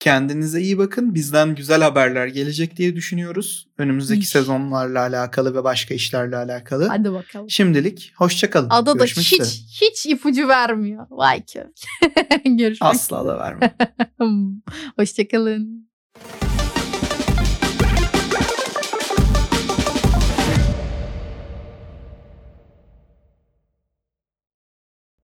[0.01, 1.15] Kendinize iyi bakın.
[1.15, 3.67] Bizden güzel haberler gelecek diye düşünüyoruz.
[3.77, 4.29] Önümüzdeki İş.
[4.29, 6.87] sezonlarla alakalı ve başka işlerle alakalı.
[6.87, 7.49] Hadi bakalım.
[7.49, 8.69] Şimdilik hoşça kalın.
[8.69, 9.47] Ada da hiç üzere.
[9.81, 11.07] hiç ipucu vermiyor.
[11.09, 11.63] Vay ki.
[12.45, 13.73] Görüşmek Asla da vermem.
[14.97, 15.91] Hoşçakalın.